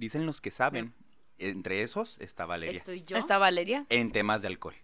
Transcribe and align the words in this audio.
dicen 0.00 0.26
los 0.26 0.40
que 0.40 0.50
saben. 0.50 0.94
Entre 1.38 1.82
esos 1.82 2.18
está 2.20 2.44
Valeria. 2.44 2.76
Estoy 2.76 3.02
yo. 3.04 3.16
¿Está 3.16 3.38
Valeria? 3.38 3.86
En 3.88 4.10
temas 4.12 4.42
de 4.42 4.48
alcohol. 4.48 4.74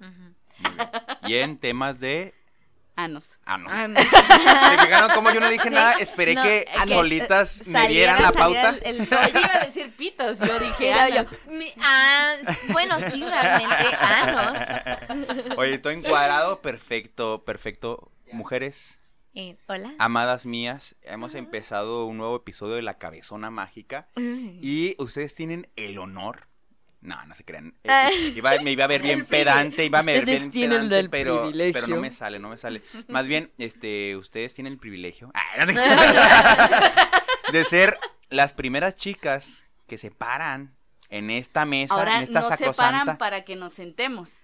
Ujú. 0.00 0.10
Muy 0.58 0.70
bien. 0.76 0.88
Y 1.26 1.34
en 1.34 1.58
temas 1.58 1.98
de 1.98 2.34
Anos. 2.96 3.38
anos. 3.44 3.72
No. 3.74 4.00
¿Se 4.00 4.78
fijaron 4.86 5.10
cómo 5.16 5.32
yo 5.32 5.40
no 5.40 5.48
dije 5.50 5.68
Sí, 5.68 5.74
nada? 5.74 5.94
Esperé 5.94 6.34
no, 6.36 6.42
que 6.44 6.64
solitas 6.86 7.66
me 7.66 7.72
saliera- 7.80 7.88
dieran 8.14 8.22
la 8.22 8.30
pauta. 8.30 8.70
el- 8.70 9.00
el- 9.00 9.08
Yo 9.10 9.40
iba 9.40 9.50
a 9.52 9.64
decir 9.66 9.92
pitos, 9.96 10.38
yo 10.38 10.56
dije 10.60 10.90
yo, 11.12 11.18
anos. 11.20 11.26
mi- 11.48 11.72
ah, 11.82 12.34
bueno, 12.70 12.94
sí, 13.10 13.24
realmente, 13.24 13.96
anos. 13.98 14.58
Oye, 15.56 15.74
estoy 15.74 15.94
encuadrado. 15.96 16.60
Perfecto, 16.62 17.42
perfecto. 17.44 18.12
Mujeres, 18.30 19.00
Eh, 19.36 19.56
Hola. 19.66 19.92
amadas 19.98 20.46
mías, 20.46 20.94
hemos 21.02 21.34
empezado 21.34 22.06
un 22.06 22.18
nuevo 22.18 22.36
episodio 22.36 22.74
de 22.76 22.82
La 22.82 22.98
Cabezona 22.98 23.50
Mágica. 23.50 24.06
Y 24.16 24.94
ustedes 24.98 25.34
tienen 25.34 25.68
el 25.76 25.98
honor. 25.98 26.46
No, 27.00 27.22
no 27.26 27.34
se 27.34 27.44
crean. 27.44 27.74
Eh, 27.84 27.88
Ah. 27.90 28.10
iba- 28.12 28.58
me 28.62 28.70
iba 28.72 28.84
a 28.84 28.86
ver 28.86 29.02
bien 29.02 29.26
pedante, 29.28 29.84
iba 29.84 29.98
a 29.98 30.02
ver 30.02 30.24
bien 30.24 30.50
pedante, 30.50 31.08
pero, 31.10 31.50
pero 31.72 31.86
no 31.88 31.96
me 31.96 32.10
sale, 32.12 32.38
no 32.38 32.48
me 32.48 32.56
sale. 32.56 32.80
Más 33.08 33.26
bien, 33.26 33.50
este, 33.58 34.16
ustedes 34.16 34.54
tienen 34.54 34.74
el 34.74 34.78
privilegio 34.78 35.30
ah, 35.34 35.66
no 35.66 35.72
de 37.52 37.64
ser 37.64 37.98
las 38.30 38.52
primeras 38.54 38.94
chicas 38.96 39.64
que 39.86 39.98
se 39.98 40.10
paran 40.12 40.76
en 41.10 41.30
esta 41.30 41.64
mesa, 41.66 41.94
Ahora 41.96 42.16
en 42.16 42.22
esta 42.22 42.40
nos 42.40 42.48
separan 42.48 42.74
sacrosanta. 42.74 43.18
para 43.18 43.44
que 43.44 43.54
nos 43.56 43.74
sentemos. 43.74 44.40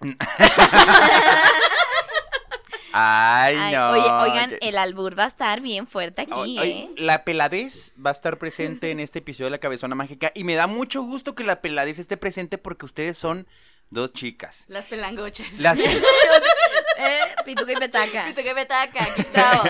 Ay, 2.93 3.57
Ay, 3.59 3.75
no. 3.75 3.91
oye, 3.93 4.31
oigan, 4.31 4.51
que- 4.51 4.59
el 4.69 4.77
albur 4.79 5.19
va 5.19 5.25
a 5.25 5.29
estar 5.29 5.61
bien 5.61 5.87
fuerte 5.87 6.23
aquí, 6.23 6.59
¿eh? 6.61 6.91
La 6.97 7.25
peladez 7.25 7.95
va 8.05 8.11
a 8.11 8.13
estar 8.13 8.39
presente 8.39 8.91
en 8.91 9.01
este 9.01 9.21
episodio 9.21 9.47
de 9.47 9.51
La 9.53 9.59
Cabezona 9.59 9.95
Mágica 9.95 10.33
y 10.35 10.45
me 10.45 10.55
da 10.55 10.67
mucho 10.67 11.03
gusto 11.03 11.35
que 11.35 11.45
la 11.45 11.61
peladez 11.61 11.99
esté 11.99 12.17
presente 12.17 12.59
porque 12.59 12.87
ustedes 12.87 13.17
son 13.19 13.47
dos 13.91 14.13
chicas. 14.13 14.65
Las 14.69 14.87
pelangochas. 14.87 15.59
Las, 15.59 15.79
Eh, 17.03 17.21
Pituca 17.47 17.73
y 17.73 17.77
petaca. 17.77 18.27
Viste 18.27 18.45
que 18.45 18.55
petaca, 18.55 19.03
aquí 19.05 19.21
estamos. 19.23 19.65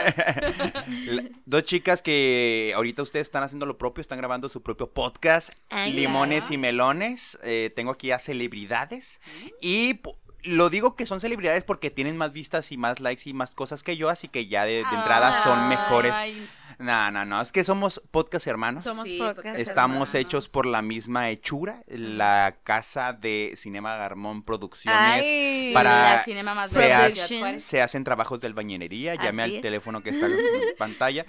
la- 1.07 1.23
dos 1.47 1.63
chicas 1.63 2.03
que 2.03 2.73
ahorita 2.75 3.03
ustedes 3.03 3.29
están 3.29 3.45
haciendo 3.45 3.67
lo 3.67 3.79
propio, 3.79 4.01
están 4.03 4.19
grabando 4.19 4.49
su 4.49 4.63
propio 4.63 4.91
podcast, 4.93 5.51
Ay, 5.69 5.93
Limones 5.93 6.41
claro. 6.47 6.55
y 6.55 6.59
Melones. 6.59 7.39
Eh, 7.45 7.73
tengo 7.77 7.93
aquí 7.93 8.11
a 8.11 8.19
celebridades 8.19 9.21
y 9.61 9.95
po- 9.95 10.19
lo 10.43 10.71
digo 10.71 10.97
que 10.97 11.07
son 11.07 11.21
celebridades 11.21 11.65
porque 11.65 11.91
tienen 11.91 12.17
más 12.17 12.33
vistas 12.33 12.73
y 12.73 12.77
más 12.77 13.01
likes 13.01 13.29
y 13.29 13.33
más 13.33 13.51
cosas 13.51 13.83
que 13.83 13.97
yo, 13.97 14.09
así 14.09 14.29
que 14.29 14.47
ya 14.47 14.65
de, 14.65 14.73
de 14.73 14.81
entrada 14.81 15.43
son 15.43 15.69
mejores. 15.69 16.15
Ay, 16.15 16.49
No, 16.79 17.11
no, 17.11 17.25
no, 17.25 17.41
es 17.41 17.53
que 17.53 17.65
somos 17.65 18.01
podcast 18.11 18.47
hermanos. 18.47 18.85
Somos 18.85 19.07
Sí, 19.09 19.19
podcast 19.19 19.59
Estamos 19.59 20.09
hermanos. 20.11 20.15
hechos 20.15 20.49
por 20.49 20.67
la 20.67 20.83
misma 20.83 21.29
hechura, 21.31 21.83
la 21.89 22.57
casa 22.65 23.13
de 23.13 23.55
Cinema 23.57 23.97
Garmón 23.97 24.43
Producciones. 24.43 25.27
Ay, 25.27 25.73
para- 25.75 26.17
la 26.17 26.23
cinema 26.25 26.55
más 26.55 26.71
se 26.71 26.93
hace-. 26.93 27.59
Se 27.59 27.83
hacen 27.83 28.05
trabajos 28.05 28.41
de 28.41 28.47
albañilería, 28.47 29.15
llame 29.17 29.43
al 29.43 29.53
es. 29.57 29.61
teléfono 29.63 30.03
que 30.03 30.11
está 30.11 30.27
en 30.27 30.33
pantalla. 30.79 31.27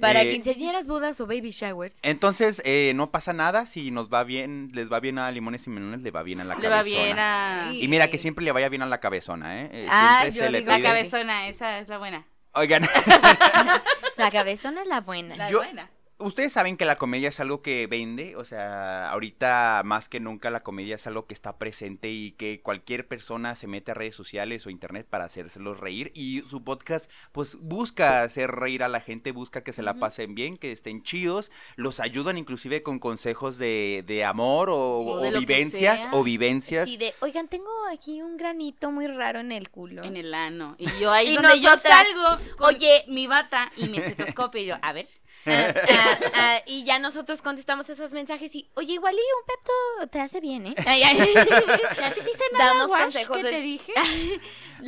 Para 0.00 0.22
Eh, 0.22 0.30
quinceañeras, 0.30 0.86
bodas 0.86 1.18
o 1.22 1.26
baby 1.26 1.50
showers. 1.52 1.98
Entonces, 2.02 2.60
eh, 2.66 2.92
no 2.94 3.10
pasa 3.10 3.32
nada, 3.32 3.64
si 3.64 3.90
nos 3.90 4.10
va 4.12 4.24
bien, 4.24 4.68
les 4.74 4.92
va 4.92 5.00
bien 5.00 5.18
a 5.18 5.30
Limones 5.30 5.66
y 5.66 5.70
Melones, 5.70 6.02
le 6.02 6.10
va 6.10 6.22
bien 6.22 6.40
a 6.40 6.44
la 6.44 6.54
Le 6.56 6.68
va 6.68 6.78
cabezona. 6.78 7.02
bien 7.04 7.18
a... 7.18 7.70
Y 7.72 7.88
mira 7.88 8.08
que 8.10 8.18
siempre 8.18 8.44
le 8.44 8.52
vaya 8.52 8.68
bien 8.68 8.82
a 8.82 8.86
la 8.86 9.00
cabezona, 9.00 9.62
¿eh? 9.62 9.70
Eh, 9.72 9.86
Ah, 9.90 10.24
yo 10.26 10.32
se 10.32 10.50
le 10.50 10.58
digo 10.58 10.70
La 10.70 10.82
cabezona, 10.82 11.48
esa 11.48 11.78
es 11.78 11.88
la 11.88 11.96
buena. 11.96 12.26
Oigan, 12.56 12.82
La 14.16 14.30
cabezona 14.30 14.82
es 14.82 14.88
la 14.88 15.00
buena. 15.02 15.36
La 15.36 15.50
Yo- 15.50 15.58
buena. 15.58 15.90
Ustedes 16.18 16.54
saben 16.54 16.78
que 16.78 16.86
la 16.86 16.96
comedia 16.96 17.28
es 17.28 17.40
algo 17.40 17.60
que 17.60 17.86
vende, 17.86 18.36
o 18.36 18.44
sea, 18.46 19.10
ahorita 19.10 19.82
más 19.84 20.08
que 20.08 20.18
nunca 20.18 20.50
la 20.50 20.62
comedia 20.62 20.94
es 20.94 21.06
algo 21.06 21.26
que 21.26 21.34
está 21.34 21.58
presente 21.58 22.10
y 22.10 22.32
que 22.32 22.62
cualquier 22.62 23.06
persona 23.06 23.54
se 23.54 23.66
mete 23.66 23.90
a 23.90 23.94
redes 23.94 24.16
sociales 24.16 24.66
o 24.66 24.70
internet 24.70 25.06
para 25.10 25.24
hacérselos 25.24 25.78
reír 25.78 26.12
y 26.14 26.40
su 26.48 26.64
podcast 26.64 27.10
pues 27.32 27.56
busca 27.60 28.22
hacer 28.22 28.50
reír 28.50 28.82
a 28.82 28.88
la 28.88 29.00
gente, 29.00 29.30
busca 29.32 29.62
que 29.62 29.74
se 29.74 29.82
la 29.82 29.92
pasen 29.94 30.34
bien, 30.34 30.56
que 30.56 30.72
estén 30.72 31.02
chidos, 31.02 31.50
los 31.76 32.00
ayudan 32.00 32.38
inclusive 32.38 32.82
con 32.82 32.98
consejos 32.98 33.58
de, 33.58 34.02
de 34.06 34.24
amor 34.24 34.70
o, 34.70 35.00
Sí, 35.02 35.08
o 35.08 35.20
de 35.20 35.30
lo 35.32 35.40
que 35.40 35.46
vivencias 35.46 36.08
o 36.12 36.22
vivencias. 36.22 36.88
Sí, 36.88 36.96
de, 36.96 37.12
oigan, 37.20 37.48
tengo 37.48 37.70
aquí 37.92 38.22
un 38.22 38.38
granito 38.38 38.90
muy 38.90 39.06
raro 39.06 39.40
en 39.40 39.52
el 39.52 39.68
culo. 39.68 40.02
En 40.02 40.16
el 40.16 40.32
ano. 40.32 40.76
Y 40.78 40.86
yo 40.98 41.12
ahí 41.12 41.32
Y 41.32 41.34
donde 41.34 41.60
yo 41.60 41.76
salgo 41.76 42.42
con 42.56 42.74
oye. 42.74 43.04
mi 43.08 43.26
bata 43.26 43.70
y 43.76 43.90
mi 43.90 43.98
estetoscopio 43.98 44.62
y 44.62 44.66
yo, 44.66 44.76
a 44.80 44.94
ver. 44.94 45.06
Ah, 45.46 45.74
ah, 45.90 46.18
ah, 46.34 46.62
y 46.66 46.84
ya 46.84 46.98
nosotros 46.98 47.42
contestamos 47.42 47.88
esos 47.88 48.12
mensajes 48.12 48.54
y, 48.54 48.68
oye, 48.74 48.94
igual 48.94 49.14
y 49.14 49.18
un 49.18 49.46
pepto 49.46 50.10
te 50.10 50.20
hace 50.20 50.40
bien, 50.40 50.66
¿eh? 50.66 50.74
Ay, 50.86 51.02
ay. 51.02 51.16
¿Ya 51.34 51.44
te 52.14 52.20
hiciste 52.20 52.44
nada, 52.52 52.66
Damos 52.66 52.90
Wash, 52.90 53.02
consejos 53.04 53.36
que 53.36 53.42
de- 53.44 53.50
te 53.50 53.60
dije? 53.60 53.92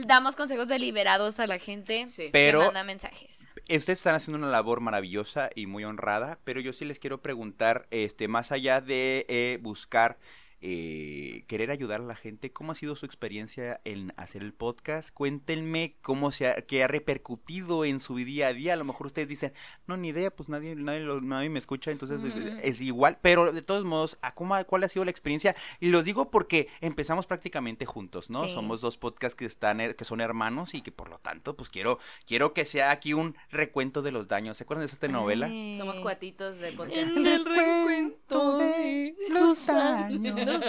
Damos 0.06 0.36
consejos 0.36 0.68
deliberados 0.68 1.40
a 1.40 1.46
la 1.46 1.58
gente 1.58 2.06
Sí. 2.08 2.28
Pero- 2.32 2.60
que 2.60 2.64
manda 2.66 2.84
mensajes. 2.84 3.46
Ustedes 3.70 3.98
están 3.98 4.14
haciendo 4.14 4.38
una 4.38 4.50
labor 4.50 4.80
maravillosa 4.80 5.50
y 5.54 5.66
muy 5.66 5.84
honrada, 5.84 6.38
pero 6.44 6.58
yo 6.60 6.72
sí 6.72 6.86
les 6.86 6.98
quiero 6.98 7.20
preguntar, 7.20 7.86
este, 7.90 8.26
más 8.26 8.50
allá 8.50 8.80
de 8.80 9.26
eh, 9.28 9.58
buscar 9.60 10.16
eh, 10.60 11.44
querer 11.46 11.70
ayudar 11.70 12.00
a 12.00 12.04
la 12.04 12.14
gente, 12.16 12.50
¿cómo 12.52 12.72
ha 12.72 12.74
sido 12.74 12.96
su 12.96 13.06
experiencia 13.06 13.80
en 13.84 14.12
hacer 14.16 14.42
el 14.42 14.52
podcast? 14.52 15.10
Cuéntenme 15.14 15.94
cómo 16.02 16.32
se 16.32 16.48
ha, 16.48 16.62
qué 16.62 16.82
ha 16.82 16.88
repercutido 16.88 17.84
en 17.84 18.00
su 18.00 18.16
día 18.16 18.48
a 18.48 18.52
día. 18.52 18.72
A 18.72 18.76
lo 18.76 18.84
mejor 18.84 19.06
ustedes 19.06 19.28
dicen, 19.28 19.52
no, 19.86 19.96
ni 19.96 20.08
idea, 20.08 20.30
pues 20.30 20.48
nadie, 20.48 20.74
nadie, 20.74 21.00
lo- 21.00 21.20
nadie 21.20 21.48
me 21.48 21.58
escucha, 21.58 21.90
entonces 21.90 22.20
es- 22.62 22.80
igual. 22.80 23.18
Pero 23.22 23.52
de 23.52 23.62
todos 23.62 23.84
modos, 23.84 24.18
¿a 24.22 24.34
cómo, 24.34 24.54
ha- 24.54 24.64
¿cuál 24.64 24.84
ha 24.84 24.88
sido 24.88 25.04
la 25.04 25.10
experiencia? 25.10 25.54
Y 25.80 25.88
los 25.88 26.04
digo 26.04 26.30
porque 26.30 26.68
empezamos 26.80 27.26
prácticamente 27.26 27.86
juntos, 27.86 28.30
¿no? 28.30 28.44
Sí. 28.44 28.52
Somos 28.52 28.80
dos 28.80 28.96
podcasts 28.98 29.36
que 29.36 29.44
están, 29.44 29.80
her- 29.80 29.94
que 29.96 30.04
son 30.04 30.20
hermanos 30.20 30.74
y 30.74 30.82
que 30.82 30.92
por 30.92 31.08
lo 31.08 31.18
tanto, 31.18 31.56
pues 31.56 31.68
quiero, 31.70 31.98
quiero 32.26 32.52
que 32.52 32.64
sea 32.64 32.90
aquí 32.90 33.14
un 33.14 33.36
recuento 33.50 34.02
de 34.02 34.12
los 34.12 34.28
daños. 34.28 34.56
¿Se 34.56 34.64
acuerdan 34.64 34.86
de 34.86 34.92
esta 34.92 35.08
novela? 35.08 35.46
Ay. 35.46 35.76
Somos 35.76 35.98
cuatitos 36.00 36.58
de 36.58 36.72
podcast. 36.72 36.96
El 37.16 37.44
recuento 37.44 38.58
de 38.58 38.67
los 39.30 39.68
años. 39.68 40.62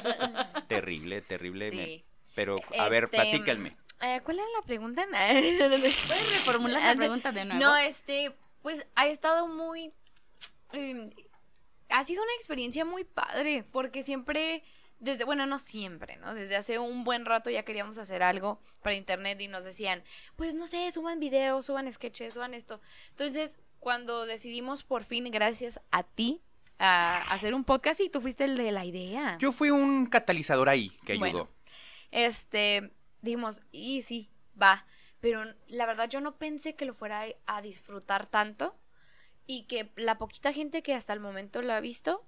Terrible, 0.67 1.21
terrible. 1.21 1.71
me- 1.71 1.85
Sí. 1.85 2.05
Pero, 2.35 2.57
a 2.77 2.89
ver, 2.89 3.05
Este, 3.05 3.17
platíquenme. 3.17 3.75
Eh, 4.01 4.21
¿Cuál 4.23 4.39
era 4.39 4.47
la 4.57 4.65
pregunta? 4.65 5.05
¿Puedes 5.11 6.33
reformular 6.33 6.81
la 6.81 6.95
pregunta 6.95 7.31
de 7.31 7.45
nuevo? 7.45 7.59
No, 7.59 7.75
este, 7.75 8.33
pues 8.61 8.85
ha 8.95 9.07
estado 9.07 9.47
muy... 9.47 9.91
eh, 10.73 11.09
ha 11.89 12.03
sido 12.03 12.21
una 12.23 12.33
experiencia 12.35 12.85
muy 12.85 13.03
padre, 13.03 13.65
porque 13.71 14.03
siempre, 14.03 14.63
desde, 14.99 15.23
bueno, 15.25 15.47
no 15.47 15.57
siempre, 15.59 16.17
¿no? 16.17 16.33
Desde 16.35 16.55
hace 16.55 16.77
un 16.79 17.03
buen 17.03 17.25
rato 17.25 17.49
ya 17.49 17.63
queríamos 17.63 17.97
hacer 17.97 18.21
algo 18.23 18.61
para 18.83 18.95
internet 18.95 19.41
y 19.41 19.47
nos 19.47 19.63
decían, 19.65 20.03
pues 20.35 20.53
no 20.55 20.67
sé, 20.67 20.91
suban 20.91 21.19
videos, 21.19 21.65
suban 21.65 21.91
sketches, 21.91 22.35
suban 22.35 22.53
esto. 22.53 22.79
Entonces, 23.09 23.59
cuando 23.79 24.25
decidimos 24.27 24.83
por 24.83 25.03
fin, 25.03 25.29
gracias 25.31 25.81
a 25.91 26.03
ti, 26.03 26.41
a 26.79 27.17
hacer 27.33 27.53
un 27.53 27.65
podcast 27.65 27.99
y 27.99 28.09
tú 28.09 28.21
fuiste 28.21 28.45
el 28.45 28.57
de 28.57 28.71
la 28.71 28.85
idea. 28.85 29.37
Yo 29.39 29.51
fui 29.51 29.69
un 29.69 30.05
catalizador 30.05 30.69
ahí 30.69 30.91
que 31.05 31.13
ayudó. 31.13 31.31
Bueno. 31.31 31.49
Este, 32.11 32.91
dijimos, 33.21 33.61
y 33.71 34.01
sí, 34.01 34.29
va. 34.59 34.85
Pero 35.19 35.43
la 35.67 35.85
verdad 35.85 36.09
yo 36.09 36.21
no 36.21 36.37
pensé 36.37 36.75
que 36.75 36.85
lo 36.85 36.93
fuera 36.93 37.25
a 37.45 37.61
disfrutar 37.61 38.25
tanto 38.25 38.75
y 39.45 39.63
que 39.63 39.91
la 39.97 40.17
poquita 40.17 40.53
gente 40.53 40.81
que 40.81 40.93
hasta 40.93 41.11
el 41.11 41.19
momento 41.19 41.61
lo 41.61 41.73
ha 41.73 41.81
visto 41.81 42.25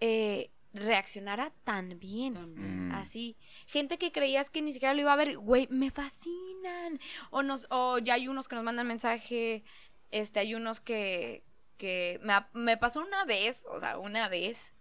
eh, 0.00 0.50
reaccionara 0.74 1.52
tan 1.64 1.98
bien. 1.98 2.88
Mm. 2.88 2.94
Así, 2.94 3.36
gente 3.66 3.98
que 3.98 4.12
creías 4.12 4.50
que 4.50 4.60
ni 4.60 4.72
siquiera 4.72 4.92
lo 4.92 5.00
iba 5.00 5.12
a 5.12 5.16
ver, 5.16 5.38
güey, 5.38 5.66
me 5.70 5.90
fascinan. 5.90 7.00
O 7.30 7.42
nos, 7.42 7.66
o 7.70 7.98
ya 7.98 8.14
hay 8.14 8.28
unos 8.28 8.48
que 8.48 8.56
nos 8.56 8.64
mandan 8.64 8.86
mensaje, 8.86 9.64
este, 10.10 10.40
hay 10.40 10.54
unos 10.54 10.80
que, 10.80 11.44
que 11.76 12.18
me, 12.22 12.32
ha- 12.32 12.48
me 12.52 12.76
pasó 12.76 13.00
una 13.00 13.24
vez, 13.24 13.64
o 13.68 13.78
sea, 13.80 13.98
una 13.98 14.28
vez, 14.28 14.72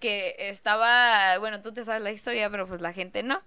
que 0.00 0.34
estaba, 0.38 1.38
bueno, 1.38 1.62
tú 1.62 1.72
te 1.72 1.84
sabes 1.84 2.02
la 2.02 2.10
historia, 2.12 2.50
pero 2.50 2.66
pues 2.66 2.80
la 2.80 2.92
gente 2.92 3.22
no. 3.22 3.42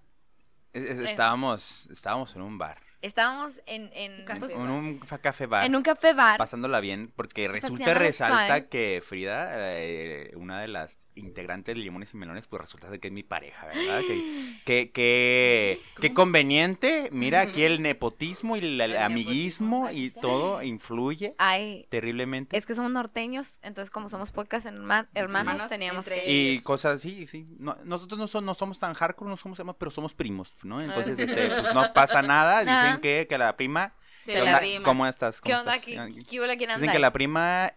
Es- 0.74 0.84
es- 0.90 1.00
Estábamos, 1.00 1.88
estábamos 1.92 2.36
en 2.36 2.42
un 2.42 2.58
bar. 2.58 2.78
Estábamos 3.02 3.62
en, 3.66 3.90
en, 3.94 4.26
Café 4.26 4.40
pues, 4.42 4.52
En 4.52 4.60
un 4.60 5.00
café 5.22 5.46
bar. 5.46 5.66
en 5.66 5.74
un 5.76 5.84
café 5.84 6.14
bar. 6.14 6.38
Pasándola 6.38 6.82
bien, 6.82 7.14
porque 7.16 7.48
resulta 7.48 7.94
resalta 7.94 8.68
que 8.68 9.02
Frida, 9.06 9.48
eh, 9.80 10.34
una 10.36 10.60
de 10.60 10.68
las 10.68 11.00
integrantes 11.20 11.76
de 11.76 11.82
Limones 11.82 12.14
y 12.14 12.18
Melones, 12.18 12.48
pues 12.48 12.62
resulta 12.62 12.90
de 12.90 13.00
que 13.00 13.08
es 13.10 13.14
mi 13.14 13.24
pareja, 13.24 13.68
¿verdad? 13.68 14.02
Que, 14.08 14.60
que, 14.66 14.92
que, 14.92 15.82
qué 16.02 16.14
conveniente. 16.14 17.10
Mira, 17.12 17.42
aquí 17.42 17.64
el 17.64 17.82
nepotismo 17.82 18.56
y 18.56 18.60
el, 18.60 18.82
El 18.82 18.98
amiguismo 18.98 19.90
y 19.92 20.10
todo 20.12 20.62
influye 20.64 21.36
Ay, 21.38 21.86
terriblemente. 21.90 22.58
es 22.58 22.66
que 22.66 22.76
somos 22.76 22.92
norteños, 22.92 23.56
entonces 23.62 23.92
como 23.92 24.10
somos 24.10 24.32
podcast 24.32 24.66
herma- 24.66 25.08
hermanos, 25.14 25.50
Hermanos 25.54 25.68
teníamos 25.70 26.08
que... 26.08 26.24
Y 26.32 26.60
cosas 26.62 26.96
así, 26.98 27.28
sí. 27.28 27.46
No- 27.60 27.78
nosotros 27.84 28.18
no, 28.20 28.28
son- 28.28 28.46
no 28.46 28.54
somos 28.54 28.80
tan 28.80 28.94
hardcore, 28.94 29.30
no 29.30 29.38
somos 29.38 29.60
hermanos, 29.60 29.78
pero 29.80 29.92
somos 29.92 30.14
primos, 30.14 30.52
¿no? 30.64 30.82
Entonces, 30.82 31.20
Ah. 31.20 31.24
este, 31.24 31.48
pues 31.62 31.74
no 31.74 31.94
pasa 31.94 32.22
nada. 32.22 32.62
Dicen 32.64 33.02
que, 33.02 33.28
que 33.28 33.38
la 33.38 33.56
prima. 33.58 33.94
Se 34.24 34.34
¿qué 34.34 34.42
la 34.44 34.60
rima. 34.60 34.84
¿Cómo 34.86 35.06
estás? 35.08 35.40
¿Qué 35.42 35.52
¿Cómo 35.52 35.62
onda? 35.62 35.76
estás? 35.76 35.86
¿Qué, 35.86 36.24
qué 36.30 36.40
hubo? 36.40 36.48
¿Quién 36.58 36.70
Dicen 36.76 36.92
que 36.92 37.00
la 37.00 37.12
prima 37.14 37.74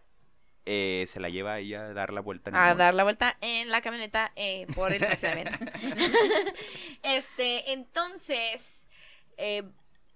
eh, 0.67 1.07
se 1.09 1.21
la 1.21 1.29
lleva 1.29 1.55
ahí 1.55 1.75
a 1.75 1.93
dar 1.93 2.13
la 2.13 2.21
vuelta. 2.21 2.51
en 2.51 2.57
el 2.57 2.63
a 2.63 2.75
dar 2.75 2.95
la 2.95 3.03
vuelta 3.05 3.37
en 3.41 3.71
la 3.71 3.83
camioneta 3.83 4.33
eh, 4.37 4.67
por 4.75 4.93
el 4.93 5.05
fraccionamiento. 5.05 5.59
este, 7.03 7.73
entonces, 7.73 8.89
eh, 9.37 9.65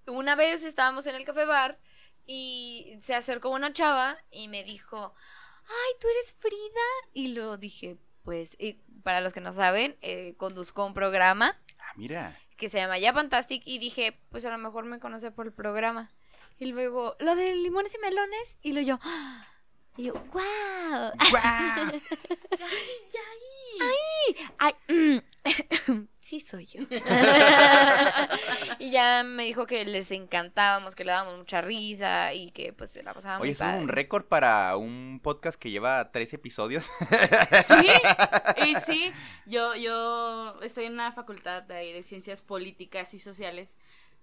una 0.06 0.34
vez 0.36 0.64
estábamos 0.64 1.06
en 1.06 1.16
el 1.16 1.24
café 1.24 1.44
bar 1.46 1.78
y 2.26 2.96
se 3.00 3.14
acercó 3.14 3.50
una 3.50 3.72
chava 3.72 4.18
y 4.30 4.48
me 4.48 4.64
dijo, 4.64 5.14
ay, 5.64 5.92
tú 6.00 6.08
eres 6.08 6.34
Frida. 6.38 6.56
Y 7.12 7.28
lo 7.28 7.56
dije, 7.56 7.96
pues, 8.22 8.56
y 8.58 8.74
para 9.02 9.20
los 9.20 9.32
que 9.32 9.40
no 9.40 9.52
saben, 9.52 9.96
eh, 10.00 10.34
conduzco 10.36 10.84
un 10.84 10.94
programa 10.94 11.58
Ah, 11.78 11.92
mira. 11.96 12.36
que 12.56 12.68
se 12.68 12.78
llama 12.78 12.98
Ya 12.98 13.12
Fantastic 13.12 13.62
y 13.64 13.78
dije, 13.78 14.18
pues 14.30 14.44
a 14.44 14.50
lo 14.50 14.58
mejor 14.58 14.84
me 14.84 14.98
conoce 15.00 15.30
por 15.30 15.46
el 15.46 15.52
programa. 15.52 16.10
Y 16.58 16.66
luego, 16.66 17.16
lo 17.20 17.36
de 17.36 17.54
limones 17.54 17.94
y 17.94 17.98
melones. 17.98 18.58
Y 18.62 18.72
luego 18.72 18.88
yo, 18.88 18.98
¡ah! 19.02 19.46
Y 19.96 20.04
yo, 20.04 20.14
wow. 20.32 21.12
¡Guau! 21.30 22.00
Ay, 24.58 24.72
mm, 24.88 25.18
sí 26.20 26.40
soy 26.40 26.66
yo. 26.66 26.82
y 28.78 28.90
ya 28.90 29.22
me 29.24 29.44
dijo 29.44 29.66
que 29.66 29.84
les 29.84 30.10
encantábamos, 30.10 30.94
que 30.94 31.04
le 31.04 31.12
dábamos 31.12 31.38
mucha 31.38 31.60
risa 31.60 32.32
y 32.34 32.50
que 32.50 32.72
pues 32.72 32.90
se 32.90 33.02
la 33.02 33.14
pasaba 33.14 33.38
Oye, 33.38 33.52
es 33.52 33.60
un 33.60 33.88
récord 33.88 34.24
para 34.24 34.76
un 34.76 35.20
podcast 35.22 35.60
que 35.60 35.70
lleva 35.70 36.10
tres 36.12 36.32
episodios. 36.32 36.88
Sí, 37.66 37.88
y 38.66 38.74
sí, 38.76 39.12
yo, 39.46 39.74
yo 39.76 40.60
estoy 40.62 40.86
en 40.86 40.94
una 40.94 41.12
facultad 41.12 41.62
de 41.62 42.02
ciencias 42.02 42.42
políticas 42.42 43.14
y 43.14 43.18
sociales 43.18 43.76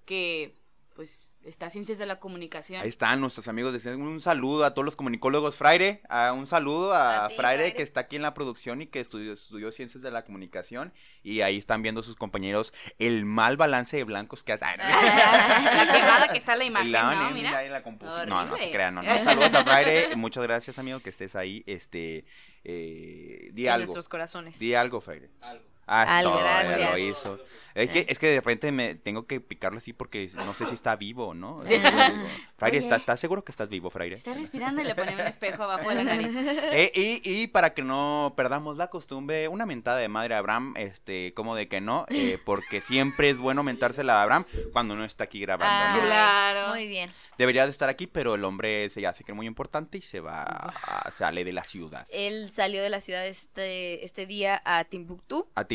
que, 0.05 0.53
pues, 0.95 1.31
está 1.43 1.69
ciencias 1.69 1.97
de 1.97 2.05
la 2.05 2.19
comunicación. 2.19 2.81
Ahí 2.81 2.89
están 2.89 3.19
nuestros 3.19 3.47
amigos 3.47 3.73
de 3.73 3.79
Ciencias. 3.79 4.05
Un 4.07 4.21
saludo 4.21 4.63
a 4.65 4.73
todos 4.73 4.85
los 4.85 4.95
comunicólogos. 4.95 5.55
Fraire, 5.55 6.01
a 6.09 6.31
un 6.33 6.47
saludo 6.47 6.93
a, 6.93 7.25
A 7.25 7.27
ti, 7.29 7.35
Fraire, 7.35 7.63
Fraire. 7.63 7.75
que 7.75 7.83
está 7.83 8.01
aquí 8.01 8.15
en 8.15 8.21
la 8.21 8.33
producción 8.33 8.81
y 8.81 8.87
que 8.87 8.99
estudió, 8.99 9.33
estudió 9.33 9.71
Ciencias 9.71 10.01
de 10.03 10.11
la 10.11 10.23
Comunicación. 10.25 10.93
Y 11.23 11.41
ahí 11.41 11.57
están 11.57 11.81
viendo 11.81 12.01
sus 12.03 12.15
compañeros 12.15 12.73
el 12.99 13.25
mal 13.25 13.57
balance 13.57 13.97
de 13.97 14.03
blancos 14.03 14.43
que 14.43 14.53
hacen. 14.53 14.67
La 14.77 15.89
quemada 15.93 16.27
que 16.31 16.37
está 16.37 16.53
en 16.53 16.59
la 16.59 16.65
imagen, 16.65 16.91
La- 16.91 17.15
¿no? 17.15 17.27
ni- 17.29 17.33
Mira. 17.41 17.63
ni 17.63 17.69
la 17.69 17.83
compuso- 17.83 18.25
No, 18.25 18.45
no 18.45 18.57
se 18.57 18.71
crean, 18.71 18.95
no, 18.95 19.03
no. 19.03 19.09
Saludos 19.23 19.53
a 19.53 19.63
Fraire. 19.63 20.15
Muchas 20.15 20.43
gracias, 20.43 20.77
amigo, 20.79 20.99
que 20.99 21.09
estés 21.09 21.35
ahí. 21.35 21.63
Este, 21.67 22.25
eh, 22.63 23.49
di 23.53 23.65
En 23.65 23.71
algo. 23.73 23.85
nuestros 23.87 24.07
corazones. 24.07 24.59
Di 24.59 24.75
algo, 24.75 25.01
Fraire. 25.01 25.29
Algo. 25.41 25.72
Ah, 25.85 26.03
es 26.03 26.09
Algo, 26.11 26.31
todo, 26.31 26.39
gracias. 26.41 26.89
lo 26.91 26.97
hizo. 26.97 27.39
Es 27.75 27.91
que, 27.91 28.05
es 28.07 28.19
que 28.19 28.27
de 28.27 28.35
repente 28.35 28.71
me 28.71 28.93
tengo 28.93 29.25
que 29.25 29.41
picarlo 29.41 29.79
así 29.79 29.93
porque 29.93 30.29
no 30.35 30.53
sé 30.53 30.65
si 30.67 30.75
está 30.75 30.95
vivo, 30.95 31.33
¿no? 31.33 31.61
Fraire. 32.57 32.77
¿estás, 32.77 32.99
¿estás 33.01 33.19
seguro 33.19 33.43
que 33.43 33.51
estás 33.51 33.67
vivo, 33.67 33.89
Fraire? 33.89 34.15
Está 34.15 34.33
respirando 34.35 34.81
y 34.81 34.85
le 34.85 34.93
pone 34.95 35.13
un 35.13 35.19
espejo 35.21 35.63
abajo 35.63 35.89
de 35.89 35.95
la 35.95 36.03
nariz. 36.03 36.33
Eh, 36.75 36.91
y, 36.95 37.21
y 37.29 37.47
para 37.47 37.73
que 37.73 37.83
no 37.83 38.33
perdamos 38.37 38.77
la 38.77 38.87
costumbre, 38.87 39.47
una 39.47 39.65
mentada 39.65 39.97
de 39.97 40.07
madre 40.07 40.33
a 40.35 40.39
Abraham, 40.39 40.73
este, 40.77 41.33
como 41.33 41.55
de 41.55 41.67
que 41.67 41.81
no, 41.81 42.05
eh, 42.09 42.37
porque 42.45 42.81
siempre 42.81 43.29
es 43.29 43.37
bueno 43.37 43.63
mentársela 43.63 44.19
a 44.19 44.23
Abraham 44.23 44.45
cuando 44.71 44.95
no 44.95 45.03
está 45.03 45.25
aquí 45.25 45.39
grabando, 45.39 45.73
Ah, 45.75 45.95
¿no? 45.97 46.05
Claro. 46.05 46.67
Muy 46.69 46.87
bien. 46.87 47.11
Debería 47.37 47.65
de 47.65 47.71
estar 47.71 47.89
aquí, 47.89 48.07
pero 48.07 48.35
el 48.35 48.43
hombre 48.43 48.89
se 48.89 49.01
ya 49.01 49.13
se 49.13 49.23
cree 49.23 49.35
muy 49.35 49.45
importante 49.47 49.97
y 49.97 50.01
se 50.01 50.19
va, 50.19 50.43
a- 50.43 51.11
sale 51.11 51.43
de 51.43 51.51
la 51.53 51.63
ciudad. 51.63 52.07
Él 52.11 52.49
salió 52.51 52.81
de 52.81 52.89
la 52.89 53.01
ciudad 53.01 53.25
este, 53.27 54.03
este 54.05 54.25
día 54.25 54.61
a 54.65 54.83
Timbuktu. 54.85 55.47
A 55.55 55.65
Timbuktu 55.65 55.73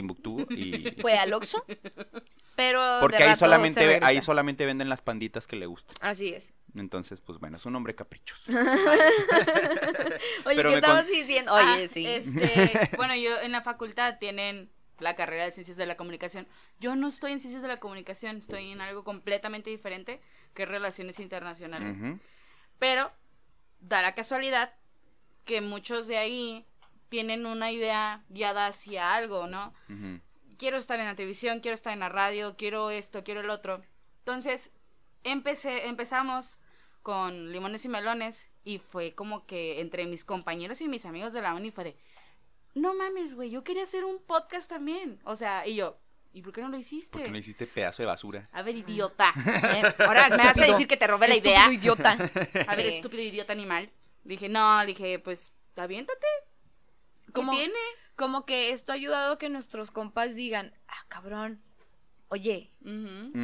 y... 0.50 0.90
Fue 1.00 1.16
al 1.18 1.32
Oxxo. 1.34 1.64
Pero 2.56 2.80
Porque 3.00 3.18
de 3.18 3.22
ahí 3.22 3.28
rato 3.28 3.38
se 3.38 3.44
solamente, 3.44 3.80
regresa. 3.86 4.06
ahí 4.06 4.22
solamente 4.22 4.66
venden 4.66 4.88
las 4.88 5.00
panditas 5.00 5.46
que 5.46 5.56
le 5.56 5.66
gustan. 5.66 5.94
Así 6.00 6.30
es. 6.34 6.54
Entonces, 6.74 7.20
pues 7.20 7.38
bueno, 7.38 7.56
es 7.56 7.66
un 7.66 7.76
hombre 7.76 7.94
caprichoso. 7.94 8.50
Oye, 10.46 10.56
Pero 10.56 10.70
¿qué 10.70 10.76
estabas 10.76 11.04
con- 11.04 11.12
diciendo? 11.12 11.52
Ah, 11.54 11.74
Oye, 11.76 11.88
sí. 11.88 12.06
Este, 12.06 12.90
bueno, 12.96 13.14
yo 13.16 13.40
en 13.40 13.52
la 13.52 13.62
facultad 13.62 14.18
tienen 14.18 14.70
la 14.98 15.14
carrera 15.14 15.44
de 15.44 15.52
ciencias 15.52 15.76
de 15.76 15.86
la 15.86 15.96
comunicación. 15.96 16.48
Yo 16.80 16.96
no 16.96 17.08
estoy 17.08 17.32
en 17.32 17.40
ciencias 17.40 17.62
de 17.62 17.68
la 17.68 17.78
comunicación, 17.78 18.38
estoy 18.38 18.72
en 18.72 18.80
algo 18.80 19.04
completamente 19.04 19.70
diferente 19.70 20.20
que 20.54 20.64
es 20.64 20.68
relaciones 20.68 21.20
internacionales. 21.20 22.00
Pero 22.80 23.12
da 23.80 24.02
la 24.02 24.14
casualidad 24.14 24.74
que 25.44 25.60
muchos 25.60 26.08
de 26.08 26.18
ahí 26.18 26.66
tienen 27.08 27.46
una 27.46 27.70
idea 27.72 28.24
guiada 28.28 28.66
hacia 28.66 29.14
algo, 29.14 29.46
¿no? 29.46 29.72
Quiero 30.58 30.76
estar 30.76 30.98
en 30.98 31.06
la 31.06 31.14
televisión, 31.14 31.60
quiero 31.60 31.74
estar 31.74 31.92
en 31.92 32.00
la 32.00 32.08
radio, 32.08 32.56
quiero 32.56 32.90
esto, 32.90 33.22
quiero 33.24 33.40
el 33.40 33.50
otro. 33.50 33.82
Entonces, 34.20 34.72
empecé, 35.24 35.86
empezamos 35.86 36.58
con 37.02 37.52
limones 37.52 37.84
y 37.84 37.88
melones 37.88 38.50
y 38.64 38.78
fue 38.78 39.14
como 39.14 39.46
que 39.46 39.80
entre 39.80 40.04
mis 40.06 40.24
compañeros 40.24 40.80
y 40.80 40.88
mis 40.88 41.06
amigos 41.06 41.32
de 41.32 41.40
la 41.42 41.54
uni 41.54 41.70
fue 41.70 41.84
de, 41.84 41.96
no 42.74 42.92
mames, 42.94 43.34
güey, 43.34 43.50
yo 43.50 43.64
quería 43.64 43.84
hacer 43.84 44.04
un 44.04 44.22
podcast 44.22 44.68
también. 44.68 45.18
O 45.24 45.36
sea, 45.36 45.66
y 45.66 45.76
yo, 45.76 45.98
¿y 46.32 46.42
por 46.42 46.52
qué 46.52 46.60
no 46.60 46.68
lo 46.68 46.76
hiciste? 46.76 47.12
¿Por 47.12 47.22
qué 47.22 47.30
no 47.30 47.38
hiciste 47.38 47.66
pedazo 47.66 48.02
de 48.02 48.06
basura? 48.06 48.48
A 48.52 48.62
ver, 48.62 48.76
idiota. 48.76 49.32
Eh, 49.46 49.82
Ahora 50.06 50.28
me 50.28 50.36
vas 50.38 50.58
a 50.58 50.66
decir 50.66 50.86
que 50.88 50.96
te 50.96 51.06
robé 51.06 51.28
la 51.28 51.34
Estúpido 51.36 51.54
idea. 51.56 51.72
idiota. 51.72 52.12
A 52.66 52.76
ver, 52.76 52.86
Sí. 52.90 52.96
estúpido 52.96 53.22
idiota 53.22 53.52
animal. 53.52 53.90
Le 54.24 54.30
dije, 54.30 54.48
no, 54.48 54.80
le 54.80 54.86
dije, 54.88 55.18
pues, 55.20 55.54
aviéntate. 55.76 56.26
¿Qué 57.28 57.32
¿Cómo? 57.32 57.52
tiene? 57.52 57.78
Como 58.16 58.44
que 58.44 58.70
esto 58.70 58.92
ha 58.92 58.96
ayudado 58.96 59.34
a 59.34 59.38
que 59.38 59.48
nuestros 59.48 59.90
compas 59.90 60.34
digan, 60.34 60.74
ah, 60.88 61.04
cabrón, 61.08 61.62
oye, 62.28 62.70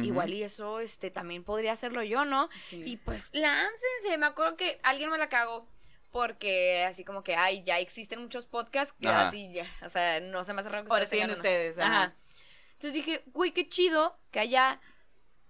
igual 0.03 0.33
y 0.33 0.43
eso 0.43 0.79
este 0.79 1.09
también 1.11 1.43
podría 1.43 1.71
hacerlo 1.71 2.03
yo, 2.03 2.25
¿no? 2.25 2.49
Sí. 2.69 2.83
Y 2.85 2.97
pues 2.97 3.29
láncense, 3.33 4.17
me 4.17 4.25
acuerdo 4.25 4.57
que 4.57 4.79
alguien 4.83 5.09
me 5.09 5.17
la 5.17 5.29
cagó 5.29 5.67
porque 6.11 6.85
así 6.85 7.03
como 7.03 7.23
que, 7.23 7.35
ay, 7.35 7.63
ya 7.63 7.79
existen 7.79 8.21
muchos 8.21 8.45
podcasts 8.45 8.95
que 8.99 9.09
Ajá. 9.09 9.27
así 9.27 9.51
ya, 9.51 9.65
o 9.81 9.89
sea, 9.89 10.19
no 10.19 10.43
se 10.43 10.53
me 10.53 10.61
hace 10.61 10.69
raro 10.69 10.85
que 10.85 10.91
Ahora 10.91 11.03
ustedes, 11.05 11.77
ajá. 11.77 12.03
Ajá. 12.03 12.15
Entonces 12.73 12.93
dije, 12.93 13.23
güey, 13.27 13.51
qué 13.51 13.67
chido 13.67 14.17
que 14.31 14.39
haya 14.39 14.79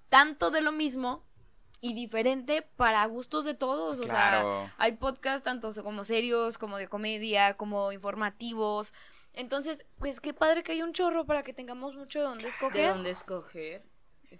tanto 0.10 0.52
de 0.52 0.62
lo 0.62 0.72
mismo 0.72 1.26
y 1.82 1.94
diferente 1.94 2.62
para 2.62 3.06
gustos 3.06 3.46
de 3.46 3.54
todos, 3.54 4.00
o 4.00 4.04
Claro. 4.04 4.66
sea, 4.68 4.76
hay 4.78 4.94
podcasts 4.94 5.44
tanto 5.44 5.72
como 5.84 6.04
serios, 6.04 6.58
como 6.58 6.78
de 6.78 6.88
comedia, 6.88 7.56
como 7.56 7.92
informativos. 7.92 8.94
Entonces, 9.34 9.86
pues 10.00 10.20
qué 10.22 10.34
padre 10.34 10.64
que 10.64 10.72
hay 10.72 10.82
un 10.82 10.94
chorro 10.94 11.26
para 11.26 11.44
que 11.44 11.54
tengamos 11.54 11.96
mucho 11.96 12.20
de 12.20 12.26
dónde 12.26 12.48
escoger. 12.48 12.82
¿De 12.82 12.88
dónde 12.88 13.10
escoger? 13.12 13.84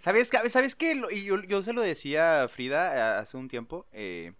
¿Sabes, 0.00 0.30
qué? 0.30 0.50
¿Sabes 0.50 0.74
qué? 0.74 1.00
Y 1.10 1.24
yo, 1.24 1.40
yo 1.42 1.62
se 1.62 1.72
lo 1.72 1.80
decía 1.82 2.42
a 2.42 2.48
Frida 2.48 2.94
eh, 2.96 3.20
hace 3.20 3.36
un 3.36 3.48
tiempo. 3.48 3.86
eh, 3.92 4.32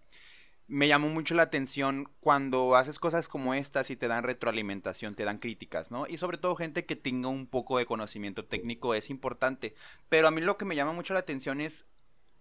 me 0.69 0.89
llamó 0.89 1.09
mucho 1.09 1.37
la 1.37 1.43
atención 1.45 2.11
cuando 2.19 2.75
haces 2.75 2.99
cosas 2.99 3.29
como 3.29 3.55
estas 3.55 3.89
y 3.91 3.97
te 3.97 4.09
dan 4.09 4.25
retroalimentación, 4.25 5.15
te 5.15 5.23
dan 5.25 5.39
críticas, 5.39 5.93
¿no? 5.93 6.09
Y 6.09 6.19
sobre 6.19 6.39
todo 6.39 6.57
gente 6.57 6.85
que 6.85 6.97
tenga 6.97 7.29
un 7.29 7.47
poco 7.47 7.79
de 7.79 7.87
conocimiento 7.87 8.45
técnico 8.45 8.93
es 8.93 9.09
importante. 9.09 9.75
Pero 10.09 10.27
a 10.27 10.33
mí 10.33 10.41
lo 10.41 10.57
que 10.57 10.65
me 10.65 10.75
llama 10.75 10.93
mucho 10.93 11.15
la 11.15 11.21
atención 11.21 11.61
es 11.61 11.87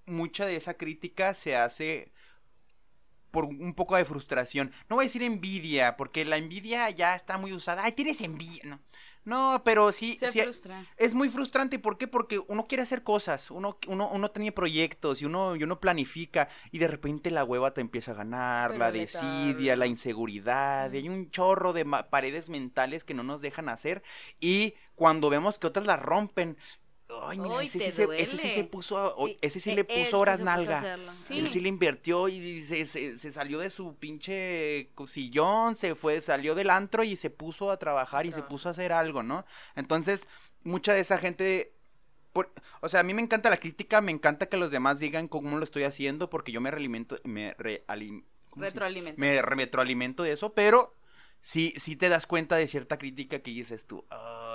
mucha 0.05 0.45
de 0.45 0.55
esa 0.55 0.75
crítica 0.75 1.33
se 1.33 1.55
hace 1.55 2.12
por 3.31 3.45
un 3.45 3.74
poco 3.74 3.97
de 3.97 4.05
frustración. 4.05 4.71
No 4.89 4.95
voy 4.95 5.03
a 5.03 5.07
decir 5.07 5.21
envidia, 5.24 5.97
porque 5.97 6.24
la 6.24 6.38
envidia 6.38 6.89
ya 6.89 7.15
está 7.15 7.38
muy 7.38 7.51
usada. 7.51 7.83
Ay, 7.83 7.91
tienes 7.91 8.21
envidia. 8.21 8.62
No, 8.63 8.79
no 9.25 9.62
pero 9.65 9.91
sí, 9.91 10.15
Se 10.17 10.31
sí- 10.31 10.41
frustra. 10.41 10.85
es 10.95 11.13
muy 11.13 11.27
frustrante, 11.27 11.77
¿por 11.77 11.97
qué? 11.97 12.07
Porque 12.07 12.39
uno 12.47 12.65
quiere 12.65 12.83
hacer 12.83 13.03
cosas, 13.03 13.51
uno, 13.51 13.77
uno, 13.88 14.09
uno 14.09 14.31
tiene 14.31 14.53
proyectos 14.53 15.21
y 15.21 15.25
uno, 15.25 15.57
y 15.57 15.63
uno 15.63 15.81
planifica 15.81 16.47
y 16.71 16.77
de 16.77 16.88
repente 16.88 17.29
la 17.29 17.43
hueva 17.43 17.74
te 17.74 17.81
empieza 17.81 18.12
a 18.12 18.15
ganar, 18.15 18.69
Pero 18.71 18.79
la 18.79 18.91
desidia, 18.93 19.75
la 19.75 19.88
inseguridad, 19.88 20.93
y 20.93 20.97
hay 20.97 21.09
un 21.09 21.29
chorro 21.29 21.74
de 21.74 21.83
paredes 22.09 22.50
mentales 22.50 23.03
que 23.03 23.15
no 23.15 23.24
nos 23.24 23.41
dejan 23.41 23.67
hacer 23.67 24.01
y 24.39 24.75
cuando 24.95 25.29
vemos 25.29 25.59
que 25.59 25.67
otras 25.67 25.85
las 25.85 26.01
rompen, 26.01 26.55
ay, 27.24 27.38
mira, 27.39 27.62
ese, 27.63 27.79
sí 27.79 27.91
se, 27.91 28.03
ese 28.17 28.38
sí 28.38 28.50
se 28.50 28.55
duele. 28.55 28.63
puso, 28.69 28.98
a- 28.98 29.07
o- 29.15 29.27
Sí, 29.27 29.38
ese 29.41 29.60
sí 29.60 29.72
e- 29.72 29.75
le 29.75 29.84
puso 29.84 30.19
horas 30.19 30.39
nalga. 30.41 30.98
Él 31.29 31.50
sí 31.50 31.60
le 31.60 31.69
invirtió 31.69 32.27
y 32.27 32.62
se, 32.62 32.86
se- 32.86 33.17
se 33.17 33.31
salió 33.31 33.60
de 33.60 33.69
su 33.69 33.95
pinche 33.95 34.89
cosillón, 34.95 35.75
se 35.75 35.95
fue, 35.95 36.22
salió 36.22 36.55
del 36.55 36.69
antro 36.69 37.03
y 37.03 37.15
se 37.15 37.29
puso 37.29 37.72
a 37.72 37.77
trabajar 37.77 38.25
y 38.25 38.31
se 38.34 38.41
puso 38.43 38.69
a 38.69 38.72
hacer 38.74 38.91
algo, 38.91 39.24
¿no? 39.24 39.45
Entonces, 39.75 40.27
mucha 40.63 40.93
de 40.93 41.00
esa 41.01 41.17
gente, 41.17 41.72
por- 42.34 42.51
o 42.81 42.89
sea, 42.89 43.00
a 43.00 43.03
mí 43.03 43.13
me 43.13 43.22
encanta 43.22 43.50
la 43.50 43.57
crítica, 43.57 44.01
me 44.01 44.12
encanta 44.12 44.48
que 44.48 44.57
los 44.57 44.72
demás 44.72 45.00
digan 45.00 45.27
cómo 45.27 45.57
lo 45.57 45.63
estoy 45.63 45.84
haciendo 45.84 46.29
porque 46.29 46.51
yo 46.51 46.62
me 46.62 46.72
realimento, 46.72 47.19
me 47.24 47.55
realim-. 47.57 48.24
Retroalimenta. 48.55 49.19
me 49.19 49.41
retroalimento 49.41 50.24
de 50.24 50.31
eso, 50.31 50.53
pero 50.53 50.95
sí, 51.41 51.74
sí 51.77 51.95
te 51.98 52.07
das 52.10 52.25
cuenta 52.25 52.55
de 52.55 52.67
cierta 52.69 52.98
crítica 52.98 53.39
que 53.39 53.51
dices 53.51 53.86
tú, 53.86 54.05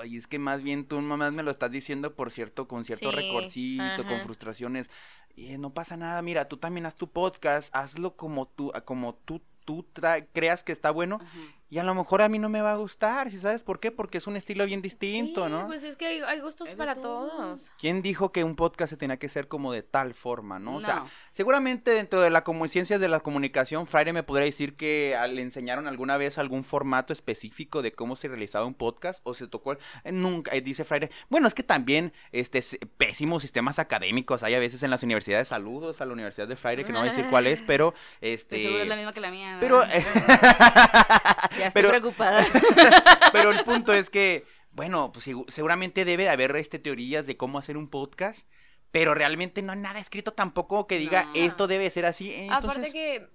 ay, 0.00 0.16
es 0.16 0.26
que 0.26 0.38
más 0.38 0.62
bien 0.62 0.86
tú 0.86 1.00
nomás 1.00 1.32
me 1.32 1.42
lo 1.42 1.50
estás 1.50 1.70
diciendo 1.70 2.14
por 2.14 2.30
cierto, 2.30 2.66
con 2.68 2.84
cierto 2.84 3.10
Sí, 3.10 3.16
recorcito, 3.16 4.06
con 4.06 4.20
frustraciones, 4.20 4.90
y 5.36 5.52
eh, 5.52 5.58
no 5.58 5.72
pasa 5.72 5.96
nada, 5.96 6.20
mira, 6.22 6.48
tú 6.48 6.56
también 6.56 6.86
haz 6.86 6.96
tu 6.96 7.10
podcast, 7.10 7.74
hazlo 7.74 8.16
como 8.16 8.48
tú, 8.48 8.72
como 8.84 9.14
tú, 9.14 9.42
tú 9.64 9.86
creas 10.32 10.64
que 10.64 10.72
está 10.72 10.90
bueno, 10.90 11.18
Ajá. 11.22 11.38
Y 11.70 11.78
a 11.78 11.84
lo 11.84 11.94
mejor 11.94 12.20
a 12.20 12.28
mí 12.28 12.38
no 12.40 12.48
me 12.48 12.60
va 12.60 12.72
a 12.72 12.76
gustar, 12.76 13.30
¿sí 13.30 13.38
sabes 13.38 13.62
por 13.62 13.78
qué? 13.78 13.92
Porque 13.92 14.18
es 14.18 14.26
un 14.26 14.36
estilo 14.36 14.66
bien 14.66 14.82
distinto, 14.82 15.46
Sí, 15.46 15.52
¿no? 15.52 15.66
Pues 15.68 15.84
es 15.84 15.96
que 15.96 16.06
hay, 16.06 16.20
hay 16.20 16.40
gustos 16.40 16.68
Hay 16.68 16.74
para 16.74 16.96
todo. 16.96 17.28
todos. 17.30 17.70
¿Quién 17.78 18.02
dijo 18.02 18.32
que 18.32 18.42
un 18.42 18.56
podcast 18.56 18.90
se 18.90 18.96
tenía 18.96 19.18
que 19.18 19.28
ser 19.28 19.46
como 19.46 19.72
de 19.72 19.82
tal 19.84 20.14
forma, 20.14 20.58
no? 20.58 20.76
O 20.76 20.80
sea, 20.80 21.04
seguramente 21.30 21.92
dentro 21.92 22.20
de 22.20 22.30
la 22.30 22.42
ciencias 22.66 23.00
de 23.00 23.08
la 23.08 23.20
comunicación, 23.20 23.86
Fraire 23.86 24.12
me 24.12 24.22
podría 24.24 24.46
decir 24.46 24.74
que 24.74 25.16
le 25.32 25.42
enseñaron 25.42 25.86
alguna 25.86 26.16
vez 26.16 26.38
algún 26.38 26.64
formato 26.64 27.12
específico 27.12 27.82
de 27.82 27.92
cómo 27.92 28.16
se 28.16 28.26
realizaba 28.26 28.66
un 28.66 28.74
podcast 28.74 29.20
o 29.22 29.34
se 29.34 29.46
tocó, 29.46 29.72
el- 29.72 29.78
eh, 30.04 30.10
nunca, 30.12 30.52
eh, 30.54 30.60
dice 30.62 30.84
Fraire, 30.84 31.10
bueno, 31.28 31.46
es 31.46 31.54
que 31.54 31.62
también 31.62 32.12
este 32.32 32.60
pésimos 32.96 33.42
sistemas 33.42 33.78
académicos 33.78 34.42
hay 34.42 34.54
a 34.54 34.58
veces 34.58 34.82
en 34.82 34.90
las 34.90 35.02
universidades, 35.04 35.48
saludos 35.48 36.00
a 36.00 36.04
la 36.04 36.12
Universidad 36.12 36.48
de 36.48 36.56
Fraire, 36.56 36.84
que 36.84 36.92
no 36.92 36.98
voy 36.98 37.08
a 37.08 37.12
decir 37.12 37.26
cuál 37.30 37.46
es, 37.46 37.62
pero 37.62 37.94
este... 38.20 38.60
Seguro 38.62 38.82
es 38.82 38.88
la 38.88 38.96
misma 38.96 39.12
que 39.12 39.20
la 39.20 39.30
mía. 39.30 39.58
Pero, 39.60 39.78
¿verdad? 39.78 39.94
ya 41.60 41.66
estoy 41.68 41.82
pero- 41.82 41.90
preocupada. 41.90 42.44
Pero 43.32 43.50
el 43.52 43.62
punto 43.64 43.92
es 43.92 44.10
que, 44.10 44.44
bueno, 44.72 45.12
pues 45.12 45.26
segu- 45.28 45.48
seguramente 45.48 46.04
debe 46.04 46.24
de 46.24 46.30
haber 46.30 46.54
este, 46.56 46.78
teorías 46.78 47.26
de 47.26 47.36
cómo 47.36 47.58
hacer 47.58 47.76
un 47.76 47.88
podcast, 47.88 48.48
pero 48.90 49.14
realmente 49.14 49.62
no 49.62 49.72
hay 49.72 49.78
nada 49.78 50.00
escrito 50.00 50.32
tampoco 50.32 50.86
que 50.88 50.98
diga 50.98 51.24
No. 51.26 51.32
esto 51.34 51.66
debe 51.68 51.88
ser 51.90 52.06
así. 52.06 52.32
Entonces, 52.34 52.70
Aparte 52.70 52.92
que, 52.92 53.28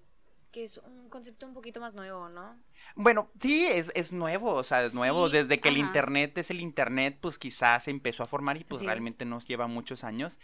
que 0.51 0.63
es 0.65 0.77
un 0.79 1.10
concepto 1.10 1.46
un 1.48 1.53
poquito 1.53 1.79
más 1.79 1.94
nuevo, 1.94 2.27
¿no? 2.27 2.58
bueno, 2.96 3.32
sí, 3.39 3.65
es, 3.65 3.89
es 3.96 4.12
nuevo, 4.12 4.53
o 4.53 4.63
sea, 4.63 4.84
es 4.84 4.94
nuevo. 4.94 5.27
Sí, 5.27 5.34
Desde 5.38 5.62
que 5.62 5.70
el 5.70 5.77
internet 5.77 6.38
es 6.38 6.51
el 6.51 6.60
internet, 6.60 7.17
pues 7.22 7.39
quizás 7.39 7.86
se 7.86 7.91
empezó 7.91 8.24
a 8.24 8.25
formar 8.27 8.58
y 8.58 8.65
pues 8.65 8.82
realmente 8.84 9.24
nos 9.24 9.48
lleva 9.48 9.67
muchos 9.67 10.03
años. 10.03 10.38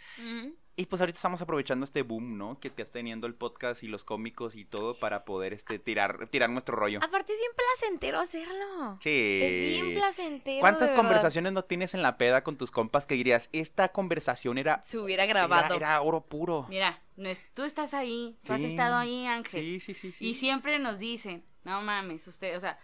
Y 0.74 0.86
pues 0.86 1.02
ahorita 1.02 1.18
estamos 1.18 1.42
aprovechando 1.42 1.84
este 1.84 2.00
boom, 2.00 2.38
¿no? 2.38 2.58
Que 2.58 2.70
te 2.70 2.80
está 2.82 2.94
teniendo 2.94 3.26
el 3.26 3.34
podcast 3.34 3.82
y 3.82 3.88
los 3.88 4.04
cómicos 4.04 4.56
y 4.56 4.64
todo 4.64 4.98
para 4.98 5.24
poder 5.26 5.52
este 5.52 5.78
tirar, 5.78 6.28
tirar 6.28 6.48
nuestro 6.48 6.76
rollo. 6.76 6.98
Aparte 7.02 7.34
es 7.34 7.38
bien 7.38 7.50
placentero 7.54 8.18
hacerlo. 8.18 8.98
Sí. 9.02 9.40
Es 9.42 9.56
bien 9.82 9.94
placentero. 9.94 10.60
¿Cuántas 10.60 10.88
de 10.90 10.96
conversaciones 10.96 11.52
no 11.52 11.62
tienes 11.62 11.92
en 11.92 12.00
la 12.00 12.16
peda 12.16 12.42
con 12.42 12.56
tus 12.56 12.70
compas 12.70 13.04
que 13.06 13.14
dirías, 13.16 13.50
esta 13.52 13.88
conversación 13.90 14.56
era, 14.56 14.82
Se 14.84 14.98
hubiera 14.98 15.24
era, 15.24 15.32
grabado. 15.46 15.74
era 15.74 16.00
oro 16.00 16.22
puro? 16.24 16.64
Mira, 16.70 17.02
no 17.16 17.28
es- 17.28 17.52
tú 17.52 17.64
estás 17.64 17.92
ahí, 17.92 18.38
tú 18.42 18.54
has 18.54 18.62
estado 18.62 18.96
ahí, 18.96 19.26
Ángel. 19.26 19.62
Sí, 19.62 19.78
sí, 19.80 19.92
sí, 19.94 20.10
sí. 20.10 20.26
Y 20.26 20.34
siempre 20.34 20.78
nos 20.78 20.98
dicen, 20.98 21.44
no 21.64 21.82
mames, 21.82 22.26
usted, 22.26 22.56
o 22.56 22.60
sea, 22.60 22.78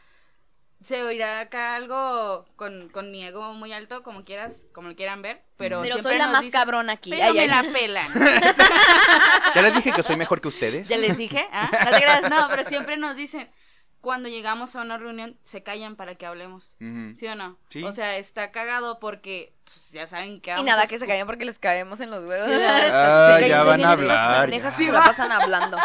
se 0.82 1.02
oirá 1.02 1.40
acá 1.40 1.74
algo 1.74 2.46
con, 2.56 2.88
con 2.90 3.10
mi 3.10 3.24
ego 3.24 3.52
muy 3.54 3.72
alto, 3.72 4.02
como 4.02 4.24
quieras, 4.24 4.66
como 4.72 4.88
lo 4.88 4.96
quieran 4.96 5.22
ver, 5.22 5.42
pero 5.56 5.82
Pero 5.82 6.00
soy 6.02 6.18
la 6.18 6.28
más 6.28 6.42
dicen, 6.42 6.52
cabrona 6.52 6.92
aquí. 6.94 7.10
Pero 7.10 7.24
Ay, 7.24 7.32
me 7.34 7.40
ay. 7.40 7.48
la 7.48 7.62
pelan. 7.72 8.08
Ya 9.54 9.62
les 9.62 9.74
dije 9.74 9.92
que 9.92 10.02
soy 10.02 10.16
mejor 10.16 10.40
que 10.40 10.48
ustedes. 10.48 10.88
ya 10.88 10.96
les 10.98 11.16
dije, 11.16 11.46
¿ah? 11.52 11.70
No 11.84 11.90
te 11.90 11.96
creas, 11.96 12.30
no, 12.30 12.46
pero 12.48 12.64
siempre 12.68 12.96
nos 12.96 13.16
dicen, 13.16 13.50
cuando 14.00 14.28
llegamos 14.28 14.76
a 14.76 14.82
una 14.82 14.98
reunión, 14.98 15.36
se 15.42 15.62
callan 15.62 15.96
para 15.96 16.14
que 16.14 16.26
hablemos. 16.26 16.76
¿Sí 17.14 17.26
o 17.26 17.34
no? 17.34 17.58
Sí. 17.70 17.82
O 17.82 17.90
sea, 17.92 18.16
está 18.16 18.52
cagado 18.52 19.00
porque 19.00 19.54
pues, 19.68 19.90
ya 19.92 20.06
saben 20.06 20.40
que 20.40 20.54
Y 20.58 20.62
nada, 20.62 20.82
a 20.82 20.86
que 20.86 20.98
se 20.98 21.06
caen 21.06 21.26
porque 21.26 21.44
les 21.44 21.58
caemos 21.58 22.00
en 22.00 22.10
los 22.10 22.24
huevos. 22.24 22.46
Sí, 22.48 22.52
Ah, 22.92 23.38
ya 23.40 23.48
callen, 23.48 23.66
van 23.66 23.84
a 23.84 23.90
hablar, 23.92 24.50
que 24.50 24.60
se 24.60 24.92
la 24.92 25.02
pasan 25.04 25.30
hablando. 25.32 25.76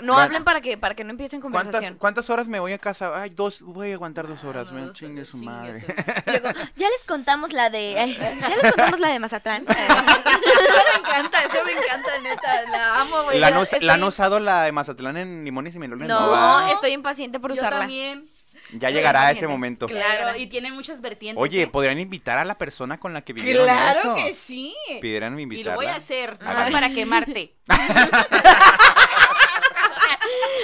No 0.00 0.12
Van- 0.14 0.24
hablen 0.24 0.44
para 0.44 0.60
que, 0.60 0.76
para 0.76 0.94
que 0.94 1.04
no 1.04 1.10
empiecen 1.10 1.40
¿Cuántas, 1.40 1.62
conversación. 1.64 1.98
¿Cuántas 1.98 2.28
horas 2.30 2.48
me 2.48 2.60
voy 2.60 2.72
a 2.72 2.78
casa? 2.78 3.12
Ay, 3.20 3.30
dos, 3.30 3.62
voy 3.62 3.90
a 3.92 3.94
aguantar 3.94 4.26
dos 4.26 4.44
Ah, 4.44 4.48
horas, 4.48 4.70
no, 4.72 4.80
me 4.86 4.90
chingue 4.92 5.24
su 5.24 5.38
chingue 5.38 5.46
madre. 5.46 5.80
su- 5.80 5.86
Luego, 6.30 6.48
ya 6.76 6.88
les 6.88 7.04
contamos 7.06 7.52
la 7.52 7.70
de. 7.70 7.98
ay, 7.98 8.14
ya 8.40 8.48
les 8.56 8.72
contamos 8.72 9.00
la 9.00 9.08
de 9.08 9.18
Mazatlán. 9.20 9.64
Eso 9.66 9.74
me 9.78 10.98
encanta, 11.00 11.42
eso 11.44 11.64
me 11.64 11.72
encanta, 11.72 12.18
neta, 12.22 12.62
la 12.70 13.00
amo, 13.00 13.22
güey. 13.24 13.38
¿La, 13.38 13.48
estoy- 13.50 13.80
¿La 13.80 13.94
han 13.94 14.04
usado 14.04 14.38
la 14.40 14.62
de 14.64 14.72
Mazatlán 14.72 15.16
en 15.16 15.44
limones 15.44 15.74
y 15.74 15.78
melones? 15.78 16.08
No, 16.08 16.30
¿va? 16.30 16.70
estoy 16.72 16.92
impaciente 16.92 17.40
por 17.40 17.52
Yo 17.52 17.56
usarla. 17.60 17.80
también. 17.80 18.28
Ya 18.72 18.90
llegará 18.90 19.30
ese 19.30 19.46
momento. 19.46 19.86
Claro, 19.86 20.36
y 20.36 20.46
tiene 20.48 20.72
muchas 20.72 21.00
vertientes. 21.00 21.40
Oye, 21.40 21.62
¿eh? 21.62 21.66
¿podrían 21.68 22.00
invitar 22.00 22.38
a 22.38 22.44
la 22.44 22.58
persona 22.58 22.98
con 22.98 23.12
la 23.12 23.22
que 23.22 23.32
vivieron 23.32 23.64
Claro 23.64 23.98
eso? 24.00 24.14
que 24.16 24.32
sí. 24.32 24.74
Pidieran 25.00 25.38
Y 25.38 25.42
invitarla. 25.42 25.72
lo 25.72 25.76
voy 25.78 25.86
a 25.86 25.96
hacer, 25.96 26.36
Ay. 26.44 26.72
para 26.72 26.90
quemarte. 26.90 27.54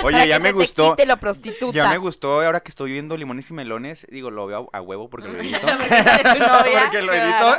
Oye, 0.05 0.13
Para 0.15 0.25
ya 0.27 0.37
que 0.39 0.43
me 0.43 0.49
se 0.49 0.53
gustó. 0.55 0.97
lo 1.07 1.17
prostituta. 1.19 1.73
Ya 1.77 1.89
me 1.89 1.99
gustó 1.99 2.43
ahora 2.45 2.59
que 2.61 2.71
estoy 2.71 2.91
viendo 2.93 3.17
limones 3.17 3.49
y 3.51 3.55
melones. 3.55 4.05
Digo, 4.11 4.33
lo 4.33 4.47
veo 4.49 4.69
a, 4.73 4.79
a 4.79 4.81
huevo 4.81 5.09
porque 5.09 5.29
lo 5.29 5.39
edito. 5.41 5.61
Porque 5.67 7.03
lo 7.03 7.13
edito. 7.15 7.57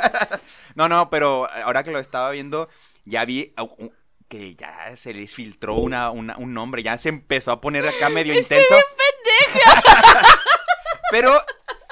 no, 0.74 0.88
no, 0.88 1.08
pero 1.08 1.48
ahora 1.64 1.82
que 1.82 1.90
lo 1.90 1.98
estaba 1.98 2.30
viendo, 2.32 2.68
ya 3.06 3.24
vi 3.24 3.54
uh, 3.58 3.62
uh, 3.62 3.92
que 4.28 4.54
ya 4.56 4.94
se 4.96 5.14
les 5.14 5.32
filtró 5.32 5.76
una, 5.76 6.10
una- 6.10 6.36
un 6.36 6.52
nombre. 6.52 6.82
Ya 6.82 6.98
se 6.98 7.08
empezó 7.08 7.50
a 7.52 7.60
poner 7.62 7.86
acá 7.88 8.10
medio 8.10 8.34
intenso. 8.38 8.74
Pero 11.10 11.32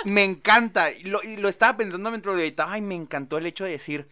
me 0.04 0.25
encanta. 0.25 0.90
Y 0.92 1.04
lo, 1.04 1.23
y 1.23 1.37
lo 1.37 1.49
estaba 1.49 1.76
pensando 1.76 2.11
mientras 2.11 2.35
lo 2.35 2.40
editaba 2.40 2.76
y 2.78 2.83
me 2.83 2.95
encantó 2.95 3.38
el 3.38 3.47
hecho 3.47 3.64
de 3.64 3.71
decir. 3.71 4.09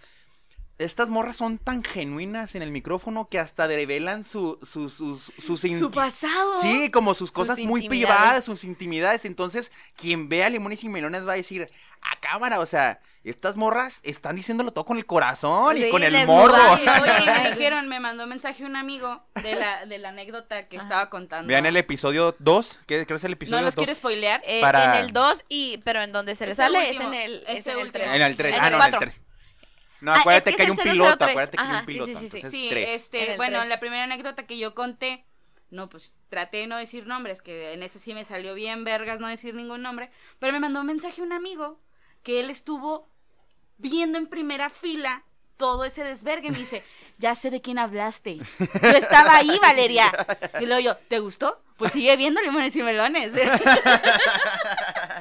Estas 0.78 1.10
morras 1.10 1.36
son 1.36 1.58
tan 1.58 1.84
genuinas 1.84 2.54
en 2.54 2.62
el 2.62 2.70
micrófono 2.70 3.28
que 3.28 3.38
hasta 3.38 3.66
revelan 3.66 4.24
su, 4.24 4.58
su- 4.62 4.88
sus, 4.88 5.30
sus, 5.36 5.60
Su 5.60 5.90
pasado. 5.90 6.56
Sí, 6.56 6.90
como 6.90 7.12
sus 7.12 7.28
Sus 7.28 7.32
cosas 7.32 7.58
muy 7.60 7.86
privadas, 7.86 8.46
sus 8.46 8.64
intimidades. 8.64 9.26
Entonces, 9.26 9.72
quien 9.94 10.30
vea 10.30 10.48
Limones 10.48 10.82
y 10.82 10.88
Melones 10.88 11.28
va 11.28 11.32
a 11.32 11.36
decir, 11.36 11.66
a 12.00 12.18
cámara, 12.20 12.60
o 12.60 12.64
sea, 12.66 13.02
estas 13.22 13.56
morras 13.56 14.00
están 14.02 14.36
diciéndolo 14.36 14.72
todo 14.72 14.84
con 14.86 14.96
el 14.96 15.04
corazón 15.04 15.76
y 15.76 15.90
con 15.90 16.02
el 16.02 16.26
morro. 16.26 16.54
Oye, 16.72 16.84
me 17.42 17.50
dijeron, 17.50 17.86
me 17.88 18.00
mandó 18.00 18.22
un 18.24 18.30
mensaje 18.30 18.64
un 18.64 18.76
amigo 18.76 19.22
de 19.42 19.56
la, 19.56 19.84
de 19.86 19.98
la 19.98 20.08
anécdota 20.08 20.68
que 20.68 20.76
Ajá. 20.78 20.84
estaba 20.84 21.10
contando. 21.10 21.48
Vean 21.48 21.66
el 21.66 21.76
episodio 21.76 22.34
2, 22.38 22.80
que 22.86 22.94
creo 22.96 23.06
que 23.06 23.14
es 23.14 23.24
el 23.24 23.32
episodio 23.34 23.60
No 23.60 23.66
los 23.66 23.74
2. 23.74 23.84
quiero 23.84 23.96
spoilear. 23.96 24.40
Eh, 24.46 24.60
para- 24.62 24.98
En 24.98 25.04
el 25.04 25.12
2, 25.12 25.44
y, 25.48 25.78
pero 25.84 26.00
en 26.02 26.12
donde 26.12 26.34
se 26.34 26.46
le 26.46 26.54
sale 26.54 26.78
último, 26.78 27.00
es 27.00 27.06
en 27.06 27.14
el, 27.14 27.44
es 27.46 27.60
ese 27.60 27.72
en 27.72 27.78
el 27.78 27.82
último. 27.86 28.04
3. 28.04 28.14
En 28.16 28.22
el 28.22 28.36
3. 28.36 28.54
En 28.54 28.60
Ah, 28.60 28.62
no, 28.62 28.66
en 28.68 28.72
el 28.72 28.78
cuatro. 28.90 29.00
3. 29.00 29.22
No, 30.00 30.12
Ah, 30.12 30.14
es 30.14 30.20
acuérdate 30.20 30.54
que 30.56 30.62
hay 30.62 30.70
un 30.70 30.76
003. 30.78 30.92
piloto, 30.92 31.24
acuérdate 31.26 31.56
que 31.58 31.62
hay 31.62 31.70
un 31.72 31.80
sí, 31.80 31.86
piloto. 31.86 32.06
sí, 32.06 32.14
sí, 32.14 32.20
sí. 32.20 32.36
entonces 32.36 32.50
Sí, 32.52 32.66
tres. 32.70 32.88
En 32.88 32.94
este, 32.94 33.36
bueno, 33.36 33.58
tres. 33.58 33.68
la 33.68 33.80
primera 33.80 34.04
anécdota 34.04 34.46
que 34.46 34.56
yo 34.56 34.74
conté, 34.74 35.26
no, 35.68 35.90
pues 35.90 36.14
traté 36.30 36.56
de 36.56 36.66
no 36.68 36.78
decir 36.78 37.06
nombres, 37.06 37.42
que 37.42 37.74
en 37.74 37.82
ese 37.82 37.98
sí 37.98 38.14
me 38.14 38.24
salió 38.24 38.54
bien 38.54 38.82
vergas 38.84 39.20
no 39.20 39.26
decir 39.28 39.54
ningún 39.54 39.82
nombre, 39.82 40.10
pero 40.38 40.54
me 40.54 40.60
mandó 40.60 40.80
un 40.80 40.86
mensaje 40.86 41.20
un 41.20 41.34
amigo 41.34 41.82
que 42.22 42.40
él 42.40 42.48
estuvo 42.48 43.09
viendo 43.80 44.18
en 44.18 44.26
primera 44.26 44.70
fila 44.70 45.22
todo 45.56 45.84
ese 45.84 46.04
desvergue, 46.04 46.50
me 46.50 46.58
dice, 46.58 46.82
ya 47.18 47.34
sé 47.34 47.50
de 47.50 47.60
quién 47.60 47.78
hablaste, 47.78 48.36
yo 48.38 48.90
estaba 48.90 49.36
ahí, 49.36 49.58
Valeria, 49.60 50.10
y 50.58 50.64
luego 50.66 50.80
yo, 50.80 50.96
¿te 51.08 51.18
gustó? 51.18 51.60
Pues 51.76 51.92
sigue 51.92 52.14
viendo 52.16 52.40
limones 52.40 52.74
y 52.76 52.82
melones. 52.82 53.32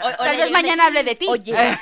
O- 0.01 0.11
Tal 0.23 0.37
vez 0.37 0.49
mañana 0.51 0.85
hable 0.85 1.03
de 1.03 1.15
ti. 1.15 1.25
Oye. 1.27 1.53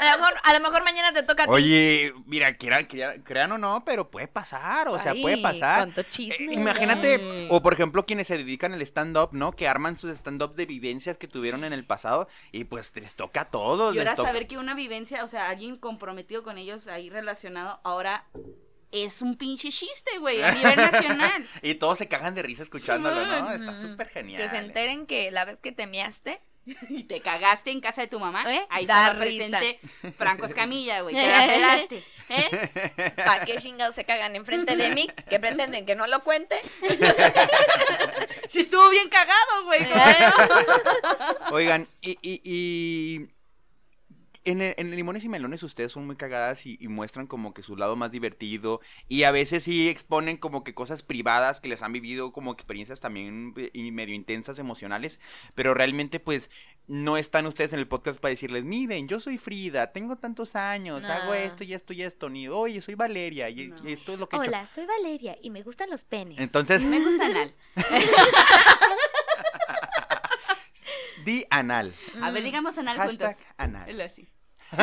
a, 0.00 0.12
lo 0.12 0.18
mejor, 0.18 0.34
a 0.42 0.52
lo 0.52 0.60
mejor 0.60 0.84
mañana 0.84 1.12
te 1.12 1.22
toca 1.22 1.44
a 1.44 1.46
ti. 1.46 1.52
Oye, 1.52 2.14
mira, 2.26 2.56
quieran, 2.56 2.86
crean, 2.86 3.22
crean 3.22 3.52
o 3.52 3.58
no, 3.58 3.84
pero 3.84 4.10
puede 4.10 4.28
pasar, 4.28 4.88
o 4.88 4.98
sea, 4.98 5.14
puede 5.14 5.38
pasar. 5.38 5.78
cuánto 5.78 6.02
chisme. 6.02 6.34
Eh, 6.52 6.54
imagínate, 6.54 7.48
o 7.50 7.62
por 7.62 7.72
ejemplo, 7.72 8.06
quienes 8.06 8.26
se 8.26 8.38
dedican 8.38 8.72
al 8.72 8.82
stand-up, 8.82 9.30
¿no? 9.32 9.52
Que 9.52 9.68
arman 9.68 9.96
sus 9.96 10.10
stand-up 10.10 10.54
de 10.54 10.66
vivencias 10.66 11.18
que 11.18 11.28
tuvieron 11.28 11.64
en 11.64 11.72
el 11.72 11.84
pasado 11.84 12.28
y 12.52 12.64
pues 12.64 12.94
les 12.96 13.16
toca 13.16 13.42
a 13.42 13.44
todos. 13.50 13.94
Y 13.94 13.98
ahora 13.98 14.14
toca- 14.14 14.28
saber 14.28 14.46
que 14.46 14.58
una 14.58 14.74
vivencia, 14.74 15.24
o 15.24 15.28
sea, 15.28 15.48
alguien 15.48 15.76
comprometido 15.76 16.42
con 16.42 16.58
ellos 16.58 16.88
ahí 16.88 17.10
relacionado, 17.10 17.80
ahora 17.84 18.26
es 18.90 19.20
un 19.22 19.36
pinche 19.36 19.68
chiste, 19.68 20.18
güey, 20.18 20.42
a 20.42 20.52
nivel 20.52 20.76
nacional. 20.76 21.44
Y 21.62 21.74
todos 21.74 21.98
se 21.98 22.08
cagan 22.08 22.34
de 22.34 22.42
risa 22.42 22.62
escuchándolo, 22.62 23.26
¿no? 23.26 23.50
Está 23.50 23.74
súper 23.74 24.08
genial. 24.08 24.40
Que 24.42 24.48
se 24.48 24.56
eh. 24.56 24.60
enteren 24.60 25.06
que 25.06 25.30
la 25.30 25.44
vez 25.44 25.58
que 25.58 25.72
te 25.72 25.86
measte. 25.86 26.40
y 26.88 27.04
te 27.04 27.20
cagaste 27.20 27.70
en 27.70 27.80
casa 27.80 28.02
de 28.02 28.08
tu 28.08 28.18
mamá. 28.20 28.44
¿Eh? 28.52 28.66
Ahí 28.70 28.86
Da 28.86 29.08
estaba 29.08 29.24
risa. 29.24 29.58
presente 29.58 29.80
Franco 30.16 30.46
Escamilla, 30.46 31.00
güey. 31.02 31.14
Te 31.14 31.26
la 31.30 31.46
pelaste. 31.46 32.04
¿Eh? 32.30 33.12
¿Para 33.16 33.44
qué 33.46 33.56
chingados 33.56 33.94
se 33.94 34.04
cagan 34.04 34.36
enfrente 34.36 34.76
de 34.76 34.90
mí? 34.90 35.08
Que 35.30 35.40
pretenden 35.40 35.86
que 35.86 35.94
no 35.94 36.06
lo 36.06 36.22
cuente. 36.24 36.60
Sí 38.48 38.60
estuvo 38.60 38.88
bien 38.90 39.08
cagado, 39.08 39.64
güey. 39.64 39.82
¿Eh? 39.82 40.32
Oigan, 41.52 41.88
y, 42.02 42.18
y, 42.20 42.40
y 42.44 43.28
en, 44.44 44.60
el- 44.62 44.74
en 44.78 44.90
Limones 44.94 45.24
y 45.24 45.28
Melones 45.28 45.62
ustedes 45.62 45.92
son 45.92 46.06
muy 46.06 46.16
cagadas 46.16 46.66
y, 46.66 46.76
y 46.80 46.88
muestran 46.88 47.26
como 47.26 47.52
que 47.54 47.62
su 47.62 47.76
lado 47.76 47.96
más 47.96 48.10
divertido 48.10 48.80
y 49.08 49.24
a 49.24 49.30
veces 49.30 49.64
sí 49.64 49.88
exponen 49.88 50.36
como 50.36 50.64
que 50.64 50.74
cosas 50.74 51.02
privadas 51.02 51.60
que 51.60 51.68
les 51.68 51.82
han 51.82 51.92
vivido 51.92 52.32
como 52.32 52.52
experiencias 52.52 53.00
también 53.00 53.54
y 53.72 53.90
medio 53.92 54.14
intensas 54.14 54.58
emocionales, 54.58 55.20
pero 55.54 55.74
realmente 55.74 56.20
pues 56.20 56.50
no 56.86 57.18
están 57.18 57.44
ustedes 57.46 57.74
en 57.74 57.80
el 57.80 57.86
podcast 57.86 58.18
para 58.18 58.30
decirles, 58.30 58.64
miren, 58.64 59.08
yo 59.08 59.20
soy 59.20 59.36
Frida, 59.36 59.92
tengo 59.92 60.16
tantos 60.16 60.56
años, 60.56 61.04
hago 61.04 61.34
esto 61.34 61.62
y 61.64 61.74
esto 61.74 61.92
y 61.92 62.02
esto, 62.02 62.30
ni 62.30 62.48
oye, 62.48 62.80
soy 62.80 62.94
Valeria 62.94 63.50
y, 63.50 63.68
No. 63.68 63.76
y 63.88 63.92
esto 63.92 64.14
es 64.14 64.18
lo 64.18 64.28
que 64.28 64.36
he 64.36 64.40
hecho". 64.40 64.48
Hola, 64.48 64.66
soy 64.66 64.86
Valeria 64.86 65.36
y 65.42 65.50
me 65.50 65.62
gustan 65.62 65.90
los 65.90 66.02
penes. 66.04 66.38
Entonces, 66.38 66.82
Me 66.84 67.00
gusta 67.04 67.26
anal. 67.26 67.54
di 71.28 71.46
anal. 71.50 71.94
A 72.22 72.30
ver, 72.30 72.42
digamos 72.42 72.78
anal 72.78 72.96
Hashtag 72.96 73.36
juntos. 73.36 73.52
anal. 73.58 73.88
Él 73.88 74.00
así. 74.00 74.26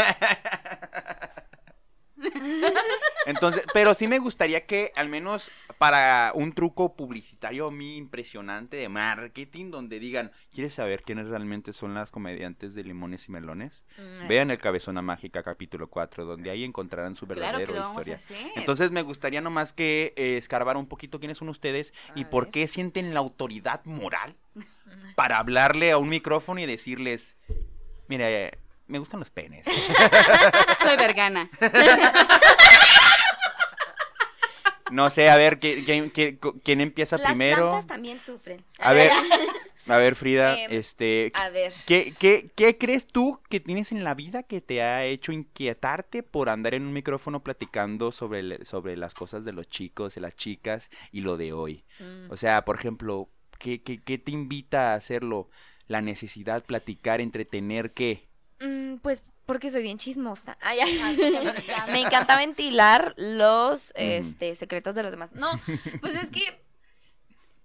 Entonces, 3.25 3.63
pero 3.73 3.93
sí 3.95 4.07
me 4.07 4.19
gustaría 4.19 4.65
que 4.65 4.91
al 4.95 5.09
menos 5.09 5.51
para 5.77 6.31
un 6.35 6.53
truco 6.53 6.95
publicitario 6.95 7.67
a 7.67 7.71
mí 7.71 7.97
impresionante 7.97 8.77
de 8.77 8.89
marketing 8.89 9.71
donde 9.71 9.99
digan, 9.99 10.31
¿quieres 10.53 10.73
saber 10.73 11.03
quiénes 11.03 11.27
realmente 11.27 11.73
son 11.73 11.93
las 11.93 12.11
comediantes 12.11 12.75
de 12.75 12.83
Limones 12.83 13.27
y 13.27 13.31
Melones? 13.31 13.83
Mm, 13.97 14.27
Vean 14.27 14.51
el 14.51 14.57
Cabezona 14.57 15.01
Mágica 15.01 15.43
capítulo 15.43 15.87
4, 15.87 16.25
donde 16.25 16.49
ahí 16.51 16.63
encontrarán 16.63 17.15
su 17.15 17.25
verdadera 17.25 17.85
historia. 17.85 18.19
Entonces 18.55 18.91
me 18.91 19.01
gustaría 19.01 19.41
nomás 19.41 19.73
que 19.73 20.13
eh, 20.15 20.37
escarbar 20.37 20.77
un 20.77 20.87
poquito 20.87 21.19
quiénes 21.19 21.37
son 21.37 21.49
ustedes 21.49 21.93
y 22.15 22.25
por 22.25 22.51
qué 22.51 22.67
sienten 22.67 23.13
la 23.13 23.19
autoridad 23.19 23.83
moral 23.85 24.35
para 25.15 25.39
hablarle 25.39 25.91
a 25.91 25.97
un 25.97 26.09
micrófono 26.09 26.59
y 26.59 26.65
decirles, 26.65 27.37
mire, 28.07 28.47
eh, 28.47 28.57
me 28.87 28.99
gustan 28.99 29.19
los 29.19 29.31
penes. 29.31 29.65
Soy 30.81 30.97
vergana. 30.97 31.49
No 34.91 35.09
sé, 35.09 35.29
a 35.29 35.37
ver, 35.37 35.59
¿quién, 35.59 35.83
quién- 35.83 36.09
quién- 36.09 36.39
quién 36.63 36.81
empieza 36.81 37.17
Las 37.17 37.27
primero? 37.29 37.69
plantas 37.69 37.87
también 37.87 38.19
sufren. 38.21 38.63
A 38.79 38.93
ver, 38.93 39.11
a 39.87 39.97
ver, 39.97 40.15
Frida, 40.15 40.53
Em, 40.55 40.71
este, 40.73 41.31
A 41.33 41.49
ver. 41.49 41.73
¿qué, 41.87 42.13
qué, 42.19 42.49
qué 42.55 42.77
crees 42.77 43.07
tú 43.07 43.39
que 43.49 43.59
tienes 43.59 43.91
en 43.91 44.03
la 44.03 44.13
vida 44.13 44.43
que 44.43 44.61
te 44.61 44.81
ha 44.81 45.03
hecho 45.05 45.31
inquietarte 45.31 46.23
por 46.23 46.49
andar 46.49 46.73
en 46.75 46.83
un 46.83 46.93
micrófono 46.93 47.43
platicando 47.43 48.11
sobre, 48.11 48.63
sobre 48.65 48.95
las 48.97 49.13
cosas 49.13 49.43
de 49.45 49.53
los 49.53 49.67
chicos, 49.67 50.15
de 50.15 50.21
las 50.21 50.35
chicas 50.35 50.89
y 51.11 51.21
lo 51.21 51.37
de 51.37 51.53
hoy? 51.53 51.83
Mm. 51.99 52.31
O 52.31 52.37
sea, 52.37 52.63
por 52.65 52.77
ejemplo, 52.77 53.29
¿qué, 53.57 53.81
qué, 53.81 54.01
qué 54.01 54.17
te 54.17 54.31
invita 54.31 54.93
a 54.93 54.95
hacerlo? 54.95 55.49
La 55.87 56.01
necesidad, 56.01 56.63
platicar, 56.63 57.21
entretener, 57.21 57.93
¿qué? 57.93 58.27
Mm, 58.59 58.95
pues 58.97 59.21
porque 59.45 59.69
soy 59.69 59.83
bien 59.83 59.97
chismosa. 59.97 60.57
Ay, 60.61 60.79
ay. 60.79 61.17
Me 61.91 62.01
encanta 62.01 62.35
ventilar 62.35 63.13
los 63.17 63.91
este, 63.95 64.55
secretos 64.55 64.95
de 64.95 65.03
los 65.03 65.11
demás. 65.11 65.31
No, 65.33 65.51
pues 66.01 66.15
es 66.15 66.31
que, 66.31 66.41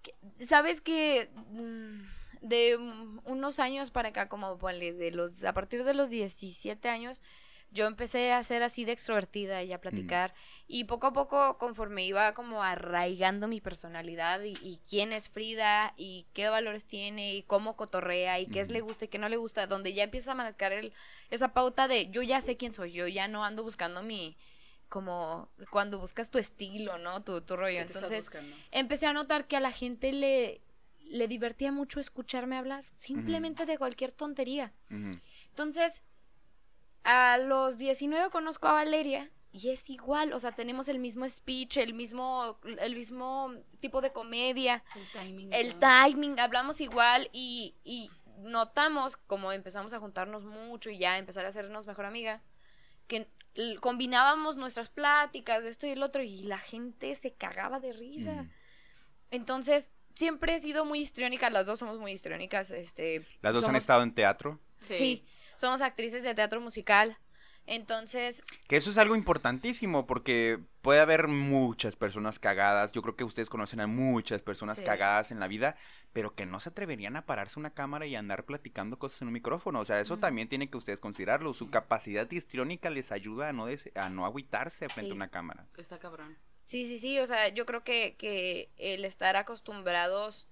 que- 0.03 0.47
sabes 0.47 0.81
que 0.81 1.31
mm, 1.51 2.01
de 2.43 2.77
unos 3.25 3.59
años 3.59 3.91
para 3.91 4.11
acá, 4.11 4.29
como 4.29 4.59
ponle, 4.59 4.93
de 4.93 5.11
los, 5.11 5.45
a 5.45 5.53
partir 5.53 5.85
de 5.85 5.95
los 5.95 6.11
17 6.11 6.89
años, 6.89 7.23
yo 7.73 7.87
empecé 7.87 8.33
a 8.33 8.43
ser 8.43 8.63
así 8.63 8.85
de 8.85 8.93
extrovertida 8.93 9.63
y 9.63 9.73
a 9.73 9.81
platicar. 9.81 10.35
Y 10.67 10.85
poco 10.85 11.07
a 11.09 11.13
poco, 11.13 11.57
conforme 11.59 12.05
iba 12.05 12.35
como 12.35 12.63
arraigando 12.63 13.47
mi 13.49 13.61
personalidad 13.61 14.43
y, 14.43 14.57
y 14.63 14.81
quién 14.89 15.13
es 15.13 15.29
Frida 15.29 15.95
y 15.97 16.27
qué 16.33 16.49
valores 16.49 16.87
tiene 16.87 17.35
y 17.35 17.43
cómo 17.43 17.77
cotorrea 17.77 18.41
y 18.41 18.47
qué 18.47 18.61
es 18.61 18.71
le 18.71 18.81
gusta 18.81 19.05
y 19.05 19.09
qué 19.09 19.19
no 19.19 19.29
le 19.29 19.37
gusta, 19.37 19.67
donde 19.67 19.93
ya 19.95 20.03
empieza 20.05 20.33
a 20.33 20.35
marcar 20.35 20.73
el, 20.73 20.93
esa 21.31 21.53
pauta 21.53 21.87
de 21.89 22.11
yo 22.11 22.23
ya 22.23 22.41
sé 22.41 22.57
quién 22.57 22.73
soy, 22.73 22.93
yo 22.93 23.07
ya 23.07 23.29
no 23.29 23.45
ando 23.45 23.63
buscando 23.63 24.03
mi 24.03 24.37
como 24.89 25.49
cuando 25.71 25.99
buscas 26.01 26.31
tu 26.31 26.39
estilo, 26.39 26.99
¿no? 26.99 27.23
Tu, 27.23 27.41
tu 27.43 27.55
rollo. 27.57 27.79
¿Qué 27.79 27.85
te 27.85 27.93
estás 27.93 27.97
Entonces, 28.11 28.25
buscando? 28.25 28.57
empecé 28.73 29.07
a 29.07 29.13
notar 29.13 29.47
que 29.47 29.57
a 29.57 29.61
la 29.61 29.71
gente 29.71 30.13
le, 30.13 30.61
le 31.05 31.29
divertía 31.29 31.71
mucho 31.71 32.01
escucharme 32.01 32.57
hablar, 32.57 32.85
simplemente 32.97 33.67
de 33.67 33.79
cualquier 33.79 34.11
tontería. 34.11 34.73
Entonces, 35.51 36.03
a 37.05 37.39
los 37.39 37.79
19 37.79 38.31
conozco 38.31 38.69
a 38.69 38.73
Valeria 38.73 39.31
y 39.53 39.71
es 39.71 39.91
igual, 39.91 40.33
o 40.33 40.39
sea, 40.39 40.53
tenemos 40.53 40.89
el 40.89 40.99
mismo 41.01 41.29
speech, 41.29 41.79
el 41.79 41.93
mismo, 41.95 42.59
el 42.65 42.95
mismo 42.95 43.53
tipo 43.81 44.01
de 44.01 44.13
comedia, 44.13 44.85
El 44.95 45.07
timing. 45.13 45.53
el 45.53 45.75
timing, 45.81 46.39
hablamos 46.39 46.81
igual 46.81 47.29
y, 47.33 47.75
y 47.83 48.11
notamos, 48.39 49.17
como 49.17 49.53
empezamos 49.53 49.93
a 49.93 49.99
juntarnos 49.99 50.45
mucho 50.45 50.91
y 50.91 50.99
ya 50.99 51.19
empezar 51.19 51.45
a 51.45 51.49
hacernos 51.49 51.87
mejor 51.87 52.05
amiga, 52.05 52.43
que 53.09 53.29
combinábamos 53.81 54.57
nuestras 54.57 54.89
pláticas 54.89 55.65
de 55.65 55.71
esto 55.71 55.87
y 55.87 55.91
el 55.91 56.03
otro 56.03 56.23
y 56.23 56.45
la 56.45 56.59
gente 56.59 57.15
se 57.17 57.33
cagaba 57.33 57.81
de 57.81 57.93
risa. 57.93 58.47
Entonces, 59.33 59.91
siempre 60.15 60.55
he 60.55 60.61
sido 60.61 60.85
muy 60.85 61.01
histriónica, 61.01 61.51
las 61.51 61.67
dos 61.67 61.81
somos 61.81 61.99
muy 61.99 62.13
histriónicas, 62.13 62.71
este... 62.71 63.27
Las 63.43 63.53
dos 63.53 63.69
han 63.69 63.77
estado 63.77 64.03
en 64.05 64.15
teatro. 64.15 64.61
Sí. 64.79 64.95
Sí. 64.95 65.27
Somos 65.61 65.81
actrices 65.83 66.23
de 66.23 66.35
teatro 66.35 66.61
musical. 66.61 67.17
Entonces, 67.67 68.43
Que 68.67 68.77
eso 68.77 68.91
es 68.91 68.99
algo 68.99 69.15
importantísimo 69.15 70.07
porque 70.07 70.59
puede 70.81 71.01
haber 71.01 71.29
muchas 71.29 71.95
personas 71.95 72.39
cagadas. 72.39 72.91
Yo 72.93 73.03
creo 73.03 73.15
que 73.17 73.23
ustedes 73.23 73.51
conocen 73.51 73.81
a 73.81 73.87
muchas 73.87 74.43
personas 74.43 74.79
Sí. 74.79 74.85
cagadas 74.85 75.31
en 75.31 75.39
la 75.39 75.47
vida, 75.47 75.77
pero 76.13 76.35
que 76.35 76.47
no 76.47 76.59
se 76.59 76.71
atreverían 76.71 77.17
a 77.17 77.27
pararse 77.27 77.61
una 77.61 77.71
cámara 77.75 78.07
y 78.07 78.17
andar 78.17 78.45
platicando 78.45 78.99
cosas 78.99 79.21
en 79.23 79.29
un 79.29 79.35
micrófono. 79.35 79.79
O 79.81 79.85
sea, 79.85 80.01
eso 80.01 80.17
también 80.19 80.49
tienen 80.49 80.69
que 80.69 80.79
ustedes 80.79 80.99
considerarlo. 81.01 81.53
Su 81.53 81.71
capacidad 81.71 82.29
histriónica 82.31 82.91
les 82.91 83.13
ayuda 83.13 83.51
a 83.51 83.53
no, 83.53 83.67
des- 83.67 83.91
a 83.95 84.09
no 84.09 84.25
agüitarse 84.27 84.89
frente 84.89 85.11
Sí. 85.11 85.13
a 85.13 85.15
una 85.17 85.29
cámara. 85.31 85.67
Está 85.77 85.99
cabrón. 85.99 86.39
sí, 86.65 86.87
sí, 86.87 86.99
sí, 86.99 87.19
o 87.19 87.27
sea, 87.27 87.49
yo 87.49 87.67
creo 87.67 87.85
que, 87.85 88.17
que 88.17 88.71
el 88.79 89.05
estar 89.05 89.37
acostumbrados, 89.37 90.49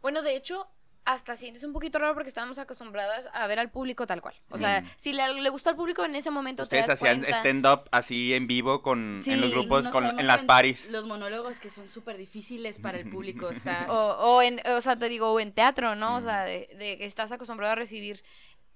bueno, 0.00 0.22
de 0.22 0.36
hecho, 0.36 0.68
hasta 1.06 1.36
sientes 1.36 1.62
un 1.64 1.72
poquito 1.72 1.98
raro 1.98 2.12
porque 2.14 2.28
estábamos 2.28 2.58
acostumbradas 2.58 3.28
a 3.32 3.46
ver 3.46 3.58
al 3.58 3.70
público 3.70 4.06
tal 4.06 4.20
cual. 4.20 4.34
O 4.50 4.58
sea, 4.58 4.84
si 4.96 5.12
le, 5.12 5.32
le 5.40 5.48
gustó 5.50 5.70
al 5.70 5.76
público 5.76 6.04
en 6.04 6.14
ese 6.16 6.30
momento, 6.30 6.64
Ustedes 6.64 6.84
te 6.86 6.90
das 6.92 7.02
hacían 7.02 7.24
stand-up 7.32 7.88
así 7.92 8.34
en 8.34 8.46
vivo 8.46 8.82
con, 8.82 9.20
en 9.24 9.40
los 9.40 9.50
grupos, 9.50 9.88
con, 9.88 10.18
en 10.20 10.26
las 10.26 10.42
paris. 10.42 10.90
Los 10.90 11.06
monólogos 11.06 11.60
que 11.60 11.70
son 11.70 11.88
súper 11.88 12.16
difíciles 12.18 12.78
para 12.78 12.98
el 12.98 13.08
público. 13.08 13.48
Está. 13.50 13.86
O, 13.90 14.36
o 14.36 14.42
en, 14.42 14.60
o 14.68 14.80
sea, 14.80 14.96
te 14.98 15.08
digo, 15.08 15.32
o 15.32 15.40
en 15.40 15.52
teatro, 15.52 15.94
¿no? 15.94 16.16
O 16.16 16.20
Mm. 16.20 16.24
sea, 16.24 16.44
de, 16.44 16.68
de 16.76 16.98
que 16.98 17.06
estás 17.06 17.30
acostumbrado 17.32 17.72
a 17.72 17.76
recibir 17.76 18.22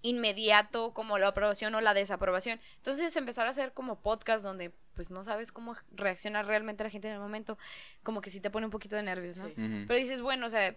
inmediato 0.03 0.93
como 0.95 1.19
la 1.19 1.29
aprobación 1.29 1.75
o 1.75 1.81
la 1.81 1.95
desaprobación. 1.95 2.61
Entonces 2.77 3.15
empezar 3.17 3.47
a 3.47 3.51
hacer 3.51 3.73
como 3.73 4.01
podcast 4.01 4.43
donde 4.45 4.73
pues 4.95 5.11
no 5.11 5.25
sabes 5.25 5.53
cómo 5.53 5.77
reacciona 5.93 6.43
realmente 6.43 6.85
la 6.85 6.91
gente 6.91 7.09
en 7.09 7.15
el 7.15 7.21
momento, 7.21 7.59
como 8.03 8.21
que 8.21 8.31
sí 8.31 8.41
te 8.41 8.51
pone 8.51 8.67
un 8.67 8.73
poquito 8.73 8.97
de 8.97 9.03
nervios, 9.03 9.37
¿no? 9.39 9.47
Sí. 9.47 9.55
Pero 9.57 9.95
dices, 9.99 10.21
bueno, 10.21 10.47
o 10.47 10.49
sea, 10.51 10.77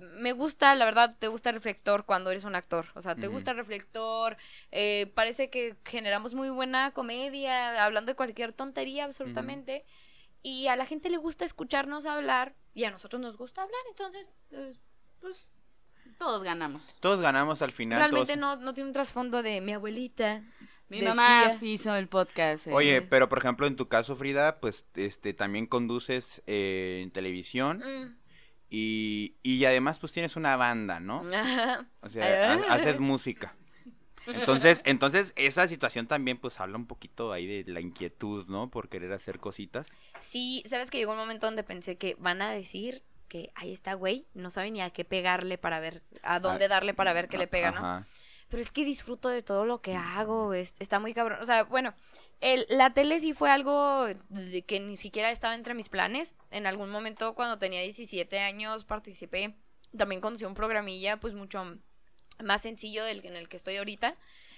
me 0.00 0.32
gusta, 0.32 0.74
la 0.74 0.84
verdad, 0.84 1.16
te 1.18 1.28
gusta 1.28 1.50
el 1.50 1.56
reflector 1.56 2.04
cuando 2.04 2.30
eres 2.30 2.44
un 2.44 2.54
actor. 2.54 2.86
O 2.94 3.00
sea, 3.00 3.14
te 3.16 3.26
gusta 3.28 3.50
el 3.52 3.56
reflector. 3.56 4.36
eh, 4.70 5.10
parece 5.14 5.50
que 5.50 5.76
generamos 5.84 6.34
muy 6.34 6.50
buena 6.50 6.90
comedia, 6.92 7.84
hablando 7.84 8.10
de 8.12 8.16
cualquier 8.16 8.52
tontería, 8.52 9.04
absolutamente. 9.04 9.84
Y 10.42 10.68
a 10.68 10.76
la 10.76 10.86
gente 10.86 11.10
le 11.10 11.16
gusta 11.16 11.44
escucharnos 11.44 12.06
hablar 12.06 12.54
y 12.74 12.84
a 12.84 12.90
nosotros 12.90 13.20
nos 13.20 13.36
gusta 13.36 13.62
hablar. 13.62 13.80
Entonces, 13.90 14.28
pues, 14.50 14.78
Pues 15.20 15.48
todos 16.18 16.42
ganamos. 16.44 16.96
Todos 17.00 17.20
ganamos 17.20 17.60
al 17.62 17.72
final. 17.72 17.98
realmente 17.98 18.36
todos- 18.36 18.38
no, 18.40 18.56
no 18.56 18.72
tiene 18.74 18.88
un 18.88 18.92
trasfondo 18.94 19.42
de 19.42 19.60
mi 19.60 19.72
abuelita. 19.72 20.42
Mi 20.88 21.00
decía- 21.00 21.14
mamá 21.14 21.58
hizo 21.60 21.94
el 21.96 22.08
podcast. 22.08 22.68
eh. 22.68 22.72
Oye, 22.72 23.02
pero 23.02 23.28
por 23.28 23.38
ejemplo, 23.38 23.66
en 23.66 23.76
tu 23.76 23.88
caso, 23.88 24.16
Frida, 24.16 24.58
pues 24.60 24.86
este 24.94 25.34
también 25.34 25.66
conduces 25.66 26.40
eh, 26.46 27.00
en 27.02 27.10
televisión 27.10 27.78
Mm. 27.78 28.16
Y, 28.70 29.34
y 29.42 29.64
además 29.64 29.98
pues 29.98 30.12
tienes 30.12 30.36
una 30.36 30.56
banda, 30.56 31.00
¿no? 31.00 31.20
O 32.00 32.08
sea, 32.08 32.52
ha- 32.52 32.74
haces 32.74 33.00
música. 33.00 33.54
Entonces, 34.26 34.82
entonces 34.84 35.32
esa 35.36 35.66
situación 35.68 36.06
también 36.06 36.36
pues 36.36 36.60
habla 36.60 36.76
un 36.76 36.86
poquito 36.86 37.32
ahí 37.32 37.46
de 37.62 37.72
la 37.72 37.80
inquietud, 37.80 38.46
¿no? 38.46 38.68
Por 38.70 38.88
querer 38.90 39.12
hacer 39.12 39.38
cositas. 39.38 39.96
Sí, 40.20 40.62
sabes 40.66 40.90
que 40.90 40.98
llegó 40.98 41.12
un 41.12 41.18
momento 41.18 41.46
donde 41.46 41.62
pensé 41.64 41.96
que 41.96 42.14
van 42.18 42.42
a 42.42 42.50
decir 42.50 43.02
que 43.28 43.50
ahí 43.54 43.72
está, 43.72 43.94
güey, 43.94 44.26
no 44.34 44.50
sabe 44.50 44.70
ni 44.70 44.80
a 44.82 44.90
qué 44.90 45.04
pegarle 45.04 45.56
para 45.58 45.80
ver, 45.80 46.02
a 46.22 46.40
dónde 46.40 46.66
Ah, 46.66 46.68
darle 46.68 46.92
para 46.94 47.12
ver 47.14 47.28
qué 47.28 47.38
le 47.38 47.46
pega, 47.46 47.70
¿no? 47.70 47.78
Ajá. 47.78 48.06
Pero 48.50 48.62
es 48.62 48.72
que 48.72 48.84
disfruto 48.84 49.28
de 49.28 49.42
todo 49.42 49.64
lo 49.66 49.80
que 49.82 49.94
hago, 49.96 50.52
es- 50.54 50.74
está 50.78 50.98
muy 50.98 51.12
cabrón. 51.14 51.38
O 51.40 51.44
sea, 51.44 51.64
bueno, 51.64 51.94
el, 52.40 52.66
la 52.68 52.94
tele 52.94 53.18
sí 53.20 53.32
fue 53.32 53.50
algo 53.50 54.06
de 54.28 54.62
que 54.62 54.80
ni 54.80 54.96
siquiera 54.96 55.30
estaba 55.30 55.54
entre 55.54 55.74
mis 55.74 55.88
planes. 55.88 56.34
En 56.50 56.66
algún 56.66 56.90
momento 56.90 57.34
cuando 57.34 57.58
tenía 57.58 57.80
17 57.82 58.38
años 58.38 58.84
participé, 58.84 59.56
también 59.96 60.20
conocí 60.20 60.44
un 60.44 60.54
programilla 60.54 61.18
pues 61.18 61.34
mucho 61.34 61.78
más 62.42 62.62
sencillo 62.62 63.04
del 63.04 63.24
en 63.24 63.36
el 63.36 63.48
que 63.48 63.56
estoy 63.56 63.76
ahorita. 63.76 64.16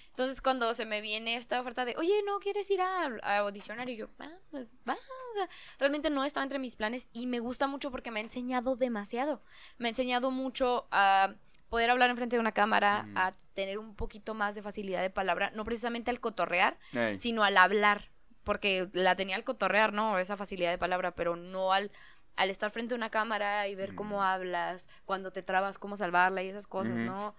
Entonces 0.09 0.43
cuando 0.43 0.75
se 0.75 0.85
me 0.85 1.01
viene 1.01 1.37
esta 1.37 1.61
oferta 1.61 1.85
de, 1.85 1.95
oye, 1.97 2.23
¿no 2.27 2.40
quieres 2.40 2.71
ir 2.71 2.81
a, 2.81 3.38
audicionar? 3.38 3.88
Y 3.88 3.97
yo, 3.97 4.09
ah, 4.19 4.31
pues, 4.51 4.66
va. 4.87 4.95
O 4.95 5.35
sea, 5.35 5.49
realmente 5.79 6.11
no 6.11 6.25
estaba 6.25 6.43
entre 6.43 6.59
mis 6.59 6.75
planes 6.77 7.09
y 7.12 7.27
me 7.27 7.38
gusta 7.38 7.69
mucho 7.69 7.90
porque 7.90 8.11
me 8.11 8.21
ha 8.21 8.23
enseñado 8.23 8.77
demasiado. 8.77 9.40
Me 9.79 9.88
ha 9.88 9.90
enseñado 9.90 10.31
mucho 10.33 10.88
a 10.90 11.35
poder 11.70 11.88
hablar 11.88 12.11
enfrente 12.11 12.37
de 12.37 12.40
una 12.40 12.52
cámara, 12.52 13.09
a 13.14 13.33
tener 13.54 13.78
un 13.78 13.94
poquito 13.94 14.35
más 14.35 14.54
de 14.54 14.62
facilidad 14.62 15.00
de 15.00 15.09
palabra, 15.09 15.50
no 15.54 15.64
precisamente 15.64 16.11
al 16.11 16.20
cotorrear, 16.20 16.78
Ey. 16.92 17.16
sino 17.16 17.44
al 17.44 17.56
hablar, 17.56 18.11
porque 18.44 18.88
la 18.92 19.16
tenía 19.16 19.37
al 19.37 19.44
cotorrear, 19.44 19.92
¿no? 19.92 20.18
Esa 20.18 20.37
facilidad 20.37 20.70
de 20.70 20.78
palabra, 20.78 21.14
pero 21.14 21.37
no 21.37 21.72
al, 21.72 21.92
al 22.37 22.50
estar 22.50 22.70
frente 22.70 22.94
a 22.94 22.96
una 22.96 23.11
cámara 23.11 23.68
y 23.68 23.76
ver 23.76 23.94
cómo 23.94 24.22
hablas, 24.22 24.88
cuando 25.04 25.30
te 25.30 25.42
trabas, 25.42 25.78
cómo 25.78 25.96
salvarla 25.96 26.42
y 26.42 26.48
esas 26.48 26.66
cosas. 26.66 26.98
¿no? 26.98 27.35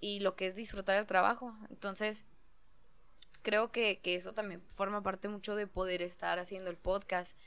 Y 0.00 0.20
lo 0.20 0.36
que 0.36 0.46
es 0.46 0.54
disfrutar 0.54 0.96
el 0.98 1.06
trabajo. 1.06 1.56
Entonces, 1.70 2.26
creo 3.42 3.72
que, 3.72 4.00
que 4.00 4.16
eso 4.16 4.34
también 4.34 4.62
forma 4.68 5.02
parte 5.02 5.28
mucho 5.28 5.56
de 5.56 5.66
poder 5.66 6.02
estar 6.02 6.38
haciendo 6.38 6.70
el 6.70 6.76
podcast. 6.76 7.38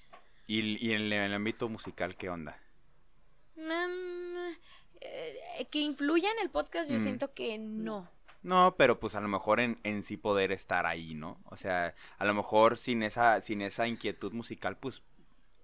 Y, 0.48 0.84
y 0.84 0.94
en 0.94 1.02
el, 1.04 1.14
en 1.14 1.22
el 1.22 1.34
ámbito 1.34 1.70
musical, 1.70 2.16
¿qué 2.16 2.30
onda? 2.30 2.58
Mm, 3.56 4.56
eh, 5.60 5.68
que 5.72 5.80
influya 5.80 6.30
en 6.32 6.40
el 6.42 6.50
podcast, 6.50 6.90
yo 6.90 6.96
Ujú. 6.96 7.04
siento 7.04 7.34
que 7.34 7.58
no. 7.58 8.08
No, 8.44 8.76
pero 8.78 9.00
pues 9.00 9.16
a 9.16 9.22
lo 9.22 9.28
mejor 9.28 9.60
en, 9.60 9.80
en 9.84 10.04
sí 10.04 10.18
poder 10.18 10.52
estar 10.52 10.86
ahí, 10.86 11.16
¿no? 11.16 11.40
O 11.46 11.58
sea, 11.58 11.96
a 12.20 12.26
lo 12.26 12.34
mejor 12.34 12.78
sin 12.78 13.02
esa, 13.02 13.42
sin 13.42 13.62
esa 13.62 13.88
inquietud 13.88 14.34
musical, 14.34 14.78
pues 14.78 15.02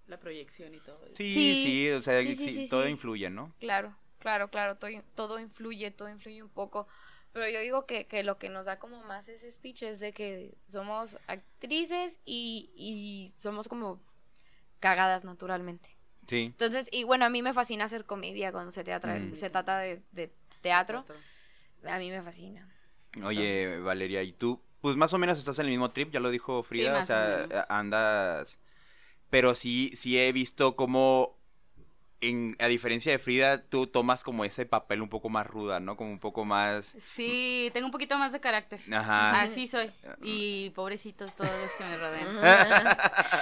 la 0.08 0.19
proyección 0.19 0.73
y 0.73 0.80
todo 0.80 1.06
eso. 1.06 1.15
Sí, 1.15 1.56
Sí, 1.56 1.56
sí, 1.56 1.89
o 1.91 2.01
sea, 2.01 2.21
sí, 2.21 2.36
sí, 2.36 2.49
sí, 2.49 2.54
sí, 2.56 2.67
todo 2.67 2.86
sí. 2.86 2.91
influye, 2.91 3.30
¿no? 3.30 3.54
Claro, 3.60 3.95
claro, 4.19 4.49
claro, 4.49 4.75
todo, 4.77 4.89
todo 5.15 5.39
influye, 5.39 5.91
todo 5.91 6.10
influye 6.10 6.41
un 6.41 6.49
poco. 6.49 6.88
Pero 7.34 7.47
yo 7.47 7.62
digo 7.62 7.86
que, 7.86 8.08
que 8.08 8.23
lo 8.23 8.38
que 8.38 8.49
nos 8.49 8.65
da 8.65 8.77
como 8.80 9.01
más 9.04 9.30
ese 9.30 9.49
speech 9.49 9.84
es 9.84 9.99
de 9.99 10.12
que 10.12 10.56
somos 10.67 11.17
actrices 11.27 12.19
y, 12.25 12.71
y 12.75 13.34
somos 13.38 13.67
como 13.67 14.01
cagadas 14.80 15.23
naturalmente. 15.23 15.95
Sí. 16.28 16.46
Entonces, 16.46 16.88
y 16.92 17.04
bueno, 17.04 17.26
a 17.26 17.30
mí 17.30 17.42
me 17.42 17.54
fascina 17.54 17.86
hacer 17.86 18.06
comedia 18.06 18.52
cuando 18.52 18.72
se, 18.72 18.84
teatra- 18.86 19.20
Mm. 19.20 19.34
se 19.36 19.50
trata 19.50 19.80
de, 19.80 20.02
de 20.12 20.32
teatro. 20.62 21.06
A 21.86 21.98
mí 21.98 22.10
me 22.12 22.22
fascina. 22.22 22.70
Oye, 23.24 23.80
Valeria, 23.80 24.24
¿y 24.24 24.32
tú? 24.34 24.62
Pues 24.82 24.96
más 24.96 25.14
o 25.14 25.18
menos 25.18 25.38
estás 25.38 25.60
en 25.60 25.66
el 25.66 25.72
mismo 25.72 25.92
trip, 25.92 26.12
ya 26.12 26.20
lo 26.20 26.30
dijo 26.30 26.64
Frida, 26.64 26.92
o 26.92 26.94
más 26.94 27.04
o 27.04 27.08
sea, 27.08 27.46
menos. 27.50 27.66
andas... 27.70 28.60
Pero 29.30 29.56
sí, 29.56 29.92
sí 29.96 30.20
he 30.20 30.32
visto 30.34 30.76
como, 30.76 31.38
en, 32.22 32.56
a 32.60 32.68
diferencia 32.68 33.12
de 33.12 33.20
Frida, 33.20 33.64
tú 33.64 33.88
tomas 33.88 34.24
como 34.24 34.46
ese 34.46 34.66
papel 34.66 35.02
un 35.02 35.10
poco 35.10 35.30
más 35.30 35.46
ruda, 35.48 35.80
¿no? 35.80 35.98
Como 35.98 36.12
un 36.12 36.20
poco 36.20 36.46
más... 36.46 36.96
Sí, 37.00 37.70
tengo 37.74 37.88
un 37.88 37.92
poquito 37.92 38.18
más 38.18 38.32
de 38.32 38.40
carácter. 38.40 38.80
Ajá. 38.94 39.42
Así 39.42 39.68
soy. 39.68 39.92
Y 40.22 40.70
pobrecitos 40.72 41.36
todos 41.36 41.52
los 41.52 41.72
que 41.72 41.84
me 41.84 41.98
rodean. 41.98 42.98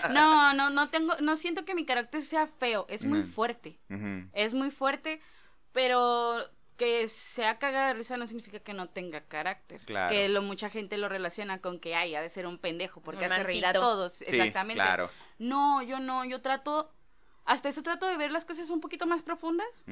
No, 0.13 0.53
no, 0.53 0.69
no 0.69 0.89
tengo, 0.89 1.15
no 1.19 1.35
siento 1.35 1.65
que 1.65 1.75
mi 1.75 1.85
carácter 1.85 2.21
sea 2.23 2.47
feo, 2.47 2.85
es 2.89 3.03
muy 3.03 3.23
fuerte. 3.23 3.77
Es 4.33 4.53
muy 4.53 4.71
fuerte, 4.71 5.21
pero 5.71 6.39
que 6.77 7.09
sea 7.09 7.59
cagada 7.59 7.89
de 7.89 7.93
risa 7.95 8.15
no 8.15 8.25
significa 8.25 8.59
que 8.59 8.73
no 8.73 8.87
tenga 8.87 9.19
carácter. 9.21 9.81
Claro. 9.81 10.09
Que 10.09 10.29
lo 10.29 10.41
mucha 10.41 10.69
gente 10.69 10.97
lo 10.97 11.09
relaciona 11.09 11.59
con 11.59 11.77
que 11.77 11.93
ay, 11.93 12.15
ha 12.15 12.21
de 12.21 12.29
ser 12.29 12.47
un 12.47 12.57
pendejo 12.57 13.01
porque 13.01 13.25
Un 13.25 13.33
hace 13.33 13.43
reír 13.43 13.65
a 13.65 13.73
todos. 13.73 14.13
Sí, 14.13 14.25
Exactamente. 14.29 14.75
claro. 14.75 15.09
No, 15.39 15.81
yo 15.83 15.99
no, 15.99 16.23
yo 16.23 16.41
trato 16.41 16.89
hasta 17.45 17.69
eso 17.69 17.81
trato 17.83 18.05
de 18.07 18.17
ver 18.17 18.31
las 18.31 18.45
cosas 18.45 18.69
un 18.69 18.79
poquito 18.81 19.05
más 19.07 19.21
profundas, 19.23 19.83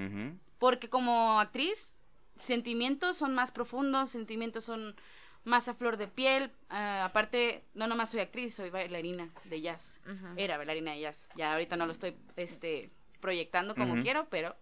porque 0.59 0.89
como 0.89 1.39
actriz 1.39 1.95
sentimientos 2.37 3.17
son 3.17 3.33
más 3.33 3.51
profundos, 3.51 4.09
sentimientos 4.09 4.63
son 4.63 4.95
más 5.43 5.67
a 5.69 5.73
flor 5.73 5.97
de 5.97 6.07
piel. 6.07 6.51
Ah, 6.69 7.05
aparte, 7.05 7.63
no 7.73 7.87
nomás 7.87 8.11
soy 8.11 8.19
actriz, 8.19 8.53
soy 8.53 8.69
bailarina 8.69 9.29
de 9.45 9.61
jazz. 9.61 9.99
Era 10.35 10.57
bailarina 10.57 10.91
de 10.91 11.01
jazz. 11.01 11.27
Ya 11.35 11.53
ahorita 11.53 11.77
no 11.77 11.85
lo 11.85 11.91
estoy 11.93 12.15
este 12.35 12.91
proyectando 13.21 13.73
como 13.75 14.01
quiero, 14.03 14.27
pero 14.29 14.55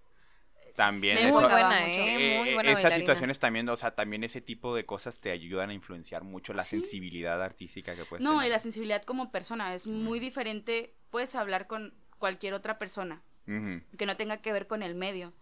También 0.75 1.15
Me 1.15 1.29
eso... 1.29 1.39
Muy 1.39 1.49
buena. 1.49 1.87
¿eh? 1.87 2.37
Muy 2.39 2.49
Eh, 2.49 2.53
buena 2.53 2.69
esas 2.71 2.83
bailarina. 2.83 2.99
situaciones 2.99 3.39
también, 3.39 3.69
o 3.69 3.77
sea, 3.77 3.91
también 3.95 4.25
ese 4.25 4.41
tipo 4.41 4.75
de 4.75 4.85
cosas 4.85 5.21
te 5.21 5.31
ayudan 5.31 5.69
a 5.69 5.73
influenciar 5.73 6.23
mucho 6.25 6.53
la 6.53 6.63
Sí. 6.63 6.81
sensibilidad 6.81 7.41
artística 7.41 7.95
que 7.95 8.03
puedes 8.03 8.21
no, 8.21 8.33
y 8.33 8.37
tener. 8.39 8.51
la 8.51 8.59
sensibilidad 8.59 9.03
como 9.03 9.31
persona 9.31 9.73
es 9.73 9.87
muy 9.87 10.19
diferente. 10.19 10.93
Puedes 11.11 11.33
hablar 11.35 11.67
con 11.67 11.93
cualquier 12.19 12.53
otra 12.53 12.77
persona 12.77 13.21
que 13.45 14.05
no 14.07 14.17
tenga 14.17 14.37
que 14.37 14.51
ver 14.51 14.65
con 14.65 14.81
el 14.81 14.95
medio. 14.95 15.33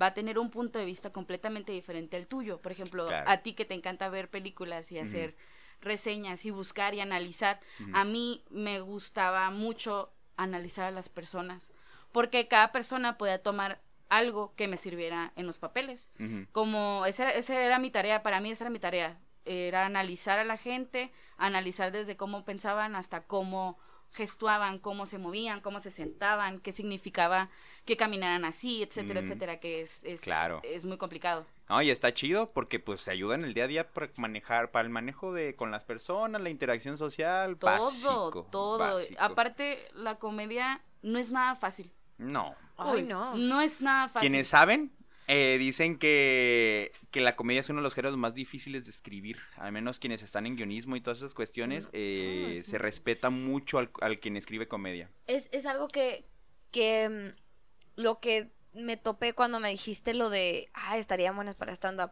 Va 0.00 0.06
a 0.06 0.14
tener 0.14 0.40
un 0.40 0.50
punto 0.50 0.78
de 0.80 0.84
vista 0.84 1.12
completamente 1.12 1.70
diferente 1.70 2.16
al 2.16 2.26
tuyo. 2.26 2.60
Por 2.60 2.72
ejemplo, 2.72 3.06
Claro. 3.06 3.30
a 3.30 3.36
ti 3.38 3.52
que 3.54 3.64
te 3.64 3.74
encanta 3.74 4.08
ver 4.08 4.28
películas 4.28 4.90
y 4.90 4.98
hacer 4.98 5.36
reseñas 5.80 6.44
y 6.46 6.50
buscar 6.50 6.94
y 6.94 7.00
analizar. 7.00 7.60
A 7.92 8.04
mí 8.04 8.44
me 8.50 8.80
gustaba 8.80 9.48
mucho 9.50 10.12
analizar 10.36 10.86
a 10.86 10.90
las 10.90 11.08
personas, 11.08 11.72
porque 12.10 12.48
cada 12.48 12.72
persona 12.72 13.18
podía 13.18 13.40
tomar 13.42 13.80
algo 14.08 14.54
que 14.56 14.66
me 14.66 14.76
sirviera 14.76 15.32
en 15.36 15.46
los 15.46 15.58
papeles. 15.58 16.10
Como 16.50 17.06
esa, 17.06 17.30
esa 17.30 17.60
era 17.60 17.78
mi 17.78 17.90
tarea, 17.90 18.22
para 18.24 18.40
mí 18.40 18.50
esa 18.50 18.64
era 18.64 18.70
mi 18.70 18.80
tarea, 18.80 19.20
era 19.44 19.86
analizar 19.86 20.38
a 20.40 20.44
la 20.44 20.56
gente, 20.56 21.12
analizar 21.36 21.92
desde 21.92 22.16
cómo 22.16 22.44
pensaban 22.44 22.96
hasta 22.96 23.20
cómo 23.26 23.78
gestuaban, 24.14 24.78
cómo 24.78 25.04
se 25.06 25.18
movían, 25.18 25.60
cómo 25.60 25.80
se 25.80 25.90
sentaban, 25.90 26.60
qué 26.60 26.72
significaba 26.72 27.50
que 27.84 27.96
caminaran 27.96 28.44
así, 28.44 28.82
etcétera, 28.82 29.20
Mm. 29.20 29.24
etcétera, 29.24 29.60
que 29.60 29.80
es, 29.82 30.04
es, 30.04 30.20
Claro. 30.22 30.60
es 30.62 30.84
muy 30.84 30.96
complicado. 30.96 31.44
No, 31.68 31.82
y 31.82 31.90
está 31.90 32.14
chido 32.14 32.52
porque 32.52 32.78
pues 32.78 33.04
te 33.04 33.10
ayuda 33.10 33.34
en 33.34 33.44
el 33.44 33.54
día 33.54 33.64
a 33.64 33.66
día 33.66 33.92
para 33.92 34.10
manejar, 34.16 34.70
para 34.70 34.84
el 34.86 34.90
manejo 34.90 35.32
de 35.32 35.56
con 35.56 35.70
las 35.70 35.84
personas, 35.84 36.40
la 36.40 36.50
interacción 36.50 36.96
social, 36.96 37.56
Todo, 37.58 37.70
básico, 37.70 38.48
todo. 38.50 38.78
básico. 38.78 39.20
Aparte, 39.20 39.88
la 39.94 40.16
comedia 40.16 40.80
no 41.02 41.18
es 41.18 41.30
nada 41.32 41.56
fácil. 41.56 41.90
No. 42.16 42.54
Ay, 42.76 42.96
Uy, 42.96 43.02
no. 43.04 43.34
No 43.36 43.60
es 43.60 43.80
nada 43.80 44.08
fácil. 44.08 44.28
Quienes 44.30 44.48
saben, 44.48 44.92
eh, 45.28 45.56
dicen 45.58 45.98
que, 45.98 46.92
que 47.10 47.20
la 47.20 47.36
comedia 47.36 47.60
es 47.60 47.68
uno 47.70 47.80
de 47.80 47.84
los 47.84 47.94
géneros 47.94 48.16
más 48.16 48.34
difíciles 48.34 48.84
de 48.84 48.90
escribir. 48.90 49.38
Al 49.56 49.72
menos 49.72 49.98
quienes 49.98 50.22
están 50.22 50.46
en 50.46 50.56
guionismo 50.56 50.96
y 50.96 51.00
todas 51.00 51.18
esas 51.18 51.34
cuestiones, 51.34 51.84
No, 51.84 51.90
eh, 51.94 52.40
no, 52.42 52.48
es 52.48 52.66
se 52.66 52.72
muy- 52.72 52.78
respeta 52.78 53.30
mucho 53.30 53.78
al, 53.78 53.90
al 54.00 54.20
quien 54.20 54.36
escribe 54.36 54.68
comedia. 54.68 55.10
Es, 55.26 55.48
es 55.52 55.66
algo 55.66 55.88
que, 55.88 56.24
que 56.70 57.08
mm, 57.08 58.00
lo 58.00 58.20
que 58.20 58.50
me 58.74 58.96
topé 58.96 59.32
cuando 59.32 59.60
me 59.60 59.70
dijiste 59.70 60.14
lo 60.14 60.30
de, 60.30 60.68
ah, 60.74 60.98
estarían 60.98 61.34
buenas 61.36 61.54
para 61.54 61.72
stand-up. 61.72 62.10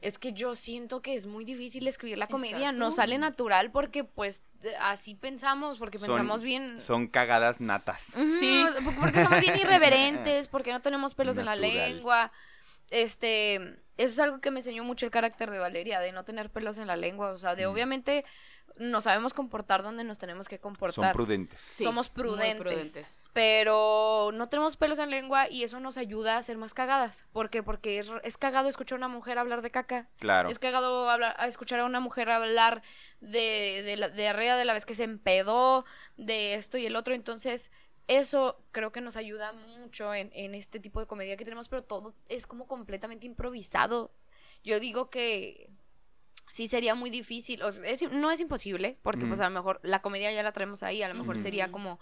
Es 0.00 0.18
que 0.18 0.32
yo 0.32 0.54
siento 0.54 1.02
que 1.02 1.14
es 1.14 1.26
muy 1.26 1.44
difícil 1.44 1.86
escribir 1.86 2.16
la 2.16 2.26
comedia, 2.28 2.72
no 2.72 2.90
sale 2.90 3.18
natural 3.18 3.70
porque 3.70 4.04
pues 4.04 4.42
así 4.80 5.14
pensamos, 5.14 5.78
porque 5.78 5.98
Son- 5.98 6.08
pensamos 6.08 6.42
bien... 6.42 6.80
Son 6.80 7.06
cagadas 7.08 7.60
natas. 7.60 8.12
Sí. 8.40 8.64
Porque 9.00 9.24
somos 9.24 9.40
bien 9.40 9.56
irreverentes, 9.60 10.48
porque 10.48 10.72
no 10.72 10.80
tenemos 10.80 11.14
pelos 11.14 11.36
en 11.36 11.44
la 11.44 11.56
lengua. 11.56 12.32
Este, 12.90 13.56
eso 13.98 14.12
es 14.12 14.18
algo 14.18 14.40
que 14.40 14.50
me 14.50 14.60
enseñó 14.60 14.84
mucho 14.84 15.04
el 15.04 15.12
carácter 15.12 15.50
de 15.50 15.58
Valeria, 15.58 16.00
de 16.00 16.12
no 16.12 16.24
tener 16.24 16.50
pelos 16.50 16.78
en 16.78 16.86
la 16.86 16.96
lengua, 16.96 17.32
o 17.32 17.38
sea, 17.38 17.54
de 17.54 17.66
obviamente 17.66 18.24
nos 18.76 19.04
sabemos 19.04 19.34
comportar 19.34 19.82
donde 19.82 20.04
nos 20.04 20.18
tenemos 20.18 20.48
que 20.48 20.56
Son 20.56 20.62
comportar. 20.62 21.12
prudentes. 21.12 21.60
Sí, 21.60 21.84
somos 21.84 22.08
prudentes. 22.08 22.56
prudentes. 22.58 23.26
Pero 23.32 24.30
no 24.34 24.48
tenemos 24.48 24.76
pelos 24.76 24.98
en 24.98 25.10
la 25.10 25.16
lengua 25.16 25.48
y 25.50 25.64
eso 25.64 25.80
nos 25.80 25.96
ayuda 25.96 26.36
a 26.36 26.42
ser 26.42 26.56
más 26.58 26.74
cagadas. 26.74 27.24
¿Por 27.32 27.50
qué? 27.50 27.62
Porque 27.62 27.98
es, 27.98 28.10
es 28.22 28.38
cagado 28.38 28.68
escuchar 28.68 28.96
a 28.96 28.98
una 28.98 29.08
mujer 29.08 29.38
hablar 29.38 29.62
de 29.62 29.70
caca. 29.70 30.08
Claro. 30.18 30.48
Es 30.48 30.58
cagado 30.58 31.08
hablar, 31.10 31.34
a 31.38 31.46
escuchar 31.46 31.80
a 31.80 31.84
una 31.84 32.00
mujer 32.00 32.30
hablar 32.30 32.82
de, 33.20 33.82
de, 33.84 33.96
la, 33.96 34.08
de 34.08 34.28
arriba 34.28 34.56
de 34.56 34.64
la 34.64 34.74
vez 34.74 34.86
que 34.86 34.94
se 34.94 35.04
empedó, 35.04 35.84
de 36.16 36.54
esto 36.54 36.78
y 36.78 36.86
el 36.86 36.96
otro. 36.96 37.14
Entonces, 37.14 37.72
eso 38.06 38.62
creo 38.72 38.92
que 38.92 39.00
nos 39.00 39.16
ayuda 39.16 39.52
mucho 39.52 40.14
en, 40.14 40.30
en 40.34 40.54
este 40.54 40.80
tipo 40.80 41.00
de 41.00 41.06
comedia 41.06 41.36
que 41.36 41.44
tenemos, 41.44 41.68
pero 41.68 41.82
todo 41.84 42.14
es 42.28 42.46
como 42.46 42.66
completamente 42.66 43.26
improvisado. 43.26 44.12
Yo 44.64 44.80
digo 44.80 45.10
que 45.10 45.70
sí 46.50 46.68
sería 46.68 46.94
muy 46.94 47.10
difícil, 47.10 47.62
o 47.62 47.72
sea, 47.72 47.84
es- 47.90 48.10
no 48.10 48.30
es 48.30 48.40
imposible, 48.40 48.98
porque 49.02 49.26
pues 49.26 49.40
a 49.40 49.44
lo 49.44 49.50
mejor 49.50 49.80
la 49.82 50.00
comedia 50.02 50.32
ya 50.32 50.42
la 50.42 50.52
traemos 50.52 50.82
ahí, 50.82 51.02
a 51.02 51.08
lo 51.08 51.14
mejor 51.14 51.36
sería 51.38 51.70
como, 51.70 51.98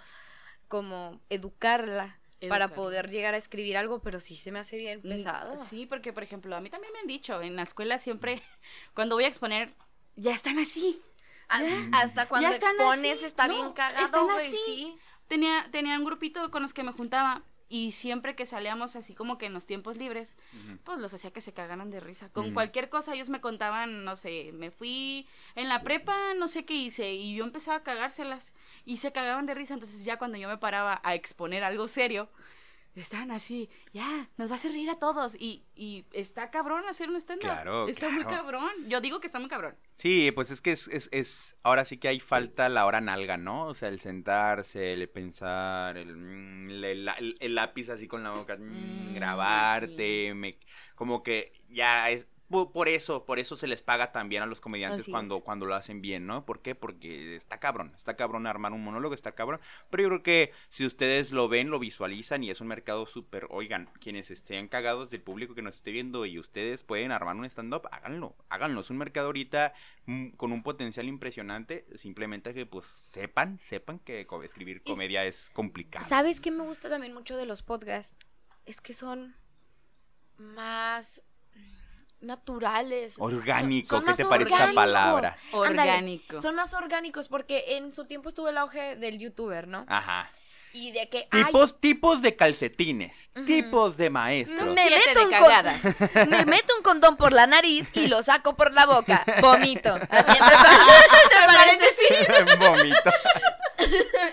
como 0.68 1.20
educarla 1.30 2.18
para 2.48 2.68
poder 2.68 3.10
llegar 3.10 3.34
a 3.34 3.38
escribir 3.38 3.76
algo, 3.76 4.00
pero 4.00 4.20
sí 4.20 4.36
se 4.36 4.52
me 4.52 4.58
hace 4.58 4.76
bien 4.76 5.00
pesado. 5.02 5.58
Sí, 5.64 5.86
porque 5.86 6.12
por 6.12 6.22
ejemplo, 6.22 6.54
a 6.54 6.60
mí 6.60 6.68
también 6.70 6.92
me 6.92 6.98
han 7.00 7.06
dicho, 7.06 7.40
en 7.40 7.56
la 7.56 7.62
escuela 7.62 7.98
siempre, 7.98 8.42
cuando 8.94 9.16
voy 9.16 9.24
a 9.24 9.28
exponer, 9.28 9.72
ya 10.16 10.34
están 10.34 10.58
así. 10.58 11.00
A- 11.48 11.62
Ya. 11.62 11.88
Hasta 11.92 12.28
cuando 12.28 12.48
Ya 12.48 12.54
están 12.54 12.72
expones 12.76 13.16
así. 13.18 13.24
está 13.24 13.46
No, 13.48 13.54
bien 13.54 13.72
cagado, 13.72 14.24
güey, 14.24 14.50
sí. 14.50 14.98
Tenía, 15.28 15.66
tenía 15.72 15.96
un 15.96 16.04
grupito 16.04 16.50
con 16.50 16.62
los 16.62 16.72
que 16.74 16.82
me 16.84 16.92
juntaba 16.92 17.42
y 17.68 17.92
siempre 17.92 18.36
que 18.36 18.46
salíamos 18.46 18.96
así 18.96 19.14
como 19.14 19.38
que 19.38 19.46
en 19.46 19.52
los 19.52 19.66
tiempos 19.66 19.96
libres, 19.96 20.36
pues 20.84 20.98
los 20.98 21.12
hacía 21.12 21.32
que 21.32 21.40
se 21.40 21.52
cagaran 21.52 21.90
de 21.90 22.00
risa. 22.00 22.28
Con 22.30 22.54
cualquier 22.54 22.88
cosa 22.88 23.14
ellos 23.14 23.28
me 23.28 23.40
contaban, 23.40 24.04
no 24.04 24.16
sé, 24.16 24.52
me 24.52 24.70
fui 24.70 25.26
en 25.54 25.68
la 25.68 25.82
prepa, 25.82 26.34
no 26.34 26.48
sé 26.48 26.64
qué 26.64 26.74
hice, 26.74 27.14
y 27.14 27.34
yo 27.34 27.44
empezaba 27.44 27.78
a 27.78 27.82
cagárselas 27.82 28.52
y 28.84 28.98
se 28.98 29.12
cagaban 29.12 29.46
de 29.46 29.54
risa. 29.54 29.74
Entonces 29.74 30.04
ya 30.04 30.16
cuando 30.16 30.38
yo 30.38 30.48
me 30.48 30.58
paraba 30.58 31.00
a 31.02 31.14
exponer 31.14 31.64
algo 31.64 31.88
serio, 31.88 32.28
estaban 33.02 33.30
así, 33.30 33.68
ya, 33.92 34.28
nos 34.36 34.48
va 34.48 34.52
a 34.52 34.56
hacer 34.56 34.72
reír 34.72 34.88
a 34.90 34.98
todos. 34.98 35.34
Y, 35.38 35.64
y 35.74 36.06
está 36.12 36.50
cabrón 36.50 36.84
hacer 36.88 37.10
un 37.10 37.16
stand-up. 37.16 37.42
Claro, 37.50 37.88
Está 37.88 38.08
muy 38.08 38.24
cabrón. 38.24 38.70
Yo 38.88 39.00
digo 39.00 39.20
que 39.20 39.26
está 39.26 39.38
muy 39.38 39.48
cabrón. 39.48 39.76
Sí, 39.96 40.32
pues 40.32 40.50
es 40.50 40.60
que 40.60 40.72
es, 40.72 40.88
es, 40.88 41.08
es- 41.12 41.56
ahora 41.62 41.84
sí 41.84 41.98
que 41.98 42.08
hay 42.08 42.20
falta 42.20 42.68
la 42.68 42.86
hora 42.86 43.00
nalga, 43.00 43.36
¿no? 43.36 43.66
O 43.66 43.74
sea, 43.74 43.88
el 43.88 44.00
sentarse, 44.00 44.92
el 44.92 45.08
pensar, 45.08 45.96
el, 45.98 46.16
mm, 46.16 46.68
el, 46.70 47.08
el- 47.08 47.36
el 47.40 47.54
lápiz 47.54 47.88
así 47.90 48.06
con 48.08 48.22
la 48.22 48.30
boca, 48.30 48.56
mm, 48.56 48.60
Mm, 49.10 49.14
grabarte, 49.14 50.32
me- 50.34 50.58
como 50.94 51.22
que 51.22 51.52
ya 51.68 52.10
es 52.10 52.26
por 52.48 52.88
eso, 52.88 53.24
por 53.24 53.38
eso 53.38 53.56
se 53.56 53.66
les 53.66 53.82
paga 53.82 54.12
también 54.12 54.42
a 54.42 54.46
los 54.46 54.60
comediantes 54.60 55.00
Así 55.02 55.10
cuando, 55.10 55.38
es. 55.38 55.42
cuando 55.42 55.66
lo 55.66 55.74
hacen 55.74 56.00
bien, 56.00 56.26
¿no? 56.26 56.46
¿Por 56.46 56.62
qué? 56.62 56.74
Porque 56.74 57.34
está 57.34 57.58
cabrón, 57.58 57.92
está 57.96 58.16
cabrón 58.16 58.46
armar 58.46 58.72
un 58.72 58.84
monólogo, 58.84 59.14
está 59.14 59.32
cabrón. 59.32 59.60
Pero 59.90 60.04
yo 60.04 60.08
creo 60.08 60.22
que 60.22 60.52
si 60.68 60.86
ustedes 60.86 61.32
lo 61.32 61.48
ven, 61.48 61.70
lo 61.70 61.78
visualizan 61.78 62.44
y 62.44 62.50
es 62.50 62.60
un 62.60 62.68
mercado 62.68 63.06
súper, 63.06 63.46
oigan, 63.50 63.90
quienes 64.00 64.30
estén 64.30 64.68
cagados 64.68 65.10
del 65.10 65.22
público 65.22 65.54
que 65.54 65.62
nos 65.62 65.76
esté 65.76 65.90
viendo 65.90 66.24
y 66.26 66.38
ustedes 66.38 66.82
pueden 66.82 67.10
armar 67.10 67.36
un 67.36 67.44
stand-up, 67.44 67.88
háganlo, 67.90 68.36
háganlo. 68.48 68.80
Es 68.80 68.90
un 68.90 68.98
mercado 68.98 69.26
ahorita 69.26 69.74
mm, 70.06 70.30
con 70.30 70.52
un 70.52 70.62
potencial 70.62 71.06
impresionante, 71.08 71.86
simplemente 71.94 72.54
que 72.54 72.66
pues 72.66 72.86
sepan, 72.86 73.58
sepan 73.58 73.98
que 73.98 74.26
escribir 74.44 74.82
comedia 74.82 75.24
es 75.24 75.50
complicado. 75.50 76.06
¿Sabes 76.08 76.40
qué 76.40 76.50
me 76.50 76.64
gusta 76.64 76.88
también 76.88 77.14
mucho 77.14 77.36
de 77.36 77.46
los 77.46 77.62
podcasts? 77.62 78.14
Es 78.64 78.80
que 78.80 78.92
son 78.92 79.36
más 80.38 81.22
naturales. 82.20 83.16
Orgánico, 83.18 83.88
Son- 83.88 84.04
son 84.06 84.14
¿qué 84.14 84.22
te 84.22 84.28
parece 84.28 84.54
esa 84.54 84.72
palabra? 84.72 85.36
Orgánico. 85.52 86.40
son 86.40 86.54
más 86.54 86.72
orgánicos 86.74 87.28
porque 87.28 87.76
en 87.76 87.92
su 87.92 88.06
tiempo 88.06 88.28
estuvo 88.30 88.48
el 88.48 88.58
auge 88.58 88.96
del 88.96 89.18
youtuber, 89.18 89.68
¿no? 89.68 89.84
Ajá. 89.88 90.30
y 90.72 90.92
de 90.92 91.08
que 91.08 91.26
ay, 91.30 91.44
Tipos, 91.44 91.80
tipos 91.80 92.20
de 92.20 92.36
calcetines, 92.36 93.30
tipos 93.46 93.96
de 93.96 94.10
maestros. 94.10 94.74
me 94.74 94.82
Siete 94.88 95.14
meto, 95.14 95.28
de 95.28 95.38
con- 95.38 96.28
me 96.30 96.44
meto 96.44 96.76
un 96.76 96.82
condón 96.82 97.16
por 97.16 97.32
la 97.32 97.46
nariz 97.46 97.88
y 97.94 98.08
lo 98.08 98.22
saco 98.22 98.56
por 98.56 98.72
la 98.74 98.84
boca. 98.84 99.24
Vomito. 99.40 99.94
Así 100.10 100.32
entre 100.38 101.46
paréntesis. 101.46 102.58
Vomito. 102.58 103.10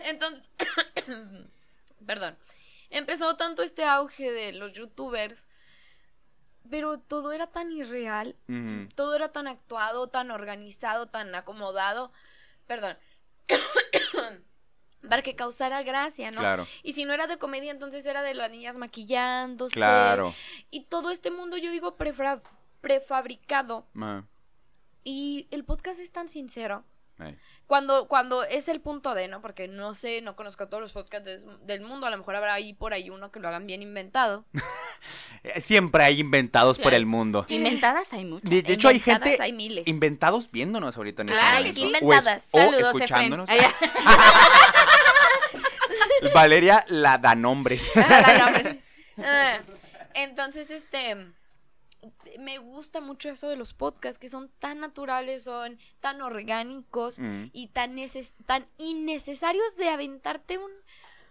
Entonces, 0.06 0.50
perdón. 2.06 2.38
Empezó 2.90 3.36
tanto 3.38 3.64
este 3.64 3.86
auge 3.86 4.32
de 4.32 4.52
los 4.54 4.74
youtubers, 4.74 5.48
pero 6.70 7.00
todo 7.00 7.32
era 7.34 7.48
tan 7.48 7.72
irreal, 7.72 8.36
todo 8.96 9.16
era 9.16 9.32
tan 9.32 9.48
actuado, 9.48 10.08
tan 10.08 10.32
organizado, 10.32 11.08
tan 11.08 11.34
acomodado. 11.36 12.12
Perdón. 12.68 12.98
Para 15.10 15.22
que 15.22 15.36
causara 15.36 15.84
gracia, 15.84 16.32
¿no? 16.32 16.40
Claro, 16.40 16.66
Y 16.82 16.94
si 16.94 17.04
no 17.04 17.14
era 17.14 17.28
de 17.28 17.38
comedia, 17.38 17.72
entonces 17.72 18.06
era 18.06 18.22
de 18.24 18.34
las 18.34 18.50
niñas 18.50 18.78
maquillándose. 18.78 19.74
claro. 19.76 20.34
Y 20.72 20.86
todo 20.86 21.12
este 21.12 21.30
mundo, 21.30 21.58
yo 21.58 21.72
digo, 21.72 21.98
prefra- 21.98 22.42
prefabricado. 22.80 23.86
Y 25.04 25.48
el 25.52 25.66
podcast 25.66 26.00
es 26.00 26.12
tan 26.14 26.30
sincero. 26.30 26.86
Cuando, 27.68 28.08
cuando 28.08 28.44
es 28.44 28.68
el 28.68 28.82
punto 28.82 29.14
de, 29.14 29.28
¿no? 29.28 29.42
Porque 29.42 29.68
no 29.68 29.94
sé, 29.96 30.22
no 30.22 30.36
conozco 30.36 30.68
todos 30.68 30.82
los 30.82 30.92
podcasts 30.92 31.30
del 31.66 31.82
mundo. 31.82 32.08
A 32.08 32.10
lo 32.10 32.18
mejor 32.18 32.36
habrá 32.36 32.54
ahí 32.54 32.74
por 32.74 32.94
ahí 32.94 33.10
uno 33.10 33.32
que 33.32 33.40
lo 33.40 33.48
hagan 33.48 33.66
bien 33.66 33.82
inventado. 33.82 34.46
Siempre 35.62 36.04
hay 36.04 36.20
inventados 36.20 36.80
por 36.80 36.94
el 36.94 37.06
mundo. 37.06 37.46
Inventadas 37.50 38.12
hay 38.14 38.26
muchas. 38.26 38.50
De, 38.50 38.62
de 38.62 38.74
hecho, 38.74 38.88
hay 38.90 38.98
Inventadas 38.98 39.30
gente 39.30 39.44
hay 39.44 39.54
miles. 39.54 39.88
inventados 39.88 40.52
viéndonos 40.52 40.96
ahorita 40.98 41.22
en 41.24 41.28
Claro, 41.30 41.66
este 41.66 41.74
que 41.80 41.86
momento. 41.86 42.06
inventadas. 42.06 42.48
O, 42.52 42.60
es- 42.60 42.68
o 42.68 42.72
Saludos, 42.72 42.96
escuchándonos. 42.96 43.50
Efren. 43.50 43.72
Ay, 44.06 44.30
Valeria 46.34 46.86
la 46.88 47.18
da 47.18 47.36
nombres. 47.36 47.90
Ah, 49.18 49.58
Entonces, 50.14 50.70
este. 50.72 51.18
Me 52.40 52.58
gusta 52.58 53.02
mucho 53.02 53.30
eso 53.30 53.48
de 53.50 53.56
los 53.56 53.74
podcasts 53.74 54.20
que 54.20 54.30
son 54.30 54.50
tan 54.60 54.80
naturales, 54.80 55.44
son 55.44 55.78
tan 56.00 56.22
orgánicos 56.22 57.20
Mm. 57.20 57.46
y 57.54 57.68
tan, 57.68 57.96
neces- 57.98 58.34
tan 58.46 58.66
innecesarios 58.78 59.76
de 59.78 59.90
aventarte 59.90 60.58
un, 60.58 60.72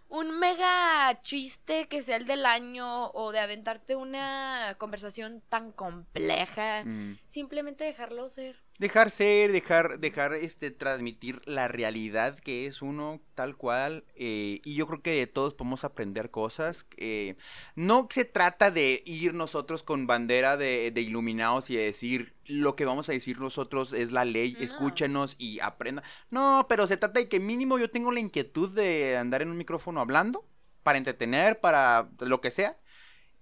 un 0.09 0.39
mega 0.39 1.21
chiste 1.23 1.89
que 1.89 2.03
sea 2.03 2.17
el 2.17 2.27
del 2.27 2.45
año 2.47 3.09
o 3.13 3.33
de 3.33 3.41
aventarte 3.41 3.97
una 3.97 4.75
conversación 4.79 5.43
tan 5.49 5.73
compleja. 5.73 6.85
Mm. 6.85 7.19
Simplemente 7.27 7.85
dejarlo 7.85 8.29
ser. 8.29 8.57
Dejar 8.83 9.13
ser, 9.13 9.53
dejar, 9.53 10.01
dejar 10.01 10.35
este, 10.35 10.73
transmitir 10.73 11.41
la 11.45 11.69
realidad 11.69 12.37
que 12.41 12.67
es 12.67 12.83
uno 12.83 13.21
tal 13.37 13.57
cual. 13.57 14.03
eh, 14.17 14.61
y 14.65 14.75
yo 14.75 14.89
creo 14.89 15.01
que 15.01 15.13
de 15.13 15.29
todos 15.29 15.55
podemos 15.55 15.85
aprender 15.85 16.33
cosas. 16.33 16.89
eh, 16.97 17.37
no 17.77 18.09
se 18.11 18.25
trata 18.25 18.73
de 18.73 19.01
ir 19.07 19.35
nosotros 19.35 19.85
con 19.85 20.09
bandera 20.09 20.57
de, 20.57 20.91
de 20.91 21.01
iluminados 21.01 21.71
y 21.71 21.77
de 21.77 21.85
decir 21.85 22.35
lo 22.47 22.75
que 22.75 22.85
vamos 22.85 23.09
a 23.09 23.13
decir 23.13 23.39
nosotros 23.39 23.93
es 23.93 24.11
la 24.11 24.25
ley, 24.25 24.55
No. 24.59 24.65
escúchenos 24.65 25.37
y 25.39 25.61
aprendan. 25.61 26.05
No, 26.31 26.67
pero 26.69 26.89
se 26.89 26.97
trata 26.97 27.21
de 27.21 27.29
que 27.29 27.39
mínimo 27.39 27.79
yo 27.79 27.89
tengo 27.89 28.11
la 28.11 28.19
inquietud 28.19 28.69
de 28.75 29.17
andar 29.17 29.43
en 29.43 29.51
un 29.51 29.59
micrófono 29.59 30.01
hablando 30.01 30.45
para 30.83 30.99
entretener, 30.99 31.61
para 31.61 32.11
lo 32.19 32.41
que 32.41 32.51
sea. 32.51 32.77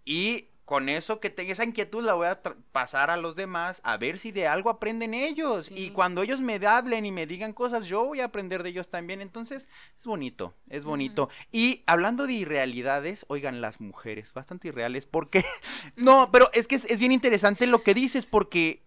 Y 0.05 0.50
con 0.71 0.89
eso 0.89 1.19
que 1.19 1.31
tenga 1.31 1.51
esa 1.51 1.65
inquietud 1.65 2.01
la 2.01 2.15
voy 2.15 2.29
a 2.29 2.41
pasar 2.71 3.11
a 3.11 3.17
los 3.17 3.35
demás 3.35 3.81
a 3.83 3.97
ver 3.97 4.21
si 4.21 4.31
de 4.31 4.47
algo 4.47 4.71
aprenden 4.71 5.15
ellos. 5.15 5.69
Y 5.69 5.91
cuando 5.91 6.23
ellos 6.23 6.39
me 6.39 6.65
hablen 6.65 7.05
y 7.05 7.11
me 7.11 7.27
digan 7.27 7.53
cosas, 7.53 7.87
yo 7.87 8.05
voy 8.05 8.21
a 8.21 8.27
aprender 8.27 8.63
de 8.63 8.69
ellos 8.69 8.89
también. 8.89 9.21
Entonces, 9.21 9.69
es 9.99 10.07
bonito, 10.07 10.55
es 10.69 10.85
bonito. 10.85 11.29
Y 11.51 11.83
hablando 11.87 12.29
de 12.29 12.35
irrealidades, 12.35 13.25
oigan, 13.27 13.61
las 13.61 13.81
mujeres, 13.81 14.33
bastante 14.33 14.69
irreales, 14.69 15.07
porque... 15.07 15.45
no, 15.97 16.31
pero 16.31 16.49
es 16.53 16.69
que 16.69 16.77
es, 16.77 16.85
es 16.85 17.01
bien 17.01 17.11
interesante 17.11 17.67
lo 17.67 17.83
que 17.83 17.93
dices, 17.93 18.27
porque 18.27 18.85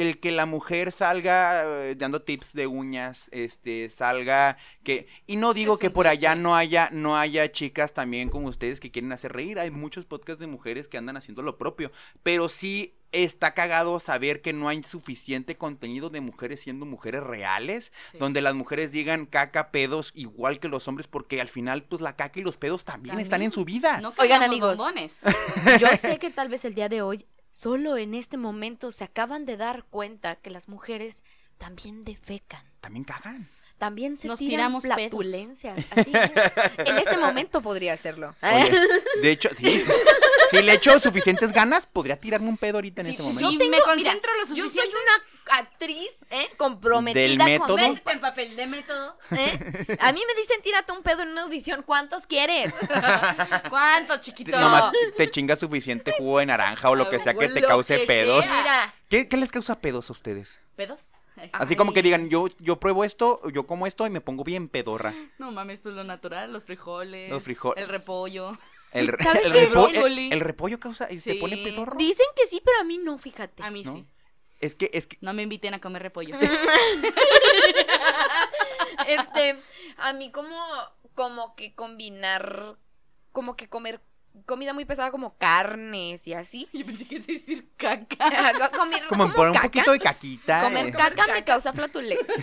el 0.00 0.20
que 0.20 0.32
la 0.32 0.46
mujer 0.46 0.92
salga 0.92 1.64
eh, 1.64 1.94
dando 1.96 2.22
tips 2.22 2.52
de 2.54 2.66
uñas, 2.66 3.28
este, 3.32 3.88
salga 3.90 4.56
que 4.84 5.06
y 5.26 5.36
no 5.36 5.54
digo 5.54 5.74
Es 5.74 5.80
que 5.80 5.90
por 5.90 6.06
allá 6.06 6.34
no 6.34 6.56
haya 6.56 6.88
no 6.92 7.16
haya 7.18 7.50
chicas 7.52 7.92
también 7.94 8.28
como 8.28 8.48
ustedes 8.48 8.80
que 8.80 8.90
quieren 8.90 9.12
hacer 9.12 9.32
reír, 9.32 9.58
hay 9.58 9.70
muchos 9.70 10.06
podcasts 10.06 10.40
de 10.40 10.46
mujeres 10.46 10.88
que 10.88 10.98
andan 10.98 11.16
haciendo 11.16 11.42
lo 11.42 11.58
propio, 11.58 11.92
pero 12.22 12.48
sí 12.48 12.94
está 13.10 13.54
cagado 13.54 14.00
saber 14.00 14.42
que 14.42 14.52
no 14.52 14.68
hay 14.68 14.82
suficiente 14.82 15.56
contenido 15.56 16.10
de 16.10 16.20
mujeres 16.20 16.60
siendo 16.60 16.84
mujeres 16.84 17.22
reales, 17.22 17.90
Sí. 18.12 18.18
donde 18.18 18.42
las 18.42 18.54
mujeres 18.54 18.92
digan 18.92 19.24
caca, 19.24 19.70
pedos 19.70 20.12
igual 20.14 20.58
que 20.60 20.68
los 20.68 20.86
hombres 20.88 21.06
porque 21.08 21.40
al 21.40 21.48
final 21.48 21.84
pues 21.84 22.02
la 22.02 22.16
caca 22.16 22.38
y 22.38 22.42
los 22.42 22.58
pedos 22.58 22.84
también, 22.84 23.12
También. 23.12 23.24
están 23.24 23.40
en 23.42 23.50
su 23.50 23.64
vida. 23.64 24.00
No 24.02 24.12
Oigan, 24.18 24.42
amigos. 24.42 24.76
bombones. 24.76 25.20
Yo 25.80 25.86
sé 26.00 26.18
que 26.18 26.28
tal 26.30 26.48
vez 26.50 26.66
el 26.66 26.74
día 26.74 26.90
de 26.90 27.00
hoy, 27.00 27.24
solo 27.50 27.96
en 27.96 28.14
este 28.14 28.36
momento, 28.36 28.92
se 28.92 29.04
acaban 29.04 29.44
de 29.44 29.56
dar 29.56 29.84
cuenta 29.84 30.36
que 30.36 30.50
las 30.50 30.68
mujeres 30.68 31.24
también 31.58 32.04
defecan. 32.04 32.64
También 32.80 33.04
cagan. 33.04 33.48
También 33.78 34.18
se 34.18 34.26
Nos 34.26 34.40
tiran 34.40 34.50
tiramos 34.50 34.82
flatulencias. 34.82 35.78
Así 35.90 36.10
es. 36.12 36.52
En 36.78 36.98
este 36.98 37.16
momento 37.18 37.62
podría 37.62 37.92
hacerlo. 37.92 38.34
Oye, 38.42 38.72
de 39.22 39.30
hecho, 39.30 39.48
sí. 39.56 39.84
Si 40.50 40.60
le 40.62 40.72
echo 40.72 40.98
suficientes 40.98 41.52
ganas, 41.52 41.86
podría 41.86 42.18
tirarme 42.18 42.48
un 42.48 42.56
pedo 42.56 42.78
ahorita 42.78 43.02
en 43.02 43.06
Sí, 43.06 43.10
este 43.12 43.22
sí, 43.22 43.28
momento. 43.28 43.50
Yo 43.52 43.58
me 43.58 43.76
tengo, 43.76 43.84
concentro 43.84 44.32
mira, 44.32 44.48
lo 44.48 44.54
Yo 44.56 44.68
soy 44.68 44.88
una 44.88 45.58
actriz 45.60 46.10
¿eh? 46.30 46.48
comprometida 46.56 47.20
Del 47.22 47.38
con 47.38 47.46
método. 47.46 47.76
ser- 47.78 47.88
Métete 47.90 48.12
en 48.12 48.20
papel 48.20 48.56
de 48.56 48.66
método. 48.66 49.16
¿eh? 49.30 49.96
A 50.00 50.12
mí 50.12 50.22
me 50.26 50.40
dicen 50.40 50.60
tírate 50.62 50.90
un 50.92 51.02
pedo 51.02 51.22
en 51.22 51.28
una 51.28 51.42
audición. 51.42 51.82
¿Cuántos 51.84 52.26
quieres? 52.26 52.72
¿Cuánto, 53.70 54.14
Te- 54.14 54.20
chiquito? 54.20 54.58
Nomás 54.58 54.92
te 55.16 55.30
chingas 55.30 55.58
suficiente 55.60 56.12
jugo 56.18 56.38
de 56.40 56.46
naranja 56.46 56.90
o 56.90 56.96
lo 56.96 57.08
que 57.08 57.18
sea 57.20 57.34
que 57.34 57.48
te 57.48 57.62
cause 57.62 58.00
que 58.00 58.06
pedos. 58.06 58.44
sea. 58.44 58.58
Mira, 58.58 58.94
¿Qué, 59.08 59.28
qué 59.28 59.36
les 59.36 59.50
causa 59.50 59.78
pedos 59.80 60.10
a 60.10 60.12
ustedes? 60.12 60.60
¿Pedos? 60.76 61.02
Ay, 61.40 61.50
Así 61.52 61.76
como 61.76 61.92
que 61.92 62.02
digan, 62.02 62.28
yo, 62.30 62.48
yo 62.58 62.78
pruebo 62.80 63.04
esto, 63.04 63.40
yo 63.50 63.66
como 63.66 63.86
esto 63.86 64.06
y 64.06 64.10
me 64.10 64.20
pongo 64.20 64.44
bien 64.44 64.68
pedorra. 64.68 65.14
No 65.38 65.50
mames, 65.52 65.80
pues 65.80 65.94
lo 65.94 66.04
natural, 66.04 66.52
los 66.52 66.64
frijoles. 66.64 67.30
Los 67.30 67.46
frijol- 67.46 67.74
El 67.76 67.88
repollo. 67.88 68.58
El, 68.92 69.08
re- 69.08 69.18
¿Sabes 69.22 69.44
el 69.44 69.52
qué? 69.52 69.68
repo- 69.70 69.90
Brócoli. 69.92 70.26
el- 70.28 70.32
el 70.34 70.40
repollo 70.40 70.80
causa 70.80 71.06
y 71.10 71.16
te 71.16 71.32
Sí. 71.32 71.34
pone 71.34 71.56
pedorro. 71.58 71.96
dicen 71.98 72.26
que 72.36 72.46
sí, 72.46 72.60
pero 72.64 72.78
a 72.80 72.84
mí 72.84 72.98
no, 72.98 73.18
fíjate. 73.18 73.62
A 73.62 73.70
mí 73.70 73.82
¿No? 73.84 73.92
sí. 73.94 74.06
Es 74.60 74.74
que, 74.74 74.90
es 74.92 75.06
que, 75.06 75.18
No 75.20 75.32
me 75.34 75.42
inviten 75.42 75.74
a 75.74 75.80
comer 75.80 76.02
repollo. 76.02 76.36
Este, 79.06 79.60
a 79.98 80.12
mí 80.12 80.30
como, 80.32 80.58
como 81.14 81.54
que 81.54 81.74
combinar, 81.74 82.76
como 83.32 83.56
que 83.56 83.68
comer 83.68 84.00
comida 84.46 84.72
muy 84.72 84.84
pesada 84.84 85.10
como 85.10 85.36
carnes 85.36 86.26
y 86.26 86.34
así. 86.34 86.68
Yo 86.72 86.84
pensé 86.86 87.06
que 87.06 87.16
es 87.16 87.26
decir 87.26 87.68
caca. 87.76 88.16
comer 88.76 89.02
como 89.08 89.24
como 89.24 89.34
por 89.34 89.48
un 89.48 89.54
poquito 89.54 89.92
de 89.92 90.00
caquita. 90.00 90.62
Comer 90.62 90.86
eh. 90.88 90.92
caca, 90.92 91.14
caca. 91.14 91.34
me 91.34 91.44
causa 91.44 91.72
flatulencias. 91.72 92.26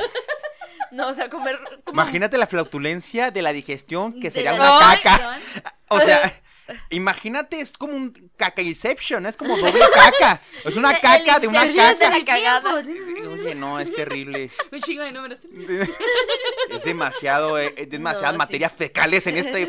No, 0.91 1.07
o 1.09 1.13
sea, 1.13 1.29
comer 1.29 1.59
como 1.83 2.01
Imagínate 2.01 2.37
la 2.37 2.47
flautulencia 2.47 3.31
de 3.31 3.41
la 3.41 3.51
digestión 3.51 4.13
que 4.13 4.27
De 4.27 4.31
sería 4.31 4.53
la 4.53 4.57
una 4.77 4.89
Ay. 4.91 4.99
caca. 5.01 5.39
O 5.89 5.99
sea, 5.99 6.31
imagínate, 6.89 7.59
es 7.59 7.71
como 7.73 7.93
un 7.93 8.31
caca-inception, 8.37 9.25
es 9.25 9.37
como 9.37 9.57
doble 9.57 9.79
caca. 9.93 10.39
Es 10.63 10.75
una 10.75 10.97
caca 10.99 11.39
de 11.39 11.47
una 11.47 11.65
de 11.65 11.73
caca. 11.75 12.09
la 12.09 12.25
cagada. 12.25 12.73
Oye, 12.75 13.55
no, 13.55 13.79
es 13.79 13.93
terrible. 13.93 14.51
Un 14.71 14.79
chingo 14.79 15.03
de 15.03 15.11
números. 15.11 15.39
Es 16.71 16.83
demasiado, 16.83 17.59
eh, 17.59 17.73
es 17.77 17.89
demasiadas 17.89 18.33
No, 18.33 18.37
sí. 18.37 18.47
materias 18.47 18.73
fecales 18.73 19.27
en 19.27 19.37
este, 19.37 19.63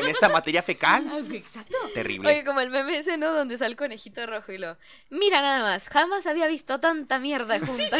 en 0.00 0.08
esta 0.08 0.28
materia 0.28 0.62
fecal. 0.62 1.06
Ah, 1.10 1.18
Exacto. 1.32 1.76
Terrible. 1.94 2.28
Oye, 2.30 2.44
como 2.44 2.60
el 2.60 2.70
meme 2.70 2.98
ese, 2.98 3.16
¿no? 3.16 3.32
Donde 3.32 3.56
sale 3.58 3.70
el 3.70 3.76
conejito 3.76 4.26
rojo 4.26 4.52
y 4.52 4.58
lo... 4.58 4.76
Mira 5.10 5.40
nada 5.40 5.60
más, 5.60 5.88
jamás 5.88 6.26
había 6.26 6.46
visto 6.46 6.80
tanta 6.80 7.18
mierda 7.18 7.58
junta. 7.60 7.96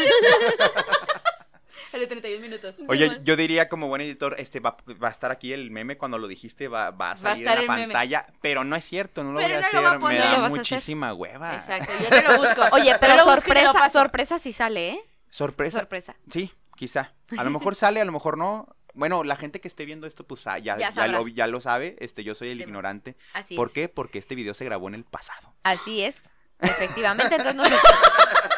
El 1.93 1.99
de 2.01 2.07
31 2.07 2.41
minutos. 2.41 2.75
Oye, 2.87 3.19
yo 3.23 3.35
diría 3.35 3.69
como 3.69 3.87
buen 3.87 4.01
editor, 4.01 4.35
este 4.37 4.59
va, 4.59 4.77
va 5.01 5.07
a 5.07 5.11
estar 5.11 5.31
aquí 5.31 5.53
el 5.53 5.71
meme 5.71 5.97
cuando 5.97 6.17
lo 6.17 6.27
dijiste, 6.27 6.67
va, 6.67 6.91
va 6.91 7.11
a 7.11 7.15
salir 7.15 7.43
estar 7.47 7.59
en 7.61 7.67
la 7.67 7.73
meme. 7.75 7.93
pantalla, 7.93 8.25
pero 8.41 8.63
no 8.63 8.75
es 8.75 8.85
cierto, 8.85 9.23
no 9.23 9.31
lo 9.31 9.37
Pero 9.39 9.49
voy 9.49 9.57
a 9.57 9.61
no 9.61 9.67
hacer, 9.67 9.79
lo 9.79 9.83
va 9.83 9.89
a 9.89 9.93
me 9.95 9.99
poner. 9.99 10.19
Da 10.21 10.45
hacer. 10.45 10.57
muchísima 10.57 11.13
hueva. 11.13 11.55
Exacto, 11.55 11.91
yo 12.01 12.09
te 12.09 12.23
lo 12.23 12.37
busco. 12.37 12.61
Oye, 12.73 12.95
pero 12.99 13.23
sorpresa, 13.23 13.89
sorpresa 13.89 14.37
sí 14.39 14.51
sale, 14.53 14.89
¿eh? 14.91 14.99
¿Sorpresa? 15.29 15.79
Sorpresa. 15.79 16.15
Sí, 16.31 16.51
quizá. 16.75 17.13
A 17.37 17.43
lo 17.43 17.49
mejor 17.51 17.75
sale, 17.75 18.01
a 18.01 18.05
lo 18.05 18.11
mejor 18.11 18.37
no. 18.37 18.67
Bueno, 18.93 19.25
la 19.25 19.35
gente 19.35 19.59
que 19.59 19.67
esté 19.67 19.83
viendo 19.83 20.07
esto, 20.07 20.25
pues 20.25 20.47
ah, 20.47 20.57
ya, 20.57 20.75
Ya 20.77 20.87
ya, 20.87 20.91
sabrá. 20.93 21.19
lo, 21.19 21.27
ya 21.27 21.47
lo 21.47 21.59
sabe. 21.59 21.97
Este, 21.99 22.23
yo 22.23 22.33
soy 22.33 22.51
el 22.51 22.57
Sí, 22.59 22.63
ignorante. 22.63 23.17
Así 23.33 23.55
¿Por 23.57 23.67
es. 23.67 23.73
qué? 23.73 23.89
Porque 23.89 24.19
este 24.19 24.35
video 24.35 24.53
se 24.53 24.63
grabó 24.63 24.87
en 24.87 24.95
el 24.95 25.03
pasado. 25.03 25.53
Así 25.63 26.01
es. 26.01 26.21
Efectivamente, 26.59 27.35
entonces 27.35 27.55
nos 27.55 27.67
est- 27.67 27.83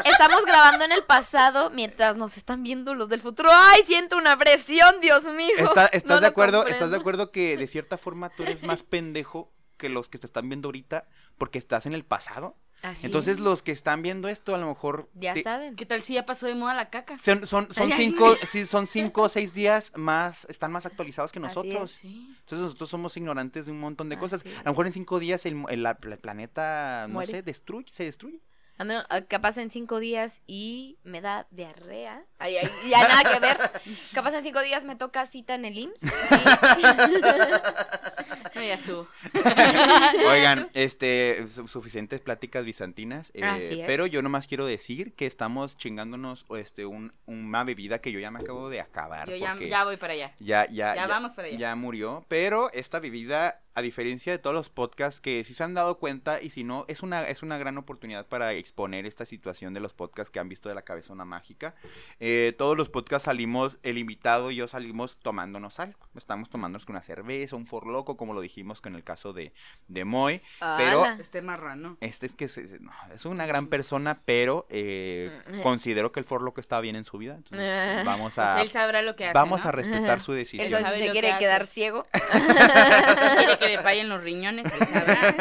estamos 0.05 0.45
grabando 0.45 0.85
en 0.85 0.91
el 0.91 1.03
pasado 1.03 1.69
mientras 1.71 2.15
nos 2.15 2.37
están 2.37 2.63
viendo 2.63 2.93
los 2.93 3.09
del 3.09 3.21
futuro. 3.21 3.49
¡Ay, 3.51 3.81
siento 3.85 4.17
una 4.17 4.37
presión, 4.37 4.99
Dios 5.01 5.23
mío! 5.25 5.49
Está- 5.57 5.87
¿Estás 5.87 6.15
No 6.15 6.21
de 6.21 6.27
acuerdo? 6.27 6.59
comprendo. 6.59 6.75
¿Estás 6.75 6.91
de 6.91 6.97
acuerdo 6.97 7.31
que 7.31 7.57
de 7.57 7.67
cierta 7.67 7.97
forma 7.97 8.29
tú 8.29 8.43
eres 8.43 8.63
más 8.63 8.83
pendejo 8.83 9.51
que 9.77 9.89
los 9.89 10.09
que 10.09 10.17
te 10.17 10.25
están 10.27 10.47
viendo 10.49 10.67
ahorita 10.67 11.07
porque 11.37 11.57
estás 11.57 11.85
en 11.85 11.93
el 11.93 12.05
pasado? 12.05 12.55
Así 12.83 13.07
Entonces 13.07 13.35
es. 13.35 13.39
los 13.39 13.63
que 13.63 13.71
están 13.71 14.03
viendo 14.03 14.27
esto 14.29 14.53
a 14.53 14.57
lo 14.59 14.67
mejor 14.67 15.09
Ya 15.15 15.33
te- 15.33 15.41
saben. 15.41 15.75
¿Qué 15.75 15.85
tal 15.87 16.03
si 16.03 16.13
ya 16.13 16.25
pasó 16.27 16.45
de 16.45 16.53
moda 16.55 16.75
la 16.75 16.89
caca? 16.91 17.17
son, 17.23 17.47
son, 17.47 17.67
son 17.73 17.91
Ay, 17.91 17.97
cinco, 17.97 18.35
sí, 18.45 18.65
son 18.67 18.85
cinco 18.85 19.23
o 19.23 19.29
seis 19.29 19.53
días 19.53 19.91
más, 19.95 20.45
están 20.49 20.71
más 20.71 20.85
actualizados 20.85 21.31
que 21.31 21.39
Así 21.39 21.47
nosotros. 21.47 21.93
es. 21.95 21.99
Sí. 21.99 22.27
Entonces 22.39 22.59
nosotros 22.59 22.89
somos 22.89 23.17
ignorantes 23.17 23.65
de 23.65 23.71
un 23.71 23.79
montón 23.79 24.09
de 24.09 24.17
cosas. 24.17 24.45
Es. 24.45 24.55
A 24.59 24.63
lo 24.65 24.71
mejor 24.71 24.85
en 24.87 24.93
cinco 24.93 25.17
días 25.19 25.45
el, 25.47 25.63
el- 25.69 25.85
el 25.85 26.17
planeta, 26.19 27.05
no 27.07 27.13
Muere. 27.15 27.31
sé, 27.31 27.41
destruye, 27.41 27.87
se 27.91 28.03
destruye. 28.03 28.39
A 28.79 28.83
menos- 28.83 29.07
a- 29.09 29.21
capaz 29.21 29.57
en 29.57 29.71
cinco 29.71 29.99
días 29.99 30.43
y 30.45 30.99
me 31.03 31.19
da 31.19 31.47
diarrea. 31.49 32.23
Ay, 32.37 32.57
ay, 32.57 32.69
ya 32.91 33.07
nada 33.07 33.33
que 33.33 33.39
ver. 33.39 33.57
Capaz 34.13 34.35
en 34.35 34.43
cinco 34.43 34.61
días 34.61 34.83
me 34.85 34.95
toca 34.95 35.25
cita 35.25 35.55
en 35.55 35.65
el 35.65 35.79
IMSS. 35.79 35.99
No, 38.55 38.61
ya 38.63 38.73
estuvo. 38.75 39.07
Oigan, 40.29 40.69
este, 40.73 41.47
su- 41.47 41.67
suficientes 41.67 42.19
pláticas 42.21 42.65
bizantinas, 42.65 43.31
eh, 43.33 43.43
Así 43.43 43.81
es. 43.81 43.87
pero 43.87 44.05
yo 44.07 44.21
nomás 44.21 44.47
quiero 44.47 44.65
decir 44.65 45.13
que 45.13 45.25
estamos 45.25 45.77
chingándonos 45.77 46.45
este, 46.57 46.85
un, 46.85 47.13
una 47.25 47.63
bebida 47.63 47.99
que 47.99 48.11
yo 48.11 48.19
ya 48.19 48.31
me 48.31 48.39
acabo 48.39 48.69
de 48.69 48.81
acabar. 48.81 49.29
Yo 49.29 49.35
ya, 49.35 49.55
ya 49.57 49.83
voy 49.83 49.97
para 49.97 50.13
allá. 50.13 50.33
ya, 50.39 50.67
ya, 50.69 50.95
Ya 50.95 51.07
vamos 51.07 51.33
para 51.33 51.47
allá. 51.47 51.57
Ya 51.57 51.75
murió, 51.75 52.25
pero 52.27 52.71
esta 52.73 52.99
bebida, 52.99 53.61
a 53.77 53.81
diferencia 53.83 54.31
de 54.31 54.39
todos 54.39 54.55
los 54.55 54.69
podcasts 54.69 55.21
que 55.21 55.43
si 55.43 55.53
se 55.53 55.63
han 55.63 55.75
dado 55.75 55.99
cuenta 55.99 56.41
y 56.41 56.49
si 56.49 56.63
no, 56.63 56.85
es 56.87 57.03
una, 57.03 57.27
es 57.27 57.43
una 57.43 57.59
gran 57.59 57.77
oportunidad 57.77 58.25
para 58.25 58.53
exponer 58.53 59.05
esta 59.05 59.23
situación 59.27 59.75
de 59.75 59.79
los 59.79 59.93
podcasts 59.93 60.31
que 60.31 60.39
han 60.39 60.49
visto 60.49 60.67
de 60.67 60.73
la 60.73 60.81
cabezona 60.81 61.25
mágica. 61.25 61.75
Eh, 62.19 62.55
todos 62.57 62.75
los 62.75 62.89
podcasts 62.89 63.25
salimos, 63.25 63.77
el 63.83 63.99
invitado 63.99 64.49
y 64.49 64.55
yo 64.55 64.67
salimos 64.67 65.17
tomándonos 65.17 65.79
algo. 65.79 65.99
Estamos 66.15 66.49
tomándonos 66.49 66.87
una 66.89 67.01
cerveza, 67.03 67.55
un 67.55 67.67
forloco, 67.67 68.17
como 68.17 68.33
lo 68.33 68.41
dijimos 68.41 68.81
con 68.81 68.95
el 68.95 69.03
caso 69.03 69.31
de, 69.33 69.53
de 69.87 70.05
Moy. 70.05 70.41
Pero-. 70.77 71.05
Este 71.19 71.43
marrano. 71.43 71.97
Este 72.01 72.25
es 72.25 72.33
que 72.33 72.47
no, 72.79 72.91
es 73.13 73.25
una 73.25 73.45
gran 73.45 73.67
persona, 73.67 74.21
pero 74.25 74.65
eh, 74.69 75.31
Mm. 75.47 75.61
considero 75.61 76.11
que 76.11 76.19
el 76.19 76.25
forloco 76.25 76.59
está 76.61 76.79
bien 76.81 76.95
en 76.95 77.03
su 77.03 77.17
vida. 77.19 77.35
entonces, 77.35 77.59
Eh. 77.61 78.01
vamos 78.05 78.33
Pues 78.35 78.47
a, 78.47 78.61
él 78.61 78.69
sabrá 78.69 79.01
lo 79.03 79.15
que 79.15 79.25
hace. 79.25 79.33
vamos 79.33 79.63
¿no? 79.63 79.69
a 79.69 79.71
respetar 79.71 80.19
su 80.19 80.31
decisión. 80.33 80.65
Eso 80.67 80.79
sabe 80.81 80.95
si 80.97 81.01
se 81.01 81.05
que 81.07 81.11
quiere 81.11 81.37
quedar 81.37 81.67
ciego. 81.67 82.05
Que 83.67 83.77
le 83.77 83.83
fallen 83.83 84.09
los 84.09 84.23
riñones, 84.23 84.71
sabrá. 84.71 85.35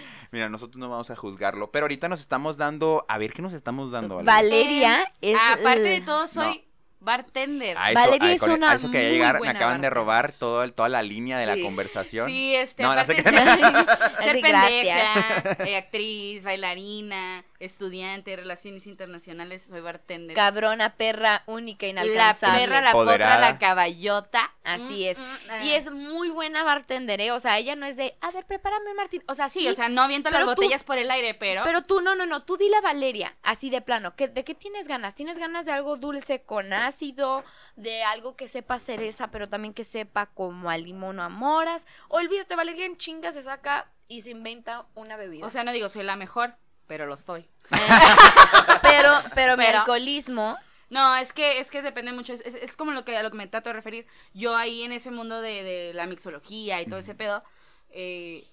Mira, 0.30 0.48
nosotros 0.48 0.78
no 0.78 0.88
vamos 0.88 1.10
a 1.10 1.16
juzgarlo, 1.16 1.70
pero 1.70 1.84
ahorita 1.84 2.08
nos 2.08 2.20
estamos 2.20 2.56
dando, 2.56 3.04
a 3.08 3.18
ver 3.18 3.32
qué 3.32 3.42
nos 3.42 3.52
estamos 3.52 3.90
dando. 3.90 4.18
Ale? 4.18 4.26
Valeria 4.26 5.12
es. 5.20 5.38
Aparte 5.38 5.80
de 5.80 6.00
todo, 6.02 6.26
soy 6.28 6.69
bartender. 7.00 7.76
A 7.78 7.90
eso, 7.92 8.00
Valeria 8.00 8.28
a- 8.28 8.32
es 8.32 8.40
con- 8.40 8.50
a 8.50 8.54
una 8.54 8.74
eso 8.74 8.90
quería 8.90 9.08
muy 9.08 9.16
llegar, 9.18 9.40
me 9.40 9.48
acaban 9.48 9.80
de 9.80 9.90
robar 9.90 10.32
todo 10.32 10.62
el- 10.62 10.72
toda 10.74 10.88
la 10.88 11.02
línea 11.02 11.38
de 11.38 11.46
la 11.46 11.60
conversación. 11.60 12.28
Sí, 12.28 12.54
este, 12.54 12.82
No, 12.82 12.94
no 12.94 13.00
aparte 13.00 13.16
sé 13.16 13.22
ser, 13.22 13.34
ser 13.34 14.40
pendeja, 14.40 15.56
eh, 15.66 15.76
actriz, 15.76 16.44
bailarina, 16.44 17.44
estudiante, 17.58 18.36
relaciones 18.36 18.86
internacionales, 18.86 19.66
soy 19.68 19.80
bartender. 19.80 20.34
Cabrona, 20.36 20.94
perra, 20.96 21.42
única, 21.46 21.86
la 21.86 21.92
inalcanzable. 21.92 22.60
perra, 22.60 22.80
la 22.80 22.92
potra, 22.92 23.38
la 23.38 23.58
caballota. 23.58 24.52
Así 24.62 24.82
Mm, 24.82 25.08
es. 25.10 25.18
mm, 25.18 25.64
Y 25.64 25.70
ah. 25.72 25.76
es 25.76 25.90
muy 25.90 26.28
buena 26.28 26.62
bartender, 26.64 27.20
¿eh? 27.20 27.32
O 27.32 27.40
sea, 27.40 27.58
ella 27.58 27.76
no 27.76 27.86
es 27.86 27.96
de, 27.96 28.14
a 28.20 28.30
ver, 28.30 28.44
prepárame 28.44 28.90
un 28.90 28.96
martín. 28.96 29.22
O 29.26 29.34
sea, 29.34 29.48
sí, 29.48 29.60
Sí, 29.60 29.68
o 29.68 29.74
sea, 29.74 29.88
no 29.88 30.02
aviento 30.02 30.30
las 30.30 30.40
tú- 30.42 30.46
botellas 30.48 30.84
por 30.84 30.98
el 30.98 31.10
aire, 31.10 31.34
pero... 31.34 31.62
Pero 31.64 31.82
tú, 31.82 32.00
no, 32.02 32.14
no, 32.14 32.26
no, 32.26 32.42
tú 32.42 32.56
dile 32.56 32.76
a 32.76 32.80
Valeria, 32.82 33.34
así 33.42 33.70
de 33.70 33.80
plano, 33.80 34.14
¿qué, 34.16 34.28
¿de 34.28 34.44
qué 34.44 34.54
tienes 34.54 34.86
ganas? 34.86 35.14
¿Tienes 35.14 35.38
ganas 35.38 35.64
de 35.66 35.72
algo 35.72 35.96
dulce 35.96 36.42
con 36.42 36.72
ácido? 36.90 37.42
¿De 37.76 38.02
algo 38.04 38.36
que 38.36 38.46
sepa 38.48 38.78
cereza, 38.78 39.28
pero 39.30 39.48
también 39.48 39.72
que 39.74 39.84
sepa 39.84 40.26
como 40.26 40.68
a 40.70 40.76
limón 40.76 41.18
o 41.18 41.22
a 41.22 41.28
moras? 41.28 41.86
Olvídate, 42.08 42.54
Valeria 42.54 42.84
en 42.86 42.96
chinga 42.98 43.32
se 43.32 43.42
saca 43.42 43.88
y 44.08 44.20
se 44.22 44.30
inventa 44.30 44.86
una 44.94 45.16
bebida. 45.16 45.46
O 45.46 45.50
sea, 45.50 45.64
no 45.64 45.72
digo 45.72 45.88
soy 45.88 46.02
la 46.04 46.16
mejor, 46.16 46.54
pero 46.86 47.06
lo 47.06 47.14
estoy. 47.14 47.48
pero, 48.82 49.12
pero 49.34 49.56
mi 49.56 49.64
Pero- 49.64 49.78
alcoholismo, 49.78 50.56
No, 50.90 51.14
es 51.14 51.32
que, 51.32 51.60
es 51.60 51.70
que 51.70 51.82
depende 51.82 52.12
mucho, 52.12 52.32
es, 52.32 52.40
es- 52.44 52.56
es 52.56 52.76
como 52.76 52.90
lo 52.90 53.04
que, 53.04 53.16
a 53.16 53.22
lo 53.22 53.30
que 53.30 53.36
me 53.36 53.46
trato 53.46 53.68
de 53.70 53.74
referir. 53.74 54.06
Yo 54.34 54.56
ahí 54.56 54.82
en 54.82 54.90
ese 54.90 55.12
mundo 55.12 55.40
de, 55.40 55.62
de 55.62 55.92
la 55.94 56.06
mixología 56.06 56.80
y 56.82 56.86
todo 56.86 56.98
ese 56.98 57.14
pedo, 57.14 57.44
eh, 57.90 58.44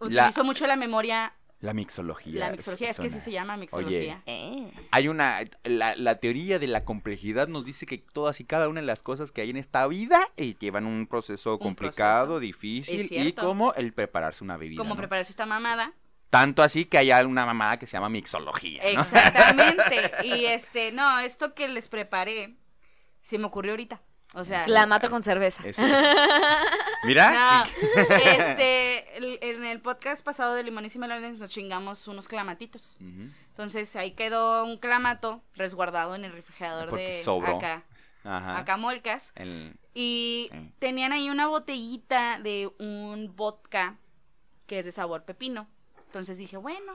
La- 0.00 0.06
utilizo 0.24 0.42
mucho 0.42 0.66
la 0.66 0.74
memoria, 0.74 1.32
La 1.64 1.72
mixología. 1.72 2.40
la 2.40 2.50
mixología, 2.50 2.90
es, 2.90 3.00
que 3.00 3.08
sí 3.08 3.20
se 3.20 3.32
llama 3.32 3.54
Oye, 3.54 3.60
mixología. 3.60 4.22
eh, 4.26 4.70
hay 4.90 5.08
una, 5.08 5.38
la, 5.62 5.96
la 5.96 6.16
teoría 6.16 6.58
de 6.58 6.66
la 6.66 6.84
complejidad 6.84 7.48
nos 7.48 7.64
dice 7.64 7.86
que 7.86 7.96
todas 7.96 8.38
y 8.40 8.44
cada 8.44 8.68
una 8.68 8.82
de 8.82 8.86
las 8.86 9.02
cosas 9.02 9.32
que 9.32 9.40
hay 9.40 9.48
en 9.48 9.56
esta 9.56 9.86
vida 9.86 10.28
eh, 10.36 10.54
llevan 10.60 10.84
un 10.84 11.06
proceso 11.06 11.58
complicado, 11.58 12.34
proceso. 12.34 12.40
difícil 12.40 13.08
y 13.10 13.32
como 13.32 13.72
el 13.72 13.94
prepararse 13.94 14.44
una 14.44 14.58
bebida. 14.58 14.76
Cómo 14.76 14.94
¿no? 14.94 14.98
prepararse 14.98 15.32
esta 15.32 15.46
mamada. 15.46 15.94
Tanto 16.28 16.62
así 16.62 16.84
que 16.84 16.98
hay 16.98 17.10
una 17.24 17.46
mamada 17.46 17.78
que 17.78 17.86
se 17.86 17.92
llama 17.92 18.10
mixología. 18.10 18.82
¿no? 18.82 19.00
Exactamente. 19.00 20.12
y 20.24 20.44
este, 20.44 20.92
no, 20.92 21.18
esto 21.20 21.54
que 21.54 21.68
les 21.68 21.88
preparé, 21.88 22.56
se 23.22 23.38
me 23.38 23.46
ocurrió 23.46 23.72
ahorita. 23.72 24.02
O 24.34 24.44
sea, 24.44 24.66
la 24.66 24.86
mato 24.86 25.10
con 25.10 25.22
cerveza. 25.22 25.62
Eso 25.66 25.84
es. 25.84 25.92
Mira, 27.04 27.30
no, 27.30 27.64
este, 28.16 29.16
el- 29.18 29.38
en 29.42 29.64
el 29.64 29.80
podcast 29.80 30.24
pasado 30.24 30.54
de 30.54 30.62
Limones 30.64 30.94
y 30.96 30.98
Melones 30.98 31.38
nos 31.38 31.50
chingamos 31.50 32.08
unos 32.08 32.26
clamatitos. 32.28 32.96
Entonces 33.00 33.94
ahí 33.96 34.12
quedó 34.12 34.64
un 34.64 34.78
clamato 34.78 35.42
resguardado 35.54 36.14
en 36.16 36.24
el 36.24 36.32
refrigerador 36.32 36.88
Porque 36.88 37.06
de 37.08 37.22
sobró. 37.22 37.56
acá, 37.58 37.84
Ajá. 38.24 38.58
acá 38.58 38.76
Molcas. 38.76 39.32
El- 39.36 39.76
Y 39.94 40.48
Sí. 40.50 40.72
tenían 40.80 41.12
ahí 41.12 41.30
una 41.30 41.46
botellita 41.46 42.40
de 42.40 42.68
un 42.80 43.32
vodka 43.36 43.96
que 44.66 44.80
es 44.80 44.84
de 44.84 44.90
sabor 44.92 45.24
pepino. 45.24 45.68
Entonces 46.06 46.38
dije, 46.38 46.56
bueno, 46.56 46.94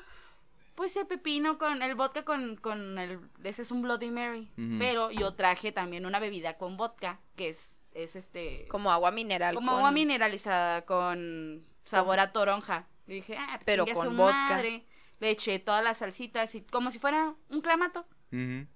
pues 0.80 0.96
el 0.96 1.08
pepino 1.08 1.58
con 1.58 1.82
el 1.82 1.94
vodka 1.94 2.24
con, 2.24 2.56
con 2.56 2.98
el... 2.98 3.20
Ese 3.44 3.64
es 3.64 3.72
un 3.72 3.82
Bloody 3.82 4.12
Mary. 4.12 4.50
Pero 4.80 5.12
yo 5.12 5.34
traje 5.34 5.74
también 5.74 6.06
una 6.06 6.20
bebida 6.20 6.58
con 6.58 6.78
vodka, 6.78 7.20
que 7.36 7.50
es, 7.50 7.82
es 7.94 8.16
este... 8.16 8.66
Como 8.70 8.90
agua 8.90 9.12
mineral. 9.12 9.56
Como 9.56 9.72
con- 9.72 9.80
agua 9.80 9.92
mineralizada 9.92 10.86
con 10.86 11.66
sabor 11.84 12.22
a 12.22 12.32
toronja. 12.32 12.88
Y 13.08 13.16
dije, 13.16 13.36
ah, 13.38 13.48
pues 13.56 13.64
Pero 13.66 13.86
con 13.88 14.06
su 14.06 14.12
vodka. 14.16 14.32
madre. 14.52 14.86
Le 15.20 15.32
eché 15.32 15.60
todas 15.60 15.84
las 15.84 15.98
salsitas 15.98 16.56
y 16.56 16.62
como 16.62 16.92
si 16.92 17.00
fuera 17.00 17.36
un 17.50 17.60
clamato, 17.60 18.06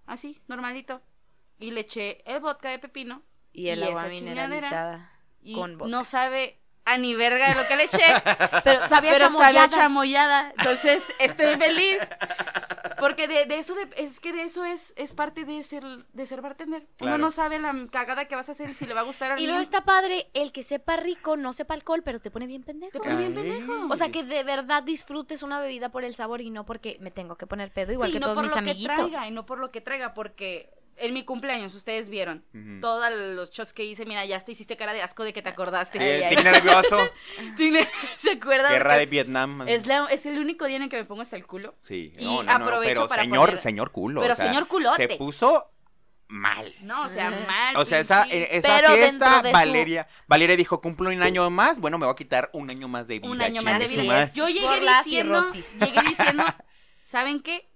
así, 0.06 0.42
normalito. 0.50 1.02
Y 1.58 1.72
le 1.72 1.80
eché 1.80 2.22
el 2.30 2.42
vodka 2.42 2.68
de 2.70 2.80
pepino. 2.80 3.24
Y 3.54 3.70
el 3.70 3.80
y 3.80 3.84
agua 3.84 4.08
mineralizada. 4.10 5.10
Y 5.42 5.54
Con 5.56 5.78
vodka. 5.78 5.90
no 5.90 6.04
sabe 6.04 6.60
a 6.86 6.98
ni 6.98 7.16
verga 7.16 7.50
de 7.50 7.56
lo 7.56 7.68
que 7.68 7.76
le 7.76 7.84
eché. 7.86 7.98
Pero 8.64 8.88
sabía 8.90 9.12
pero 9.12 9.30
sabía 9.30 9.70
chamoyadas. 9.70 9.72
chamoyada. 9.72 10.54
Entonces, 10.58 11.04
estoy 11.20 11.56
feliz. 11.56 11.98
Porque 13.00 13.28
de, 13.28 13.46
de 13.46 13.60
eso, 13.60 13.74
de- 13.76 13.90
es 13.98 14.20
que 14.20 14.32
de 14.32 14.44
eso 14.44 14.64
es, 14.64 14.94
es 14.96 15.14
parte 15.14 15.44
de 15.46 15.64
ser, 15.64 15.84
de 16.14 16.26
ser 16.26 16.42
bartender. 16.42 16.86
Claro. 16.98 17.16
Uno 17.16 17.26
no 17.26 17.32
sabe 17.32 17.60
la 17.60 17.74
cagada 17.92 18.26
que 18.26 18.36
vas 18.36 18.48
a 18.50 18.54
hacer 18.54 18.70
y 18.70 18.74
si 18.74 18.86
le 18.86 18.94
va 18.94 19.02
a 19.02 19.04
gustar 19.04 19.32
a 19.34 19.40
Y 19.40 19.46
luego 19.46 19.62
está 19.62 19.84
padre 19.84 20.28
el 20.34 20.52
que 20.52 20.64
sepa 20.64 20.96
rico, 20.98 21.36
no 21.36 21.52
sepa 21.54 21.74
alcohol, 21.74 22.02
pero 22.04 22.20
te 22.20 22.32
pone 22.32 22.48
bien 22.48 22.64
pendejo. 22.64 22.92
Te 22.94 23.00
pone 23.00 23.16
bien 23.18 23.34
pendejo. 23.34 23.88
O 23.90 23.96
sea, 23.96 24.10
que 24.10 24.24
de 24.24 24.44
verdad 24.44 24.84
disfrutes 24.84 25.44
una 25.44 25.60
bebida 25.60 25.90
por 25.90 26.04
el 26.04 26.16
sabor 26.16 26.42
y 26.42 26.50
no 26.50 26.66
porque 26.66 26.98
me 27.02 27.12
tengo 27.12 27.36
que 27.36 27.48
poner 27.48 27.72
pedo 27.72 27.92
igual 27.92 28.10
Sí, 28.10 28.14
que 28.14 28.20
no 28.20 28.28
todos 28.28 28.36
por 28.36 28.44
mis 28.44 28.52
lo 28.54 28.60
amiguitos. 28.60 28.96
que 28.96 29.02
traiga 29.12 29.28
y 29.28 29.32
no 29.32 29.46
por 29.46 29.60
lo 29.60 29.72
que 29.72 29.82
traiga, 29.82 30.14
porque 30.14 30.70
en 30.98 31.14
mi 31.14 31.26
cumpleaños, 31.26 31.74
ustedes 31.76 32.10
vieron 32.10 32.44
todos 32.82 33.10
los 33.36 33.50
shots 33.52 33.74
que 33.74 33.84
hice, 33.84 34.06
mira, 34.06 34.26
ya 34.26 34.40
te 34.40 34.52
hiciste 34.52 34.78
cara 34.78 34.94
de 34.94 35.02
asco 35.02 35.24
de 35.24 35.34
que 35.34 35.42
te 35.42 35.50
acordaste. 35.50 35.98
Sí, 35.98 36.04
Ay, 36.04 36.22
ay. 36.24 36.36
tic 36.36 36.44
nervioso. 36.44 37.10
Tiene- 37.58 37.88
¿Se 38.18 38.32
acuerdan? 38.32 38.72
Guerra 38.72 38.98
de 38.98 39.06
Vietnam. 39.06 39.68
Es, 39.68 39.86
la- 39.88 40.08
es 40.12 40.26
el 40.26 40.38
único 40.40 40.66
día 40.66 40.78
en 40.78 40.84
el 40.84 40.90
que 40.90 40.98
me 40.98 41.06
pongo 41.06 41.22
hasta 41.22 41.36
el 41.36 41.46
culo. 41.46 41.76
Sí, 41.82 42.14
Y 42.18 42.26
no, 42.26 42.44
no, 42.44 42.58
no, 42.60 42.66
aprovecho 42.66 42.94
pero 42.94 43.08
para 43.08 43.24
señor, 43.24 43.50
poner- 43.50 43.62
señor 43.62 43.92
culo. 43.92 44.22
Pero 44.22 44.34
o 44.34 44.36
sea, 44.36 44.46
señor 44.48 44.68
culote. 44.68 45.08
Se 45.08 45.16
puso 45.18 45.70
mal. 46.28 46.74
No, 46.82 47.04
o 47.04 47.10
sea, 47.10 47.28
Ajá. 47.28 47.46
mal. 47.46 47.76
O 47.78 47.86
sea, 47.86 48.00
esa, 48.00 48.24
eh, 48.30 48.48
esa 48.52 48.78
Pero 48.78 48.94
fiesta, 48.94 49.44
su- 49.46 49.52
Valeria, 49.52 50.08
Valeria 50.28 50.56
dijo, 50.56 50.82
cumplo 50.82 51.10
un 51.10 51.22
año 51.22 51.50
más, 51.50 51.80
bueno, 51.80 51.98
me 52.00 52.06
voy 52.06 52.14
a 52.14 52.16
quitar 52.16 52.50
un 52.54 52.70
año 52.70 52.88
más 52.88 53.08
de 53.08 53.20
vida. 53.20 53.30
un 53.32 53.42
año 53.42 53.62
más 53.62 53.80
de 53.80 53.88
vida. 53.88 54.32
Yo 54.34 54.48
llegué 54.48 54.66
Por 54.66 54.80
diciendo, 54.80 55.42
llegué 55.80 56.02
diciendo, 56.08 56.44
¿saben 57.04 57.42
qué? 57.42 57.70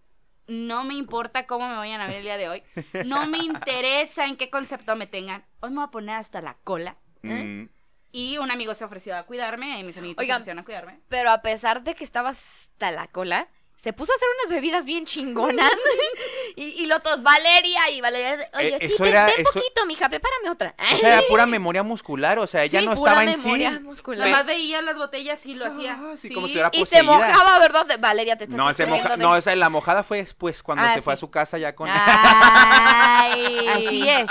No 0.47 0.83
me 0.83 0.93
importa 0.95 1.45
cómo 1.45 1.67
me 1.67 1.75
vayan 1.75 2.01
a 2.01 2.07
ver 2.07 2.17
el 2.17 2.23
día 2.23 2.37
de 2.37 2.49
hoy. 2.49 2.63
No 3.05 3.27
me 3.27 3.39
interesa 3.39 4.25
en 4.25 4.37
qué 4.37 4.49
concepto 4.49 4.95
me 4.95 5.07
tengan. 5.07 5.45
Hoy 5.59 5.69
me 5.71 5.77
voy 5.77 5.85
a 5.85 5.91
poner 5.91 6.15
hasta 6.15 6.41
la 6.41 6.55
cola. 6.63 6.97
Mm, 7.21 7.65
Y 8.11 8.37
un 8.37 8.49
amigo 8.51 8.73
se 8.73 8.85
ofreció 8.85 9.17
a 9.17 9.23
cuidarme 9.23 9.79
y 9.79 9.83
mis 9.83 9.97
amiguitos 9.97 10.21
Oigan, 10.23 10.37
se 10.37 10.51
ofrecieron 10.51 10.59
a 10.59 10.65
cuidarme. 10.65 11.01
Pero 11.09 11.31
a 11.31 11.41
pesar 11.41 11.83
de 11.83 11.95
que 11.95 12.03
estaba 12.05 12.29
hasta 12.29 12.91
la 12.91 13.07
cola, 13.07 13.49
se 13.77 13.93
puso 13.93 14.11
a 14.11 14.15
hacer 14.15 14.27
unas 14.43 14.55
bebidas 14.55 14.85
bien 14.85 15.05
chingonas. 15.05 15.71
y, 16.55 16.63
y 16.63 16.85
lo 16.87 16.99
todos, 16.99 17.21
Valeria 17.23 17.89
y 17.91 18.01
Valeria, 18.01 18.49
oye, 18.55 18.77
Eh, 18.81 18.89
sí, 18.89 18.95
era- 19.03 19.25
ven 19.27 19.35
eso- 19.37 19.53
poquito, 19.53 19.85
mija, 19.85 20.09
prepárame 20.09 20.49
otra. 20.49 20.73
Esa 20.91 21.07
era 21.13 21.21
pura 21.29 21.45
memoria 21.47 21.83
muscular, 21.83 22.39
o 22.39 22.47
sea, 22.47 22.63
ella 22.63 22.79
Sí, 22.79 22.85
no 22.87 22.95
pura 22.95 23.11
estaba 23.11 23.23
en 23.31 23.39
memoria 23.39 23.71
sí. 23.73 23.79
muscular. 23.81 24.27
Nada 24.27 24.37
más 24.39 24.45
veía 24.47 24.81
las 24.81 24.97
botellas 24.97 25.45
y 25.45 25.53
lo 25.53 25.67
hacía. 25.67 25.95
Ah, 25.99 26.13
sí, 26.17 26.29
sí, 26.29 26.33
como 26.33 26.47
si 26.47 26.53
fuera 26.53 26.69
y 26.73 26.85
se 26.87 27.03
mojaba, 27.03 27.59
¿verdad? 27.59 27.85
Valeria, 27.99 28.35
te 28.35 28.45
estás 28.45 28.57
No, 28.57 28.73
se 28.73 28.87
moja, 28.87 29.09
de- 29.15 29.17
no, 29.23 29.35
esa, 29.37 29.55
la 29.55 29.69
mojada 29.69 30.03
fue 30.03 30.17
después, 30.17 30.63
cuando 30.63 30.83
Ah, 30.85 30.93
se 30.95 31.01
fue 31.01 31.13
a 31.13 31.17
su 31.17 31.29
casa 31.29 31.57
ya 31.59 31.75
con... 31.75 31.87
Ay. 31.91 33.67
Así 33.73 34.09
es. 34.09 34.27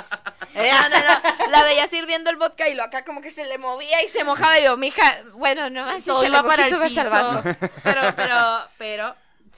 Eh, 0.54 0.70
no, 0.72 0.88
no, 0.88 0.98
no. 0.98 1.50
La 1.50 1.62
veía 1.64 1.86
sirviendo 1.86 2.30
el 2.30 2.36
vodka 2.36 2.68
y 2.68 2.74
lo 2.74 2.82
acá 2.82 3.04
como 3.04 3.20
que 3.20 3.30
se 3.30 3.44
le 3.44 3.58
movía 3.58 4.02
y 4.02 4.08
se 4.08 4.24
mojaba. 4.24 4.58
Y 4.58 4.64
yo, 4.64 4.76
mija, 4.76 5.18
bueno, 5.34 5.70
no 5.70 5.84
más 5.84 6.04
Todo 6.04 6.22
échale 6.22 6.38
iba 6.38 6.42
para 6.48 6.66
el 6.66 6.74
al 6.74 6.88
piso. 6.88 7.10
vaso. 7.10 7.42
Pero, 7.82 8.00
pero, 8.16 8.58
pero, 8.78 9.14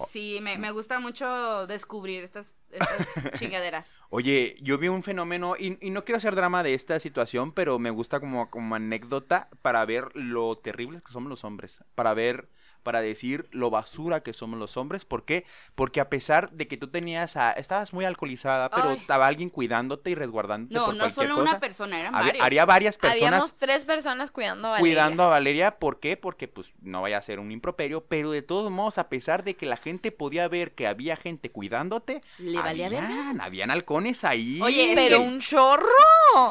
Sí, 0.06 0.38
me, 0.40 0.58
me 0.58 0.70
gusta 0.70 1.00
mucho 1.00 1.66
descubrir 1.66 2.24
estas, 2.24 2.54
estas 2.70 3.32
chingaderas. 3.38 3.98
Oye, 4.10 4.56
yo 4.60 4.78
vi 4.78 4.88
un 4.88 5.02
fenómeno, 5.02 5.54
y, 5.58 5.78
y 5.86 5.90
no 5.90 6.04
quiero 6.04 6.18
hacer 6.18 6.34
drama 6.34 6.62
de 6.62 6.74
esta 6.74 7.00
situación, 7.00 7.52
pero 7.52 7.78
me 7.78 7.90
gusta 7.90 8.20
como, 8.20 8.50
como 8.50 8.74
anécdota 8.74 9.48
para 9.62 9.84
ver 9.84 10.14
lo 10.14 10.56
terribles 10.56 11.02
que 11.02 11.12
somos 11.12 11.28
los 11.28 11.44
hombres. 11.44 11.82
Para 11.94 12.14
ver, 12.14 12.48
para 12.82 13.00
decir 13.00 13.46
lo 13.50 13.70
basura 13.70 14.22
que 14.22 14.32
somos 14.32 14.58
los 14.58 14.76
hombres. 14.76 15.04
¿Por 15.04 15.24
qué? 15.24 15.44
Porque 15.74 16.00
a 16.00 16.08
pesar 16.08 16.50
de 16.52 16.68
que 16.68 16.76
tú 16.76 16.88
tenías 16.88 17.36
a, 17.36 17.52
estabas 17.52 17.92
muy 17.92 18.04
alcoholizada, 18.04 18.70
pero 18.70 18.90
Ay. 18.90 18.98
estaba 18.98 19.26
alguien 19.26 19.50
cuidándote 19.50 20.10
y 20.10 20.14
resguardándote 20.14 20.74
No, 20.74 20.86
por 20.86 20.94
no 20.94 21.00
cualquier 21.04 21.26
solo 21.28 21.36
cosa. 21.36 21.50
una 21.50 21.60
persona, 21.60 22.00
eran 22.00 22.14
Había, 22.14 22.26
varios. 22.32 22.46
haría 22.46 22.64
varias 22.64 22.98
personas 22.98 23.22
Habíamos 23.28 23.56
tres 23.56 23.84
personas 23.84 24.30
cuidando 24.30 24.68
a 24.68 24.70
Valeria. 24.72 24.92
cuidando 24.94 25.22
a 25.24 25.28
Valeria. 25.28 25.78
¿Por 25.78 26.00
qué? 26.00 26.16
Porque 26.16 26.48
pues 26.48 26.72
no 26.80 27.02
vaya 27.02 27.18
a 27.18 27.22
ser 27.22 27.40
un 27.40 27.50
improperio, 27.52 28.04
pero 28.04 28.30
de 28.30 28.42
todos 28.42 28.70
modos, 28.70 28.98
a 28.98 29.08
pesar 29.08 29.44
de 29.44 29.54
que 29.54 29.66
la 29.66 29.76
gente 29.76 30.12
podía 30.12 30.48
ver 30.48 30.72
que 30.72 30.86
había 30.86 31.16
gente 31.16 31.50
cuidándote, 31.50 32.22
¿Le 32.38 32.58
valía 32.58 32.86
habían, 32.86 33.40
habían 33.40 33.70
halcones 33.70 34.24
ahí. 34.24 34.60
Oye, 34.62 34.92
Pero 34.94 35.18
que- 35.20 35.26
un 35.26 35.40
chorro. 35.40 35.86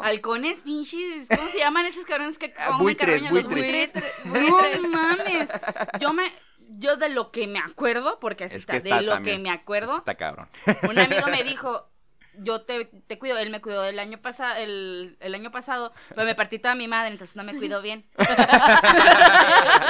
Halcones, 0.02 0.60
pinches, 0.62 1.28
¿cómo 1.34 1.48
se 1.48 1.58
llaman 1.58 1.86
esos 1.86 2.04
cabrones 2.04 2.38
que 2.38 2.52
Ah, 2.58 2.66
comen 2.66 2.82
buitres, 2.82 3.22
carroña? 3.22 3.32
Los 3.32 3.44
buitres. 3.44 3.92
buitres. 4.24 4.82
No 4.82 4.88
mames. 4.88 5.48
Yo 6.00 6.12
me, 6.12 6.32
yo 6.78 6.96
de 6.96 7.08
lo 7.08 7.30
que 7.30 7.46
me 7.46 7.58
acuerdo, 7.58 8.18
porque 8.20 8.44
así 8.44 8.56
Es 8.56 8.60
está, 8.68 8.80
de 8.80 9.02
lo 9.02 9.12
también. 9.14 9.36
que 9.38 9.42
me 9.42 9.48
Es 9.50 9.54
que 9.56 9.60
acuerdo, 9.62 9.96
está 9.98 10.14
cabrón. 10.16 10.48
un 10.88 10.98
amigo 10.98 11.26
me 11.28 11.42
dijo, 11.44 11.90
yo 12.40 12.62
te, 12.62 12.84
te 12.84 13.18
cuido, 13.18 13.36
él 13.38 13.50
me 13.50 13.60
cuidó 13.60 13.84
el 13.84 13.98
año 13.98 14.20
pasado, 14.20 14.56
el, 14.56 15.16
el 15.20 15.34
año 15.34 15.50
pasado, 15.50 15.92
pero 16.14 16.24
me 16.24 16.34
partí 16.36 16.58
toda 16.60 16.74
mi 16.76 16.86
madre, 16.86 17.10
entonces 17.10 17.34
no 17.36 17.42
me 17.44 17.56
cuidó 17.56 17.82
bien. 17.82 18.06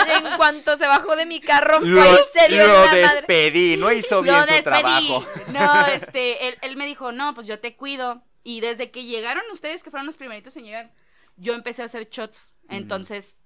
en 0.08 0.36
cuanto 0.36 0.76
se 0.76 0.86
bajó 0.86 1.14
de 1.16 1.26
mi 1.26 1.40
carro, 1.40 1.78
fue 1.80 1.88
Lo, 1.88 2.02
y 2.14 2.18
se 2.32 2.48
dio 2.52 2.62
en 2.62 2.68
lo 2.68 2.74
la 2.84 2.84
madre. 2.84 3.00
despedí, 3.16 3.76
no 3.76 3.92
hizo 3.92 4.22
bien 4.22 4.34
Lo 4.36 4.42
su 4.46 4.46
despedí. 4.52 4.62
trabajo. 4.62 5.24
No, 5.52 5.86
este, 5.92 6.48
él, 6.48 6.58
él 6.62 6.76
me 6.76 6.86
dijo, 6.86 7.12
no, 7.12 7.34
pues 7.34 7.46
yo 7.46 7.58
te 7.60 7.76
cuido. 7.76 8.22
Y 8.44 8.60
desde 8.60 8.90
que 8.90 9.04
llegaron 9.04 9.42
ustedes, 9.52 9.82
que 9.82 9.90
fueron 9.90 10.06
los 10.06 10.16
primeritos 10.16 10.56
en 10.56 10.64
llegar, 10.64 10.92
yo 11.36 11.54
empecé 11.54 11.82
a 11.82 11.86
hacer 11.86 12.08
shots. 12.10 12.50
Entonces, 12.68 13.36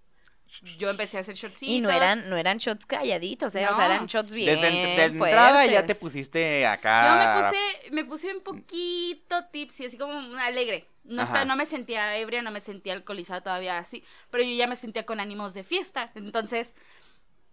yo 0.78 0.90
empecé 0.90 1.16
a 1.18 1.20
hacer 1.20 1.34
shots. 1.34 1.62
Y 1.62 1.80
no 1.80 1.90
eran, 1.90 2.28
no 2.28 2.36
eran 2.36 2.58
shots 2.58 2.84
calladitos, 2.86 3.54
¿eh? 3.54 3.66
O 3.68 3.74
sea, 3.74 3.86
eran 3.86 4.06
shots 4.06 4.32
bien 4.32 4.54
Desde 4.54 4.68
en- 4.68 4.96
de 4.96 5.04
entrada 5.04 5.64
ya 5.66 5.86
te 5.86 5.94
pusiste 5.94 6.60
Yo 6.62 6.68
acá. 6.68 7.42
me 7.42 7.42
puse, 7.42 7.90
me 7.92 8.04
puse 8.04 8.34
un 8.34 8.42
poquito 8.42 9.44
tipsy, 9.50 9.86
así 9.86 9.96
como 9.96 10.16
una 10.16 10.46
alegre. 10.46 10.86
No, 11.04 11.22
Ajá. 11.22 11.32
está, 11.32 11.44
no 11.46 11.56
me 11.56 11.66
sentía 11.66 12.16
ebria, 12.18 12.42
no 12.42 12.50
me 12.52 12.60
sentía 12.60 12.92
alcoholizada 12.92 13.40
todavía 13.40 13.78
así, 13.78 14.04
pero 14.30 14.44
yo 14.44 14.54
ya 14.54 14.66
me 14.68 14.76
sentía 14.76 15.04
con 15.04 15.18
ánimos 15.20 15.52
de 15.54 15.64
fiesta. 15.64 16.12
Entonces, 16.14 16.76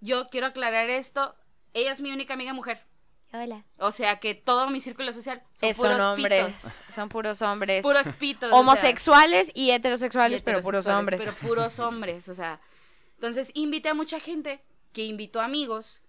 yo 0.01 0.29
quiero 0.29 0.47
aclarar 0.47 0.89
esto. 0.89 1.35
Ella 1.73 1.91
es 1.91 2.01
mi 2.01 2.11
única 2.11 2.33
amiga 2.33 2.53
mujer. 2.53 2.83
Hola. 3.31 3.63
O 3.77 3.91
sea 3.91 4.19
que 4.19 4.33
todo 4.33 4.69
mi 4.69 4.81
círculo 4.81 5.13
social 5.13 5.43
son 5.53 5.73
Son 5.73 5.83
puros 5.83 6.01
hombres, 6.01 6.45
pitos. 6.55 6.79
son 6.93 7.09
puros 7.09 7.41
hombres. 7.43 7.81
Puros 7.83 8.07
pitos. 8.17 8.47
o 8.47 8.51
sea, 8.51 8.59
Homosexuales 8.59 9.51
y 9.53 9.65
y 9.65 9.71
heterosexuales, 9.71 10.41
pero 10.41 10.61
puros 10.61 10.87
hombres. 10.87 11.19
Pero 11.21 11.33
puros 11.35 11.79
hombres, 11.79 12.27
o 12.29 12.33
sea. 12.33 12.59
Entonces 13.15 13.51
invité 13.53 13.89
a 13.89 13.93
mucha 13.93 14.19
gente 14.19 14.63
que 14.93 15.03
invitó 15.03 15.41
amigos 15.41 16.01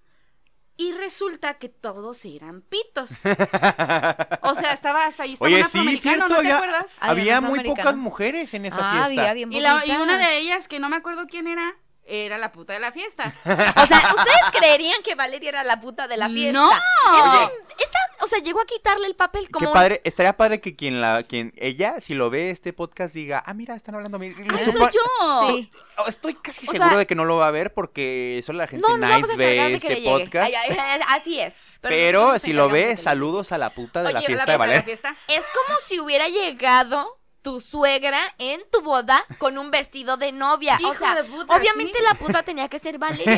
y 0.78 0.92
resulta 0.92 1.58
que 1.58 1.68
todos 1.68 2.24
eran 2.24 2.62
pitos. 2.62 3.10
O 4.42 4.54
sea, 4.54 4.72
estaba 4.72 5.04
hasta 5.06 5.24
ahí, 5.24 5.34
estaba 5.34 5.46
Oye, 5.50 5.64
sí, 5.64 5.98
cierto, 5.98 6.26
¿no 6.26 6.34
te 6.34 6.40
había, 6.40 6.56
acuerdas? 6.56 6.96
Había 7.00 7.40
muy 7.42 7.60
pocas 7.60 7.96
mujeres 7.96 8.54
en 8.54 8.64
esa 8.64 8.78
ah, 8.80 9.06
fiesta. 9.06 9.20
había 9.22 9.34
bien 9.34 9.52
Y, 9.52 9.60
la- 9.60 9.76
y 9.76 9.80
poquitas. 9.80 10.00
una 10.00 10.18
de 10.18 10.38
ellas, 10.38 10.66
que 10.68 10.80
no 10.80 10.88
me 10.88 10.96
acuerdo 10.96 11.26
quién 11.28 11.46
era, 11.46 11.76
era 12.11 12.38
la 12.38 12.52
puta 12.52 12.72
de 12.72 12.80
la 12.80 12.92
fiesta. 12.92 13.24
O 13.44 13.86
sea, 13.86 14.14
¿ustedes 14.16 14.40
creerían 14.58 15.02
que 15.02 15.14
Valeria 15.14 15.48
era 15.50 15.64
la 15.64 15.80
puta 15.80 16.08
de 16.08 16.16
la 16.16 16.28
fiesta? 16.28 16.58
No. 16.58 16.70
Esa- 16.72 17.46
Oye. 17.46 17.54
esa- 17.78 17.98
o 18.22 18.26
sea, 18.26 18.38
llegó 18.40 18.61
a 18.61 18.66
quitarle 18.66 19.06
el 19.06 19.16
papel 19.16 19.48
como 19.50 19.61
Qué 19.64 19.66
un- 19.68 19.72
padre, 19.72 20.00
estaría 20.04 20.36
padre 20.36 20.61
que 20.61 20.76
quien 20.76 21.00
la, 21.00 21.22
quien 21.22 21.54
ella, 21.56 22.00
si 22.00 22.12
lo 22.14 22.28
ve 22.28 22.50
este 22.50 22.72
podcast, 22.74 23.14
diga, 23.14 23.42
ah, 23.46 23.54
mira, 23.54 23.74
están 23.74 23.94
hablando 23.94 24.16
a 24.16 24.20
mí. 24.20 24.34
¡Ah, 24.50 24.58
soy 24.64 24.74
yo! 24.74 25.48
Sí. 25.48 25.70
Oh, 25.96 26.06
Estoy 26.06 26.34
casi 26.34 26.66
O 26.66 26.70
seguro 26.70 26.90
sea- 26.90 26.98
de 26.98 27.06
que 27.06 27.14
no 27.14 27.24
lo 27.24 27.36
va 27.36 27.48
a 27.48 27.50
ver 27.50 27.72
porque 27.72 28.42
solo 28.44 28.58
la 28.58 28.66
gente 28.66 28.86
No, 28.86 28.96
nice 28.98 29.14
encargar 29.14 29.36
ve 29.38 29.74
este 29.74 29.96
podcast. 30.02 30.46
Ay, 30.46 30.54
ay, 30.54 30.76
ay, 30.78 31.00
así 31.08 31.40
es. 31.40 31.78
pero 31.80 32.38
si 32.38 32.52
lo 32.52 32.68
ve, 32.68 32.96
saludos 32.98 33.52
a 33.52 33.58
la 33.58 33.70
puta 33.70 34.00
de 34.02 34.08
Oye, 34.08 34.14
la 34.14 34.20
fiesta 34.20 34.34
La 34.46 34.52
de 34.52 34.52
puta 34.52 34.52
de 34.52 34.58
la 34.58 34.58
Valeria. 34.58 34.82
fiesta. 34.82 35.14
Es 35.28 35.44
como 35.54 35.78
si 35.86 35.98
hubiera 36.00 36.28
llegado 36.28 37.19
tu 37.43 37.61
suegra 37.61 38.20
en 38.38 38.61
tu 38.70 38.82
boda 38.82 39.24
con 39.38 39.59
un 39.59 39.70
vestido 39.70 40.16
de 40.16 40.32
novia. 40.32 40.76
o 40.76 40.80
Hijo 40.80 40.95
sea, 40.95 41.14
de 41.14 41.24
puta, 41.24 41.57
obviamente 41.57 41.99
sí. 41.99 42.05
la 42.07 42.14
puta 42.14 42.43
tenía 42.43 42.68
que 42.68 42.78
ser 42.78 42.99
Valeria. 42.99 43.36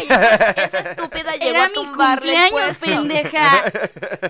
esa, 0.56 0.78
estúpida 0.80 1.32
llegó 1.36 1.50
Era 1.50 1.64
a 1.64 1.68
mi 1.68 1.74
tumbarle 1.74 2.34
el 2.34 2.50
cumpleaños, 2.50 2.76
pendeja. 2.78 3.64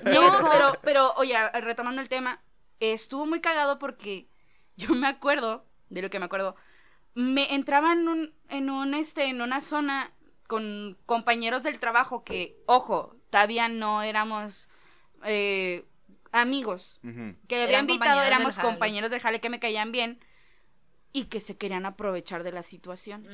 No, 0.05 0.49
pero, 0.51 0.79
pero, 0.83 1.13
oye, 1.17 1.37
retomando 1.61 2.01
el 2.03 2.09
tema, 2.09 2.43
estuvo 2.81 3.27
muy 3.27 3.41
cagado 3.41 3.79
porque 3.79 4.29
yo 4.77 4.95
me 4.95 5.07
acuerdo, 5.07 5.67
de 5.89 6.03
lo 6.03 6.11
que 6.11 6.19
me 6.19 6.27
acuerdo, 6.27 6.57
me 7.15 7.55
entraba 7.55 7.93
en 7.93 8.09
un, 8.09 8.35
en 8.49 8.71
un, 8.71 8.95
este, 8.95 9.25
en 9.25 9.43
una 9.43 9.61
zona 9.61 10.13
con 10.47 10.99
compañeros 11.07 11.63
del 11.63 11.79
trabajo 11.79 12.25
que, 12.25 12.57
ojo, 12.67 13.17
todavía 13.31 13.69
no 13.69 14.03
éramos 14.03 14.69
eh, 15.25 15.87
amigos. 16.33 17.01
Que 17.49 17.57
había 17.57 17.69
Eran 17.69 17.81
invitado, 17.83 17.99
compañeros 17.99 18.25
del 18.25 18.27
éramos 18.35 18.55
jale. 18.57 18.69
compañeros 18.69 19.11
del 19.11 19.21
jale 19.21 19.41
que 19.41 19.51
me 19.51 19.61
caían 19.61 19.93
bien 19.93 20.19
y 21.13 21.27
que 21.27 21.41
se 21.41 21.57
querían 21.59 21.85
aprovechar 21.85 22.43
de 22.43 22.53
la 22.53 22.63
situación. 22.63 23.27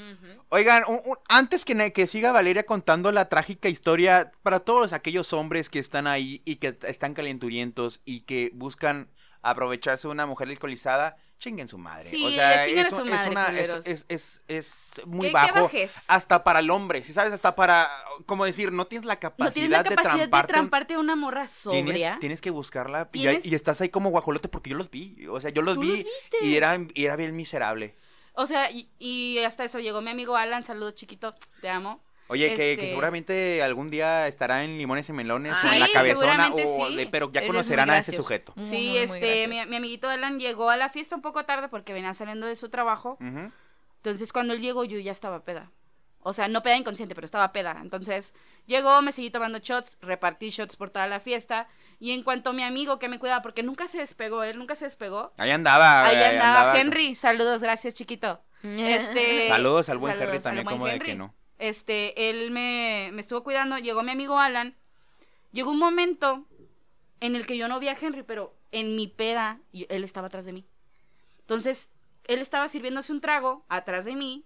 Oigan, 0.49 0.82
un- 0.88 1.01
un- 1.05 1.18
antes 1.28 1.64
que, 1.64 1.92
que 1.92 2.07
siga 2.09 2.32
Valeria 2.32 2.64
contando 2.64 3.12
la 3.12 3.28
trágica 3.28 3.68
historia 3.68 4.32
para 4.42 4.61
todos 4.61 4.92
aquellos 4.92 5.32
hombres 5.32 5.70
que 5.70 5.78
están 5.78 6.07
ahí 6.09 6.42
y 6.44 6.57
que 6.57 6.76
están 6.88 7.14
calenturientos 7.14 8.01
y 8.05 8.22
que 8.22 8.51
buscan 8.53 9.09
aprovecharse 9.42 10.09
de 10.09 10.12
una 10.12 10.26
mujer 10.26 10.49
alcoholizada, 10.49 11.16
chinguen 11.39 11.68
su 11.68 11.78
madre. 11.78 12.09
Sí, 12.09 12.24
o 12.24 12.30
sea, 12.32 12.64
es, 12.66 12.89
su 12.89 12.97
es 13.05 13.11
madre, 13.11 13.30
una- 13.30 13.47
es, 13.59 13.86
es- 13.86 14.07
es- 14.09 14.41
es 14.49 15.01
muy 15.07 15.28
¿Qué- 15.28 15.28
qué 15.28 15.32
bajo. 15.32 15.70
Hasta 16.09 16.43
para 16.45 16.59
el 16.61 16.70
hombre, 16.70 17.05
si 17.05 17.12
sabes, 17.12 17.32
hasta 17.32 17.55
para, 17.55 17.89
como 18.26 18.45
decir, 18.45 18.72
no 18.72 18.86
tienes 18.86 19.07
la 19.07 19.16
capacidad, 19.16 19.47
No 19.49 19.53
tienes 19.53 19.70
la 19.70 19.84
capacidad 19.84 20.28
de 20.28 20.43
tramparte. 20.49 20.97
una 20.99 21.16
morra 21.16 21.47
sobria. 21.47 21.82
Tienes, 21.84 22.18
tienes 22.18 22.41
que 22.41 22.51
buscarla 22.51 23.09
y, 23.12 23.55
estás 23.55 23.80
ahí 23.80 23.89
como 23.89 24.11
guajolote 24.11 24.49
porque 24.49 24.70
yo 24.70 24.76
los 24.76 24.91
vi. 24.91 25.26
O 25.28 25.41
sea, 25.41 25.51
yo 25.51 25.62
los 25.62 25.78
vi 25.78 26.03
los 26.05 26.43
y 26.43 26.57
era, 26.57 26.78
y 26.95 27.05
era 27.05 27.16
bien 27.16 27.34
miserable. 27.36 27.97
O 28.34 28.47
sea, 28.47 28.70
y, 28.70 28.89
y 28.99 29.39
hasta 29.41 29.64
eso 29.64 29.80
llegó 29.80 30.01
mi 30.01 30.11
amigo 30.11 30.36
Alan, 30.36 30.62
saludo 30.64 30.93
chiquito, 30.93 31.34
te 31.61 31.68
amo. 31.68 32.01
Oye, 32.29 32.55
que, 32.55 32.72
Este- 32.72 32.83
que 32.85 32.89
seguramente 32.91 33.62
algún 33.62 33.91
día 33.91 34.26
estará 34.26 34.62
en 34.62 34.76
Limones 34.76 35.09
y 35.09 35.12
Melones 35.12 35.55
Ah, 35.62 35.74
en 35.74 35.81
la 35.81 35.89
cabezona, 35.93 36.53
o 36.53 36.89
sí. 36.89 36.97
de- 36.97 37.07
pero 37.07 37.33
ya 37.33 37.47
conocerán 37.47 37.89
a 37.91 37.99
ese 37.99 38.12
sujeto. 38.12 38.53
Muy, 38.57 38.64
sí, 38.68 38.76
muy, 38.99 39.07
muy 39.09 39.16
este, 39.18 39.49
mi, 39.49 39.76
amiguito 39.76 40.09
Alan 40.09 40.39
llegó 40.39 40.68
a 40.70 40.76
la 40.76 40.91
fiesta 40.91 41.16
un 41.16 41.22
poco 41.22 41.45
tarde 41.45 41.68
porque 41.68 41.93
venía 41.95 42.12
saliendo 42.14 42.47
de 42.47 42.55
su 42.55 42.68
trabajo. 42.68 43.16
Ujú. 43.20 43.51
Entonces, 43.97 44.33
cuando 44.33 44.53
él 44.55 44.61
llegó, 44.61 44.85
yo 44.85 44.99
ya 44.99 45.11
estaba 45.12 45.45
peda. 45.45 45.72
O 46.20 46.33
sea, 46.33 46.49
no 46.49 46.62
peda 46.62 46.76
inconsciente, 46.76 47.14
pero 47.14 47.24
estaba 47.24 47.53
peda. 47.53 47.79
Entonces, 47.81 48.35
llegó, 48.66 49.01
me 49.03 49.12
seguí 49.12 49.31
tomando 49.31 49.61
shots, 49.61 49.97
repartí 50.03 50.51
shots 50.51 50.76
por 50.76 50.91
toda 50.91 51.07
la 51.07 51.20
fiesta. 51.20 51.68
Y 52.01 52.11
en 52.11 52.22
cuanto 52.22 52.51
a 52.51 52.53
mi 52.53 52.62
amigo 52.62 52.99
que 52.99 53.09
me 53.09 53.18
cuidaba, 53.18 53.41
porque 53.41 53.62
nunca 53.62 53.89
se 53.89 53.99
despegó, 53.99 54.43
él 54.43 54.59
nunca 54.59 54.74
se 54.74 54.85
despegó. 54.85 55.33
Ahí 55.39 55.51
andaba. 55.51 56.05
Ahí 56.07 56.22
andaba 56.22 56.79
Henry, 56.79 57.14
saludos, 57.14 57.62
gracias 57.62 57.95
chiquito. 57.95 58.43
Este, 58.62 59.49
Saludos 59.49 59.89
al 59.89 59.99
buen 59.99 60.14
saludos 60.14 60.29
Henry 60.35 60.43
también, 60.43 60.66
como 60.66 60.87
de 60.87 60.99
que 60.99 61.14
no. 61.14 61.33
Este, 61.59 62.30
él 62.30 62.50
me, 62.50 63.11
me 63.12 63.20
estuvo 63.20 63.42
cuidando, 63.42 63.78
llegó 63.78 64.02
mi 64.02 64.12
amigo 64.12 64.38
Alan. 64.38 64.76
Llegó 65.52 65.70
un 65.70 65.78
momento 65.78 66.44
en 67.20 67.34
el 67.34 67.46
que 67.46 67.56
yo 67.56 67.68
no 67.68 67.80
vi 67.80 67.88
a 67.88 67.96
Henry, 68.00 68.22
pero 68.22 68.54
en 68.70 68.94
mi 68.94 69.09
peda 69.09 69.61
y- 69.72 69.86
él 69.88 70.04
estaba 70.04 70.28
atrás 70.28 70.44
de 70.44 70.52
mí. 70.52 70.66
Entonces, 71.40 71.90
él 72.24 72.40
estaba 72.40 72.68
sirviéndose 72.68 73.12
un 73.12 73.20
trago 73.20 73.64
atrás 73.68 74.04
de 74.04 74.14
mí 74.14 74.44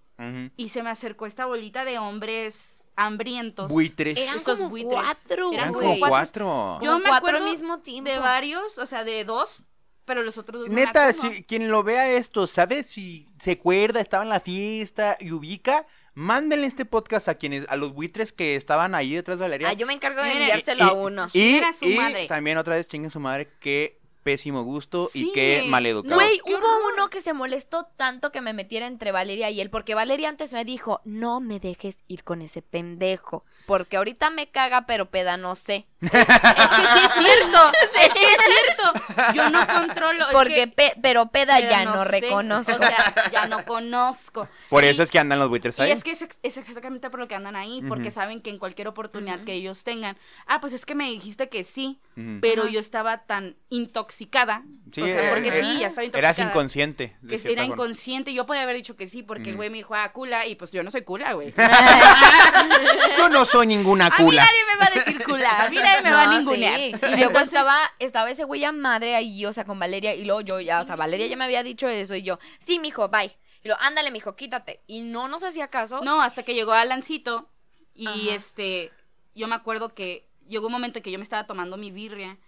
y 0.57 0.69
se 0.69 0.85
me 0.85 0.91
acercó 0.91 1.27
esta 1.27 1.47
bolita 1.47 1.85
de 1.85 1.99
hombres 1.99 2.81
hambrientos. 2.95 3.69
Buitres. 3.69 4.17
Eran 4.19 4.37
Estos 4.37 4.59
como 4.59 4.71
buitres. 4.71 5.01
cuatro, 5.03 5.53
Eran 5.53 5.73
como 5.73 5.99
cuatro. 5.99 6.79
Yo 6.81 6.93
Como 6.93 6.99
me 7.01 7.09
cuatro 7.09 7.29
acuerdo 7.31 7.45
mismo 7.49 7.81
tiempo. 7.81 8.09
De 8.09 8.19
varios, 8.21 8.79
o 8.79 8.87
sea, 8.87 9.03
de 9.03 9.25
dos, 9.25 9.65
pero 10.05 10.23
los 10.23 10.39
otros 10.39 10.61
dos 10.63 10.71
Neta, 10.71 11.13
si 11.13 11.43
quien 11.43 11.69
lo 11.69 11.83
vea 11.83 12.09
esto, 12.13 12.47
¿sabe 12.47 12.85
si 12.85 13.27
se 13.41 13.53
acuerda, 13.53 14.01
estaba 14.01 14.23
en 14.23 14.29
la 14.31 14.39
fiesta 14.39 15.17
y 15.19 15.33
ubica? 15.33 15.87
Mándenle 16.15 16.67
este 16.67 16.85
podcast 16.85 17.29
a 17.29 17.37
quienes, 17.37 17.67
a 17.69 17.77
los 17.77 17.95
buitres 17.95 18.33
que 18.33 18.55
estaban 18.55 18.95
ahí 18.95 19.15
detrás 19.15 19.39
de 19.39 19.45
Valeria. 19.45 19.69
Ah, 19.69 19.73
yo 19.73 19.87
me 19.87 19.95
encargo 19.95 20.23
de 20.23 20.33
enviárselo 20.33 20.85
a 20.85 20.93
uno. 20.93 21.27
Y, 21.33 21.59
a 21.59 21.73
su 21.73 21.87
y 21.87 21.97
madre. 21.97 22.27
también 22.27 22.59
otra 22.59 22.77
vez 22.77 22.87
chinguen 22.87 23.11
su 23.11 23.21
madre, 23.21 23.49
qué 23.61 24.02
pésimo 24.23 24.63
gusto 24.63 25.09
y 25.15 25.33
qué 25.33 25.67
maleducado. 25.69 26.15
Güey, 26.15 26.41
Qué 26.45 26.55
hubo 26.55 26.67
horror. 26.67 26.93
uno 26.95 27.11
que 27.11 27.21
se 27.21 27.33
molestó 27.33 27.87
tanto 27.97 28.33
que 28.33 28.41
me 28.41 28.53
metiera 28.53 28.87
entre 28.87 29.13
Valeria 29.13 29.51
y 29.51 29.61
él, 29.61 29.71
porque 29.71 29.95
Valeria 29.95 30.29
antes 30.29 30.53
me 30.53 30.65
dijo, 30.65 31.01
no 31.05 31.41
me 31.41 31.59
dejes 31.61 31.99
ir 32.09 32.25
con 32.25 32.43
ese 32.43 32.63
pendejo, 32.63 33.45
porque 33.67 33.97
ahorita 33.97 34.31
me 34.31 34.51
caga, 34.51 34.87
pero 34.87 35.11
peda 35.11 35.37
no 35.37 35.55
sé. 35.55 35.87
Es 36.03 36.11
que 36.11 36.19
sí 36.19 36.99
es 37.05 37.13
cierto. 37.13 37.73
es 38.01 38.13
que 38.13 38.21
es 38.27 38.39
cierto. 38.47 39.33
Yo 39.35 39.51
no 39.51 39.67
controlo. 39.67 40.25
es 40.27 40.33
Porque, 40.33 40.55
que- 40.55 40.69
pe- 40.69 40.95
pero 41.01 41.27
peda 41.31 41.57
pero 41.59 41.71
ya 41.71 41.85
no, 41.85 42.03
sé, 42.05 42.11
reconozco. 42.21 42.73
O 42.75 42.79
sea, 42.79 43.15
ya 43.33 43.47
no 43.47 43.65
conozco. 43.65 44.49
Por 44.69 44.83
Y- 44.85 44.89
eso 44.89 45.03
es 45.03 45.11
que 45.11 45.19
andan 45.19 45.39
los 45.39 45.49
buitres 45.49 45.79
Y 45.79 45.83
ahí. 45.83 45.91
es 45.93 46.03
que 46.03 46.11
es, 46.13 46.23
ex- 46.23 46.39
es 46.43 46.57
exactamente 46.57 47.09
por 47.11 47.21
lo 47.21 47.29
que 47.29 47.35
andan 47.37 47.55
ahí, 47.57 47.83
porque 47.89 48.11
saben 48.11 48.41
que 48.43 48.51
en 48.51 48.59
cualquier 48.59 48.89
oportunidad 48.89 49.45
que 49.45 49.53
ellos 49.53 49.85
tengan, 49.85 50.17
ah, 50.47 50.61
pues 50.61 50.73
es 50.73 50.85
que 50.87 50.95
me 50.95 51.09
dijiste 51.11 51.49
que 51.49 51.63
sí, 51.65 52.01
pero 52.41 52.67
yo 52.67 52.81
estaba 52.81 53.19
tan 53.25 53.57
intoxicada, 53.69 54.12
Sí, 54.13 55.01
o 55.03 55.07
sea, 55.07 55.29
eh, 55.29 55.33
porque 55.35 55.49
eh, 55.49 55.61
sí, 55.63 55.81
ya 55.81 55.89
estaba 55.89 56.05
intoxicada. 56.05 56.19
Eras 56.19 56.39
inconsciente. 56.39 57.17
Que 57.29 57.35
era 57.37 57.63
forma. 57.63 57.65
inconsciente, 57.65 58.33
yo 58.35 58.47
podía 58.47 58.63
haber 58.63 58.77
dicho 58.77 58.95
que 58.97 59.07
sí, 59.07 59.23
porque 59.23 59.51
el 59.51 59.57
güey 59.57 59.71
me 59.71 59.79
dijo, 59.79 59.95
ah, 59.95 60.13
cula, 60.13 60.47
y 60.47 60.55
pues 60.55 60.73
yo 60.73 60.83
no 60.83 60.91
soy 60.91 61.03
cula, 61.03 61.33
güey. 61.33 61.53
Yo 63.19 63.29
no 63.29 63.45
soy 63.45 63.67
ninguna 63.67 64.07
A 64.07 64.11
mí 64.19 64.25
cula. 64.25 64.45
nadie 64.45 64.61
me 64.73 64.79
va 64.79 64.87
a 64.87 64.91
decir 64.95 65.25
cula, 65.25 65.65
a 65.65 65.71
mí 65.71 65.77
nadie 65.77 66.03
me 66.03 66.11
va 66.13 66.23
a 66.23 66.27
ningunear. 66.39 66.79
sí. 66.79 66.93
Y 67.13 67.17
luego 67.17 67.39
estaba, 67.39 67.77
estaba 67.99 68.31
ese 68.31 68.45
güey 68.45 68.65
a 68.65 68.73
madre 68.73 69.15
ahí, 69.15 69.45
o 69.47 69.53
sea, 69.53 69.65
con 69.65 69.79
Valeria, 69.79 70.15
y 70.15 70.25
luego 70.25 70.41
yo 70.41 70.61
ya, 70.61 70.81
o 70.81 70.85
sea, 70.87 70.97
Valeria 70.97 71.27
ya 71.27 71.37
me 71.37 71.45
había 71.45 71.63
dicho 71.63 71.89
eso, 71.89 72.15
y 72.15 72.23
yo, 72.23 72.39
sí, 72.59 72.79
mijo, 72.79 73.09
bye. 73.09 73.37
Y 73.65 73.69
luego, 73.69 73.81
ándale, 73.83 74.11
mijo, 74.11 74.35
quítate. 74.35 74.83
Y 74.87 75.03
no 75.03 75.29
nos 75.29 75.45
hacía 75.45 75.69
caso. 75.69 76.01
No, 76.03 76.21
hasta 76.21 76.43
que 76.43 76.55
llegó 76.55 76.73
Alancito 76.73 77.49
y 77.95 78.07
Ajá. 78.09 78.35
este, 78.35 78.91
yo 79.35 79.47
me 79.47 79.55
acuerdo 79.55 79.95
que 79.95 80.29
llegó 80.49 80.67
un 80.67 80.73
momento 80.73 80.99
en 80.99 81.03
que 81.05 81.13
yo 81.13 81.19
me 81.19 81.23
estaba 81.23 81.47
tomando 81.47 81.77
mi 81.77 81.91
birria 81.93 82.39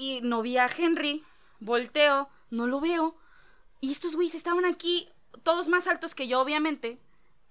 y 0.00 0.20
no 0.22 0.40
vi 0.40 0.56
a 0.56 0.66
Henry, 0.74 1.22
volteo, 1.60 2.28
no 2.50 2.66
lo 2.66 2.80
veo 2.80 3.16
y 3.80 3.92
estos 3.92 4.14
güeyes 4.16 4.34
estaban 4.34 4.64
aquí, 4.64 5.08
todos 5.42 5.68
más 5.68 5.86
altos 5.86 6.14
que 6.14 6.26
yo, 6.26 6.40
obviamente. 6.40 6.98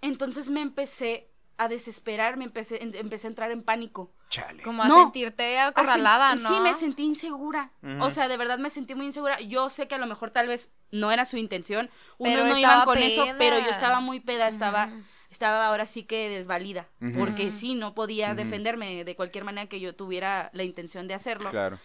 Entonces 0.01 0.49
me 0.49 0.61
empecé 0.61 1.29
a 1.57 1.67
desesperar, 1.67 2.37
me 2.37 2.45
empecé, 2.45 2.81
en- 2.81 2.95
empecé 2.95 3.27
a 3.27 3.29
entrar 3.29 3.51
en 3.51 3.61
pánico. 3.61 4.11
Chale. 4.29 4.63
Como 4.63 4.81
a 4.83 4.87
No. 4.87 4.95
sentirte 5.01 5.59
acorralada, 5.59 6.35
¿no? 6.35 6.49
Sí, 6.49 6.59
me 6.61 6.73
sentí 6.73 7.03
insegura. 7.03 7.71
O 7.99 8.09
sea, 8.09 8.27
de 8.27 8.37
verdad 8.37 8.57
me 8.59 8.69
sentí 8.69 8.95
muy 8.95 9.05
insegura. 9.07 9.39
Yo 9.41 9.69
sé 9.69 9.87
que 9.87 9.95
a 9.95 9.97
lo 9.97 10.07
mejor 10.07 10.31
tal 10.31 10.47
vez 10.47 10.71
no 10.91 11.11
era 11.11 11.25
su 11.25 11.37
intención. 11.37 11.89
Unos 12.17 12.45
no 12.45 12.57
iban 12.57 12.85
con 12.85 12.97
eso, 12.99 13.25
pero 13.37 13.59
yo 13.59 13.69
estaba 13.69 13.99
muy 13.99 14.19
peda, 14.21 14.47
estaba, 14.47 14.89
estaba 15.29 15.65
ahora 15.67 15.85
sí 15.85 16.03
que 16.03 16.29
desvalida. 16.29 16.87
Porque 17.17 17.51
sí, 17.51 17.75
no 17.75 17.93
podía 17.93 18.33
defenderme 18.35 19.03
de 19.03 19.15
cualquier 19.15 19.43
manera 19.43 19.67
que 19.67 19.79
yo 19.79 19.93
tuviera 19.95 20.49
la 20.53 20.63
intención 20.63 21.07
de 21.07 21.15
hacerlo. 21.15 21.49
Claro. 21.49 21.79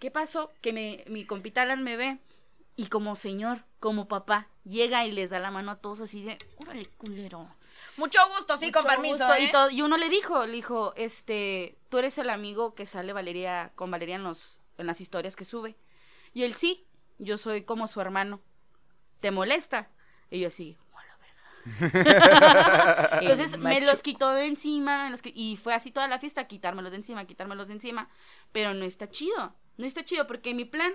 ¿Qué 0.00 0.10
pasó? 0.10 0.50
Que 0.60 0.72
me, 0.72 1.04
mi 1.06 1.24
compita 1.24 1.62
Alan 1.62 1.84
me 1.84 1.96
ve 1.96 2.18
y 2.74 2.86
como 2.86 3.14
señor, 3.14 3.64
como 3.78 4.08
papá, 4.08 4.48
llega 4.64 5.04
y 5.06 5.12
les 5.12 5.30
da 5.30 5.38
la 5.38 5.50
mano 5.52 5.70
a 5.72 5.76
todos 5.76 6.00
así 6.00 6.22
de, 6.24 6.38
órale, 6.58 6.86
culero. 6.98 7.48
Mucho 7.96 8.18
gusto, 8.36 8.56
sí, 8.56 8.72
con 8.72 8.84
permiso. 8.84 9.18
gusto. 9.18 9.34
¿eh? 9.34 9.44
Y, 9.44 9.50
todo- 9.52 9.70
y 9.70 9.82
uno 9.82 9.96
le 9.96 10.08
dijo, 10.08 10.46
le 10.46 10.52
dijo, 10.52 10.92
este, 10.96 11.76
tú 11.90 11.98
eres 11.98 12.16
el 12.18 12.30
amigo 12.30 12.74
que 12.74 12.86
sale 12.86 13.12
Valeria, 13.12 13.72
con 13.74 13.90
Valeria 13.90 14.16
en, 14.16 14.22
los, 14.24 14.58
en 14.78 14.86
las 14.86 15.00
historias 15.00 15.36
que 15.36 15.44
sube. 15.44 15.76
Y 16.32 16.44
él 16.44 16.54
sí, 16.54 16.86
yo 17.18 17.36
soy 17.38 17.62
como 17.64 17.86
su 17.86 18.00
hermano. 18.00 18.40
¿Te 19.20 19.30
molesta? 19.30 19.90
Y 20.30 20.40
yo 20.40 20.46
así. 20.48 20.76
Entonces 23.20 23.58
me 23.58 23.80
los 23.82 24.02
quitó 24.02 24.30
de 24.30 24.46
encima, 24.46 25.04
me 25.04 25.10
los 25.10 25.22
qui- 25.22 25.32
y 25.34 25.56
fue 25.56 25.74
así 25.74 25.90
toda 25.90 26.08
la 26.08 26.18
fiesta, 26.18 26.46
quitármelos 26.46 26.90
de 26.90 26.96
encima, 26.98 27.26
quitármelos 27.26 27.68
de 27.68 27.74
encima. 27.74 28.08
Pero 28.52 28.72
no 28.74 28.84
está 28.84 29.10
chido, 29.10 29.54
no 29.80 29.86
está 29.86 30.04
chido 30.04 30.26
porque 30.26 30.54
mi 30.54 30.64
plan 30.64 30.92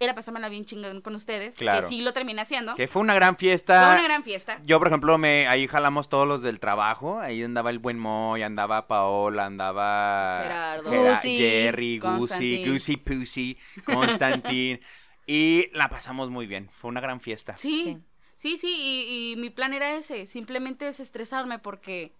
era 0.00 0.14
pasármela 0.16 0.48
bien 0.48 0.64
chingón 0.64 1.00
con 1.00 1.14
ustedes, 1.14 1.54
Claro. 1.54 1.82
que 1.82 1.86
sí 1.94 2.00
lo 2.00 2.12
terminé 2.12 2.40
haciendo. 2.40 2.74
Que 2.74 2.88
fue 2.88 3.02
una 3.02 3.14
gran 3.14 3.34
Fue 3.36 3.40
fiesta. 3.40 3.92
una 3.94 4.02
gran 4.02 4.24
fiesta. 4.24 4.60
Yo, 4.64 4.78
por 4.80 4.88
ejemplo, 4.88 5.16
me 5.16 5.46
ahí 5.46 5.68
jalamos 5.68 6.08
todos 6.08 6.26
los 6.26 6.42
del 6.42 6.58
trabajo. 6.58 7.20
Ahí 7.20 7.40
andaba 7.44 7.70
el 7.70 7.78
buen 7.78 7.98
Moy, 8.00 8.42
andaba 8.42 8.88
Paola, 8.88 9.46
andaba 9.46 10.40
Gerardo. 10.42 10.90
Gera- 10.90 11.16
Jerry, 11.20 11.98
Constantin. 12.00 12.72
Gusi 12.72 12.96
Pussy, 12.96 13.58
Constantin. 13.84 14.80
y 15.26 15.68
la 15.72 15.88
pasamos 15.88 16.30
muy 16.30 16.46
bien. 16.48 16.68
Fue 16.72 16.88
una 16.88 17.00
gran 17.00 17.20
fiesta. 17.20 17.56
Sí, 17.56 17.96
sí, 18.34 18.56
sí, 18.56 18.74
y, 18.76 19.32
y 19.32 19.36
mi 19.36 19.50
plan 19.50 19.72
era 19.72 19.94
ese, 19.94 20.26
simplemente 20.26 20.84
desestresarme 20.84 21.60
porque, 21.60 22.12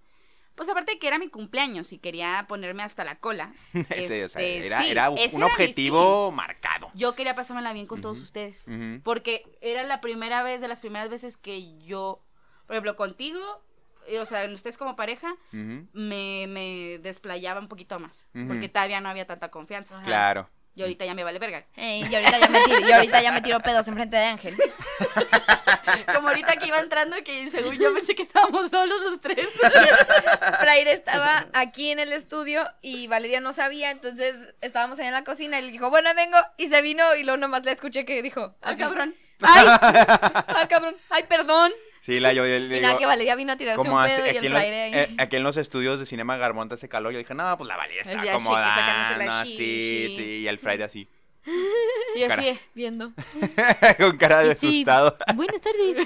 pues 0.54 0.68
aparte 0.68 0.92
de 0.92 0.98
que 0.98 1.06
era 1.06 1.18
mi 1.18 1.28
cumpleaños 1.28 1.92
y 1.92 1.98
quería 1.98 2.46
ponerme 2.48 2.82
hasta 2.82 3.04
la 3.04 3.16
cola. 3.16 3.52
O 3.74 3.84
sea, 3.84 3.96
este, 3.96 4.66
era, 4.66 4.82
sí, 4.82 4.90
era 4.90 5.12
ese 5.16 5.36
un 5.36 5.42
era 5.42 5.52
objetivo 5.52 6.30
marcado. 6.32 6.90
Yo 6.94 7.14
quería 7.14 7.34
pasármela 7.34 7.72
bien 7.72 7.86
con 7.86 8.00
todos 8.00 8.18
ustedes, 8.18 8.66
porque 9.04 9.44
era 9.60 9.82
la 9.84 10.00
primera 10.00 10.42
vez, 10.42 10.60
de 10.60 10.68
las 10.68 10.80
primeras 10.80 11.08
veces 11.08 11.36
que 11.36 11.78
yo, 11.78 12.24
por 12.66 12.74
ejemplo, 12.74 12.96
contigo, 12.96 13.40
o 14.20 14.26
sea, 14.26 14.44
en 14.44 14.52
ustedes 14.52 14.78
como 14.78 14.96
pareja, 14.96 15.34
me, 15.50 16.46
me 16.48 16.98
desplayaba 17.02 17.60
un 17.60 17.68
poquito 17.68 17.98
más, 17.98 18.26
porque 18.32 18.68
todavía 18.68 19.00
no 19.00 19.08
había 19.08 19.26
tanta 19.26 19.50
confianza. 19.50 20.00
Claro. 20.02 20.48
Y 20.74 20.82
ahorita 20.82 21.04
ya 21.04 21.14
me 21.14 21.22
vale 21.22 21.38
verga. 21.38 21.66
Y, 21.76 22.02
ahorita 22.14 22.38
ya 22.38 22.48
me 22.48 22.60
tiro, 22.64 22.80
y 22.80 22.92
ahorita 22.92 23.22
ya 23.22 23.32
me 23.32 23.42
tiro 23.42 23.60
pedos 23.60 23.86
enfrente 23.88 24.16
de 24.16 24.24
Ángel. 24.24 24.56
Como 26.14 26.28
ahorita 26.28 26.56
que 26.56 26.66
iba 26.66 26.80
entrando, 26.80 27.16
que 27.24 27.50
según 27.50 27.78
yo 27.78 27.92
pensé 27.92 28.14
que 28.14 28.22
estábamos 28.22 28.70
solos 28.70 29.02
los 29.02 29.20
tres. 29.20 29.48
Fraire 30.60 30.92
estaba 30.92 31.46
aquí 31.52 31.90
en 31.90 31.98
el 31.98 32.12
estudio 32.12 32.64
y 32.80 33.06
Valeria 33.06 33.40
no 33.40 33.52
sabía, 33.52 33.90
entonces 33.90 34.34
estábamos 34.62 34.98
allá 34.98 35.08
en 35.08 35.14
la 35.14 35.24
cocina 35.24 35.58
y 35.58 35.62
le 35.62 35.72
dijo, 35.72 35.90
bueno, 35.90 36.08
vengo, 36.14 36.38
y 36.56 36.68
se 36.68 36.80
vino 36.80 37.14
y 37.16 37.24
luego 37.24 37.36
nomás 37.36 37.64
le 37.64 37.72
escuché 37.72 38.06
que 38.06 38.22
dijo, 38.22 38.54
Ah, 38.62 38.74
cabrón. 38.76 39.14
¡Ay! 39.42 39.66
¡Ah, 39.70 40.66
cabrón! 40.68 40.94
¡Ay, 41.10 41.24
perdón! 41.28 41.72
Sí, 42.02 42.18
la 42.18 42.32
yo, 42.32 42.44
yo 42.44 42.58
le 42.58 42.78
Y 42.78 42.80
nada, 42.80 42.88
digo, 42.88 42.98
que 42.98 43.06
Valeria 43.06 43.36
vino 43.36 43.52
a 43.52 43.56
tirarse 43.56 43.88
un 43.88 44.02
pedo 44.02 44.26
y 44.26 44.30
aquí, 44.30 44.38
el 44.38 44.46
en 44.46 44.52
los, 44.52 44.62
eh, 44.62 45.14
aquí 45.18 45.36
en 45.36 45.42
los 45.44 45.56
estudios 45.56 46.00
de 46.00 46.06
Cinema 46.06 46.36
Garmonta 46.36 46.74
hace 46.74 46.88
calor, 46.88 47.12
yo 47.12 47.18
dije, 47.18 47.32
no, 47.32 47.56
pues 47.56 47.68
la 47.68 47.76
Valeria 47.76 48.02
está 48.02 48.24
la 48.24 49.40
así, 49.40 49.50
shishi. 49.52 50.16
sí, 50.16 50.22
y 50.40 50.48
el 50.48 50.58
Fraire 50.58 50.82
así, 50.82 51.08
Y 52.16 52.22
así, 52.24 52.44
de, 52.44 52.60
Viendo. 52.74 53.12
con 53.98 54.16
cara 54.16 54.42
de 54.42 54.56
Sí, 54.56 54.68
asustado. 54.68 55.16
Buenas 55.34 55.60
tardes. 55.60 55.96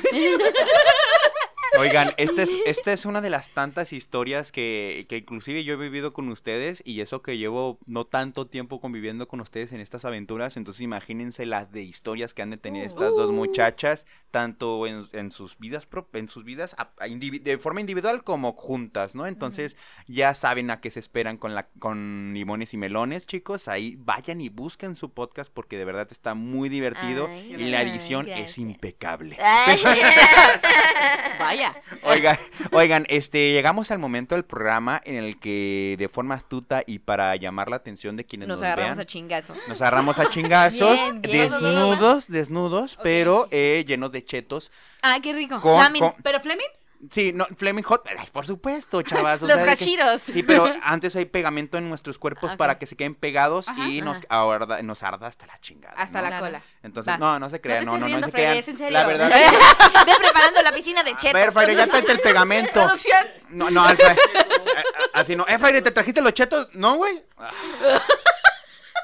Oigan, 1.78 2.12
esta 2.16 2.42
es, 2.42 2.50
esta 2.66 2.92
es 2.92 3.04
una 3.06 3.20
de 3.20 3.30
las 3.30 3.50
tantas 3.50 3.92
historias 3.92 4.52
que, 4.52 5.06
que 5.08 5.18
inclusive 5.18 5.64
yo 5.64 5.74
he 5.74 5.76
vivido 5.76 6.12
con 6.12 6.28
ustedes 6.28 6.82
y 6.84 7.00
eso 7.00 7.22
que 7.22 7.36
llevo 7.38 7.78
no 7.86 8.04
tanto 8.06 8.46
tiempo 8.46 8.80
conviviendo 8.80 9.28
con 9.28 9.40
ustedes 9.40 9.72
en 9.72 9.80
estas 9.80 10.04
aventuras, 10.04 10.56
entonces 10.56 10.80
imagínense 10.82 11.46
las 11.46 11.70
de 11.72 11.82
historias 11.82 12.34
que 12.34 12.42
han 12.42 12.50
de 12.50 12.56
tener 12.56 12.84
estas 12.84 13.14
dos 13.14 13.32
muchachas, 13.32 14.06
tanto 14.30 14.86
en, 14.86 15.04
en 15.12 15.30
sus 15.30 15.58
vidas 15.58 15.88
en 16.12 16.28
sus 16.28 16.44
vidas 16.44 16.74
a- 16.78 16.90
a 16.98 17.08
indivi- 17.08 17.42
de 17.42 17.58
forma 17.58 17.80
individual 17.80 18.24
como 18.24 18.52
juntas, 18.52 19.14
¿no? 19.14 19.26
Entonces 19.26 19.76
ya 20.06 20.34
saben 20.34 20.70
a 20.70 20.80
qué 20.80 20.90
se 20.90 21.00
esperan 21.00 21.36
con 21.36 21.54
la 21.54 21.68
con 21.78 22.32
limones 22.34 22.74
y 22.74 22.76
melones, 22.76 23.26
chicos, 23.26 23.68
ahí 23.68 23.96
vayan 23.98 24.40
y 24.40 24.48
busquen 24.48 24.94
su 24.96 25.10
podcast 25.12 25.52
porque 25.52 25.76
de 25.76 25.84
verdad 25.84 26.08
está 26.10 26.34
muy 26.34 26.68
divertido 26.68 27.28
Ay, 27.30 27.54
y 27.58 27.70
la 27.70 27.82
edición 27.82 28.28
es 28.28 28.58
impecable. 28.58 29.36
Ay. 29.40 29.80
vaya. 31.38 31.65
Oigan, 32.02 32.36
oigan, 32.72 33.06
este, 33.08 33.52
llegamos 33.52 33.90
al 33.90 33.98
momento 33.98 34.34
del 34.34 34.44
programa 34.44 35.00
en 35.04 35.16
el 35.16 35.38
que 35.40 35.96
de 35.98 36.08
forma 36.08 36.34
astuta 36.34 36.82
y 36.86 36.98
para 37.00 37.34
llamar 37.36 37.68
la 37.68 37.76
atención 37.76 38.16
de 38.16 38.24
quienes 38.24 38.48
nos, 38.48 38.58
Nos 38.60 38.66
agarramos 38.66 38.96
vean, 38.96 39.02
a 39.02 39.06
chingazos. 39.06 39.58
nos 39.68 39.80
agarramos 39.80 40.18
a 40.18 40.28
chingazos, 40.28 40.94
Bien, 40.94 41.22
bien. 41.22 41.50
desnudos, 41.50 42.28
desnudos, 42.28 42.98
pero 43.02 43.48
eh, 43.50 43.84
llenos 43.86 44.12
de 44.12 44.24
chetos. 44.24 44.70
Ah, 45.02 45.18
qué 45.22 45.32
rico. 45.32 45.60
Con- 45.60 45.78
Lamin. 45.82 46.02
con- 46.02 46.14
¿Pero 46.22 46.40
Fleming? 46.40 46.66
Sí, 47.10 47.32
no, 47.34 47.46
Fleming 47.56 47.82
Hot, 47.84 48.08
ay, 48.18 48.28
por 48.32 48.46
supuesto, 48.46 49.02
chavas. 49.02 49.42
Los 49.42 49.58
que- 49.58 49.70
hachiros. 49.70 50.22
Sí, 50.22 50.42
pero 50.42 50.66
antes 50.82 51.14
hay 51.16 51.24
pegamento 51.26 51.78
en 51.78 51.88
nuestros 51.88 52.18
cuerpos 52.18 52.52
Ok. 52.52 52.56
para 52.56 52.78
que 52.78 52.86
se 52.86 52.96
queden 52.96 53.14
pegados 53.14 53.68
Ajá. 53.68 53.86
y 53.88 54.00
nos, 54.00 54.20
ahora 54.28 54.82
nos 54.82 55.02
arda 55.02 55.26
hasta 55.26 55.46
la 55.46 55.58
chingada. 55.60 55.94
Hasta 55.96 56.22
¿no? 56.22 56.30
la 56.30 56.40
cola. 56.40 56.62
Entonces, 56.82 57.12
Va. 57.14 57.18
no, 57.18 57.38
no 57.38 57.48
se 57.50 57.60
crean, 57.60 57.84
no, 57.84 57.98
no, 57.98 58.08
no, 58.08 58.26
se 58.26 58.32
crean. 58.32 58.56
es 58.56 58.68
en 58.68 58.78
serio. 58.78 58.92
La 58.98 59.06
verdad. 59.06 59.28
Ve 60.06 60.12
preparando 60.18 60.62
la 60.62 60.72
piscina 60.72 61.02
de 61.02 61.12
A 61.12 61.16
chetos. 61.16 61.34
ver, 61.34 61.52
Fraire, 61.52 61.74
ya 61.76 61.86
tráete 61.86 62.12
el 62.12 62.20
pegamento. 62.20 62.72
Producción. 62.72 63.26
No, 63.50 63.70
no, 63.70 63.84
Alfa. 63.84 64.12
eh, 64.12 64.16
eh, 64.34 64.84
Así 65.12 65.36
no. 65.36 65.44
Eh, 65.48 65.58
Fraire, 65.58 65.82
¿te 65.82 65.90
trajiste 65.90 66.20
los 66.20 66.32
chetos? 66.34 66.68
No, 66.72 66.96
güey. 66.96 67.22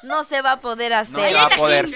No 0.03 0.25
se 0.25 0.43
va 0.43 0.53
a 0.53 0.61
poder 0.61 0.93
hacer. 0.93 1.15
No 1.15 1.25
se 1.27 1.35
va 1.35 1.47
a 1.47 1.51
poder. 1.51 1.89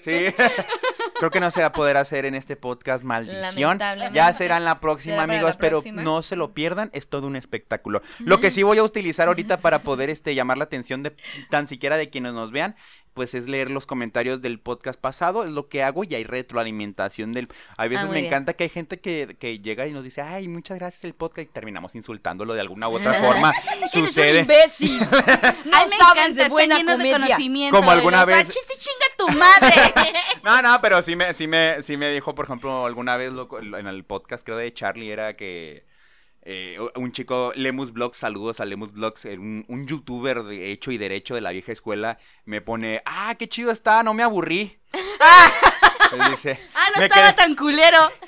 Sí. 0.00 0.26
Creo 1.18 1.30
que 1.30 1.40
no 1.40 1.50
se 1.50 1.60
va 1.60 1.66
a 1.66 1.72
poder 1.72 1.96
hacer 1.96 2.24
en 2.24 2.34
este 2.34 2.56
podcast, 2.56 3.04
maldición. 3.04 3.42
Lamentablemente. 3.78 4.16
Ya 4.16 4.32
será 4.32 4.56
en 4.56 4.64
la 4.64 4.80
próxima, 4.80 5.22
amigos, 5.22 5.56
la 5.56 5.60
pero 5.60 5.78
próxima. 5.78 6.02
no 6.02 6.22
se 6.22 6.36
lo 6.36 6.52
pierdan, 6.52 6.90
es 6.92 7.08
todo 7.08 7.26
un 7.26 7.36
espectáculo. 7.36 8.02
Lo 8.20 8.40
que 8.40 8.50
sí 8.50 8.62
voy 8.62 8.78
a 8.78 8.82
utilizar 8.82 9.28
ahorita 9.28 9.58
para 9.58 9.82
poder 9.82 10.10
este 10.10 10.34
llamar 10.34 10.58
la 10.58 10.64
atención 10.64 11.02
de 11.02 11.16
tan 11.50 11.66
siquiera 11.66 11.96
de 11.96 12.10
quienes 12.10 12.32
nos 12.32 12.52
vean, 12.52 12.76
pues 13.18 13.34
es 13.34 13.48
leer 13.48 13.68
los 13.68 13.84
comentarios 13.84 14.40
del 14.42 14.60
podcast 14.60 14.96
pasado, 15.00 15.42
es 15.42 15.50
lo 15.50 15.68
que 15.68 15.82
hago 15.82 16.04
y 16.04 16.14
hay 16.14 16.22
retroalimentación 16.22 17.32
del... 17.32 17.48
A 17.76 17.88
veces 17.88 18.04
Ah, 18.04 18.06
me 18.06 18.12
bien. 18.14 18.26
encanta 18.26 18.52
que 18.54 18.62
hay 18.62 18.70
gente 18.70 19.00
que, 19.00 19.36
que 19.40 19.58
llega 19.58 19.88
y 19.88 19.92
nos 19.92 20.04
dice, 20.04 20.20
ay, 20.22 20.46
muchas 20.46 20.78
gracias 20.78 21.02
el 21.02 21.14
podcast 21.14 21.48
y 21.48 21.52
terminamos 21.52 21.96
insultándolo 21.96 22.54
de 22.54 22.60
alguna 22.60 22.88
u 22.88 22.94
otra 22.94 23.12
forma. 23.24 23.52
Sucede. 23.90 24.40
imbécil. 24.42 25.00
No 25.64 25.76
Ay, 25.76 25.88
me 25.90 25.96
sabes 25.96 26.22
encanta, 26.26 26.42
de 26.44 26.48
buena 26.48 26.76
de 26.96 27.10
conocimiento. 27.12 27.76
Como 27.76 27.90
alguna 27.90 28.24
vez- 28.24 28.36
¡Ah, 28.36 28.44
chiste, 28.44 28.74
chinga 28.78 29.06
tu 29.18 29.28
madre! 29.36 29.74
No, 30.44 30.62
no, 30.62 30.80
pero 30.80 31.02
sí 31.02 31.16
me, 31.16 31.34
sí 31.34 31.48
me, 31.48 31.82
sí 31.82 31.96
me 31.96 32.10
dijo, 32.10 32.34
por 32.36 32.44
ejemplo, 32.44 32.86
alguna 32.86 33.16
vez 33.16 33.32
lo- 33.32 33.48
en 33.60 33.86
el 33.88 34.04
podcast, 34.04 34.44
creo 34.44 34.56
de 34.56 34.72
Charlie, 34.72 35.10
era 35.10 35.34
que 35.34 35.84
eh, 36.50 36.78
un 36.94 37.12
chico, 37.12 37.52
Lemus 37.54 37.92
Vlogs, 37.92 38.16
saludos 38.16 38.60
a 38.60 38.64
Lemus 38.64 38.92
Vlogs, 38.92 39.26
eh, 39.26 39.36
un, 39.36 39.66
un 39.68 39.86
youtuber 39.86 40.42
de 40.44 40.72
hecho 40.72 40.90
y 40.90 40.96
derecho 40.96 41.34
de 41.34 41.42
la 41.42 41.50
vieja 41.50 41.72
escuela, 41.72 42.18
me 42.46 42.62
pone, 42.62 43.02
ah, 43.04 43.34
qué 43.38 43.50
chido 43.50 43.70
está, 43.70 44.02
no 44.02 44.14
me 44.14 44.22
aburrí. 44.22 44.78
Pues 46.10 46.30
dice, 46.30 46.60
Ah, 46.74 46.88
no 46.94 47.00
me 47.00 47.06
estaba 47.06 47.28
quedé- 47.32 47.36
tan 47.36 47.54
culero. 47.56 48.10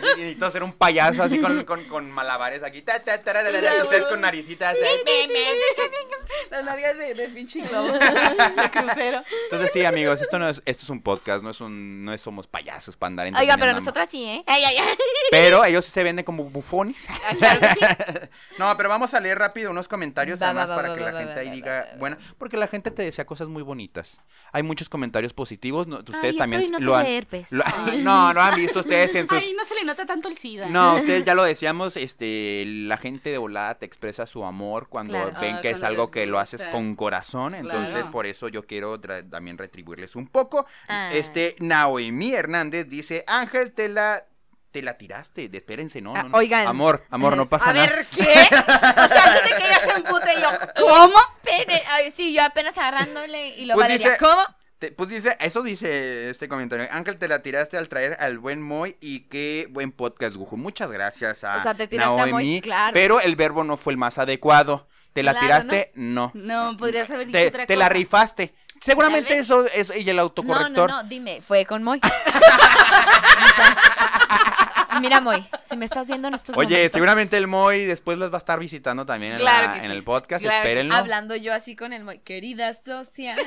Sí, 0.00 0.16
Necesito 0.16 0.46
hacer 0.46 0.62
un 0.62 0.72
payaso 0.72 1.22
así 1.22 1.38
con, 1.40 1.64
con, 1.64 1.84
con 1.84 2.10
malabares 2.10 2.62
aquí. 2.62 2.80
ta, 2.82 2.96
Ustedes 2.96 4.06
con 4.08 4.20
naricitas. 4.20 4.76
eh. 4.76 5.02
Las 6.50 6.64
nalgas 6.64 6.96
de, 6.96 7.14
de 7.14 7.28
pinche 7.28 7.60
globo. 7.60 7.92
De 7.92 8.70
crucero. 8.72 9.22
Entonces 9.44 9.70
sí, 9.72 9.84
amigos, 9.84 10.20
esto 10.20 10.38
no 10.38 10.48
es, 10.48 10.62
esto 10.64 10.84
es 10.84 10.90
un 10.90 11.02
podcast, 11.02 11.42
no 11.42 11.50
es 11.50 11.60
un, 11.60 12.04
no 12.04 12.12
es- 12.12 12.20
somos 12.20 12.46
payasos 12.46 12.96
para 12.96 13.08
andar 13.08 13.30
Oiga, 13.38 13.56
pero 13.58 13.72
nosotras 13.72 14.08
sí, 14.10 14.24
¿eh? 14.24 14.42
Ay, 14.46 14.64
ay, 14.64 14.76
ay. 14.78 14.96
Pero 15.30 15.64
ellos 15.64 15.84
sí 15.84 15.90
se 15.90 16.02
venden 16.02 16.24
como 16.24 16.44
bufones. 16.44 17.08
Ah, 17.10 17.34
claro 17.38 17.60
que 17.60 17.68
sí. 17.74 17.80
No, 18.58 18.76
pero 18.76 18.88
vamos 18.88 19.12
a 19.14 19.20
leer 19.20 19.38
rápido 19.38 19.70
unos 19.70 19.86
comentarios 19.88 20.40
además 20.42 20.68
para 20.68 20.94
que 20.94 21.00
la 21.00 21.12
gente 21.12 21.40
ahí 21.40 21.50
diga, 21.50 21.88
bueno, 21.98 22.16
porque 22.38 22.56
la 22.56 22.66
gente 22.66 22.90
te 22.90 23.02
desea 23.02 23.24
cosas 23.26 23.48
muy 23.48 23.62
bonitas. 23.62 24.20
Hay 24.52 24.62
muchos 24.62 24.88
comentarios 24.88 25.32
positivos, 25.32 25.86
no- 25.86 25.98
ustedes 25.98 26.34
Ay, 26.34 26.38
también 26.38 26.62
lo 26.78 26.96
herpes. 27.06 27.46
lo- 27.50 27.64
no, 27.98 28.32
no 28.34 28.40
han 28.40 28.54
visto 28.54 28.80
ustedes 28.80 29.14
en 29.14 29.26
sus 29.28 29.38
Ay, 29.38 29.52
no 29.56 29.64
se 29.64 29.74
le 29.74 29.84
nota 29.84 30.06
tanto 30.06 30.28
el 30.28 30.36
SIDA. 30.38 30.66
No, 30.68 30.94
ustedes 30.96 31.24
ya 31.24 31.34
lo 31.34 31.42
decíamos, 31.44 31.96
este, 31.96 32.64
la 32.66 32.96
gente 32.96 33.30
de 33.30 33.38
volada 33.38 33.76
te 33.76 33.86
expresa 33.86 34.26
su 34.26 34.44
amor 34.44 34.88
cuando 34.88 35.14
Claro. 35.14 35.40
ven 35.40 35.56
Ah, 35.56 35.60
que 35.60 35.70
es 35.70 35.82
algo 35.82 36.10
que 36.10 36.26
lo 36.26 36.38
haces 36.38 36.66
con 36.68 36.94
corazón, 36.96 37.54
entonces 37.54 37.92
Claro. 37.94 38.10
por 38.10 38.26
eso 38.26 38.48
yo 38.48 38.66
quiero 38.66 38.98
también 39.00 39.58
retribuirles 39.58 40.16
un 40.16 40.26
poco. 40.28 40.66
Ah. 40.88 41.10
Este, 41.12 41.56
Naomi 41.60 42.34
Hernández 42.34 42.88
dice, 42.88 43.24
Ángel, 43.26 43.72
te 43.72 43.88
la, 43.88 44.24
te 44.70 44.82
la 44.82 44.96
tiraste, 44.96 45.48
de- 45.48 45.58
espérense, 45.58 46.00
no, 46.00 46.14
Ah, 46.14 46.22
no, 46.24 46.28
no. 46.30 46.38
oigan. 46.38 46.66
Amor, 46.66 47.04
amor, 47.10 47.36
no 47.36 47.48
pasa 47.48 47.70
A 47.70 47.72
nada. 47.72 47.86
ver, 47.88 48.06
¿qué? 48.14 48.20
O 48.22 48.24
sea, 48.24 49.24
antes 49.24 49.42
de 49.44 49.56
que 49.56 49.66
ella 49.66 49.80
se 49.80 49.90
empute 49.96 50.30
yo, 50.40 50.48
¿cómo? 50.86 51.16
Ay, 51.88 52.12
sí, 52.14 52.32
yo 52.32 52.42
apenas 52.44 52.76
agarrándole 52.78 53.48
y 53.56 53.64
lo 53.66 53.74
Pues 53.74 53.88
dice- 53.88 54.16
¿cómo? 54.18 54.40
Te- 54.80 54.90
pues 54.92 55.08
dice, 55.10 55.36
eso 55.40 55.62
dice 55.62 56.28
este 56.30 56.48
comentario. 56.48 56.88
Ángel, 56.90 57.18
te 57.18 57.28
la 57.28 57.42
tiraste 57.42 57.76
al 57.76 57.88
traer 57.88 58.16
al 58.18 58.38
buen 58.38 58.60
Moy 58.62 58.96
y 59.00 59.20
qué 59.28 59.68
buen 59.70 59.92
podcast, 59.92 60.34
Gujo. 60.34 60.56
Muchas 60.56 60.90
gracias 60.90 61.44
a 61.44 61.56
O 61.58 61.62
sea, 61.62 61.74
te 61.74 61.86
tiraste 61.86 62.10
a 62.12 62.16
Moy, 62.26 62.30
Naomi, 62.30 62.60
claro. 62.62 62.94
pero 62.94 63.20
el 63.20 63.36
verbo 63.36 63.62
no 63.62 63.76
fue 63.76 63.92
el 63.92 63.98
más 63.98 64.18
adecuado. 64.18 64.88
¿Te 65.12 65.22
la 65.22 65.32
Claro, 65.32 65.46
tiraste? 65.46 65.92
No. 65.96 66.30
No, 66.34 66.76
podrías 66.78 67.10
haber 67.10 67.26
dicho 67.26 67.38
Te, 67.38 67.48
otra 67.48 67.66
te 67.66 67.76
la 67.76 67.88
rifaste. 67.88 68.54
Seguramente 68.80 69.36
eso, 69.36 69.66
eso 69.74 69.94
y 69.94 70.08
el 70.08 70.16
No, 70.16 70.22
autocorrector. 70.22 70.88
no, 70.88 71.02
no, 71.02 71.08
dime, 71.08 71.42
fue 71.42 71.66
con 71.66 71.82
Moy. 71.82 72.00
Mira, 75.00 75.20
Moy, 75.20 75.44
si 75.64 75.76
me 75.76 75.84
estás 75.84 76.06
viendo 76.06 76.28
en 76.28 76.34
estos 76.34 76.56
Oye, 76.56 76.68
momentos, 76.74 76.92
seguramente 76.92 77.36
el 77.36 77.46
Moy 77.46 77.84
después 77.84 78.18
las 78.18 78.30
va 78.30 78.36
a 78.36 78.38
estar 78.38 78.58
visitando 78.58 79.04
también 79.06 79.32
en, 79.32 79.38
Claro 79.38 79.66
la- 79.68 79.72
que 79.74 79.78
en 79.80 79.86
sí. 79.86 79.96
el 79.96 80.04
podcast. 80.04 80.42
Claro 80.42 80.62
que 80.68 80.88
hablando 80.92 81.36
yo 81.36 81.52
así 81.54 81.74
con 81.76 81.92
el 81.92 82.04
Moy, 82.04 82.18
querida 82.20 82.72
socia. 82.72 83.36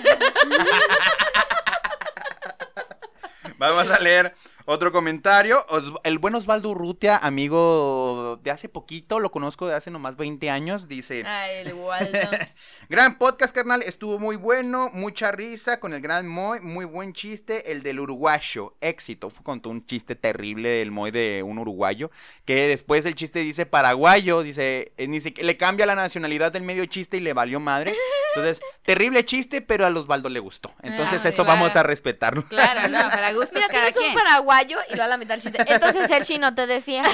Vamos 3.58 3.90
a 3.90 4.00
leer 4.00 4.36
otro 4.66 4.92
comentario. 4.92 5.64
Os- 5.70 5.94
el 6.04 6.20
buen 6.20 6.36
Osvaldo 6.36 6.70
Urrutia, 6.70 7.18
amigo 7.18 8.40
de 8.44 8.52
hace 8.52 8.70
poquito, 8.70 9.20
lo 9.20 9.32
conozco 9.32 9.68
de 9.68 9.76
hace 9.76 9.92
nomás 9.92 10.16
20 10.18 10.50
años, 10.50 10.88
dice... 10.88 11.24
Ay, 11.26 11.66
el 11.68 11.74
Waldo. 11.74 12.20
Gran 12.90 13.18
podcast, 13.18 13.54
carnal, 13.56 13.82
estuvo 13.84 14.20
muy 14.20 14.36
bueno, 14.36 14.90
mucha 14.94 15.32
risa 15.32 15.80
con 15.80 15.94
el 15.94 16.02
gran 16.02 16.28
Moy, 16.28 16.60
muy 16.62 16.86
buen 16.86 17.14
chiste, 17.14 17.72
el 17.72 17.82
del 17.84 18.00
uruguayo, 18.00 18.76
éxito, 18.82 19.32
contó 19.44 19.70
un 19.70 19.86
chiste 19.86 20.16
terrible 20.16 20.70
del 20.70 20.92
Moy 20.92 21.12
de 21.12 21.44
un 21.44 21.58
uruguayo, 21.60 22.12
que 22.46 22.68
después 22.68 23.06
el 23.06 23.16
chiste 23.16 23.40
dice 23.40 23.66
paraguayo, 23.66 24.44
dice, 24.44 24.94
eh, 24.98 25.08
ni 25.08 25.20
siquiera- 25.22 25.48
le 25.48 25.58
cambia 25.58 25.86
la 25.86 25.96
nacionalidad 25.96 26.52
del 26.52 26.64
medio 26.64 26.86
chiste 26.86 27.18
y 27.18 27.22
le 27.22 27.34
valió 27.34 27.60
madre, 27.60 27.94
entonces, 28.36 28.62
terrible 28.84 29.24
chiste, 29.26 29.62
pero 29.62 29.86
a 29.86 29.90
Osvaldo 29.90 30.30
le 30.30 30.40
gustó, 30.40 30.74
entonces 30.82 31.22
Ah, 31.26 31.30
eso 31.30 31.44
claro. 31.44 31.60
vamos 31.60 31.76
a 31.76 31.84
respetarlo. 31.84 32.44
Claro, 32.48 32.88
no, 32.90 32.98
para 33.10 33.32
gusto 33.34 33.52
Mira, 33.56 33.68
cada 33.68 33.84
tienes 33.92 33.98
un 33.98 34.04
quien. 34.04 34.14
paraguayo 34.16 34.78
y 34.92 34.96
lo 34.96 35.04
a 35.04 35.08
la 35.08 35.18
mitad 35.18 35.36
del 35.36 35.42
chiste. 35.44 35.64
Entonces 35.68 36.10
el 36.10 36.24
chino 36.26 36.54
te 36.56 36.68
decía. 36.68 37.04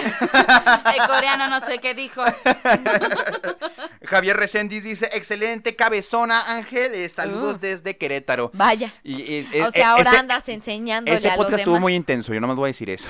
El 0.95 1.07
coreano 1.07 1.47
no 1.47 1.65
sé 1.65 1.79
qué 1.79 1.93
dijo. 1.93 2.23
Javier 4.05 4.37
Reséndiz 4.37 4.83
dice, 4.83 5.09
excelente 5.13 5.75
cabezona, 5.75 6.55
Ángel, 6.55 6.93
eh, 6.95 7.09
saludos 7.09 7.55
Uh. 7.55 7.59
desde 7.59 7.97
Querétaro. 7.97 8.51
Vaya. 8.53 8.91
Y, 9.03 9.21
y- 9.21 9.61
O 9.61 9.71
sea, 9.71 9.91
ahora 9.91 10.09
ese- 10.11 10.19
andas 10.19 10.49
enseñándole 10.49 11.17
Ese 11.17 11.27
a 11.29 11.31
los 11.35 11.37
podcast 11.37 11.59
estuvo 11.59 11.73
demás. 11.75 11.81
muy 11.81 11.95
intenso, 11.95 12.33
yo 12.33 12.39
no 12.41 12.47
más 12.47 12.55
voy 12.55 12.67
a 12.67 12.71
decir 12.71 12.89
eso. 12.89 13.09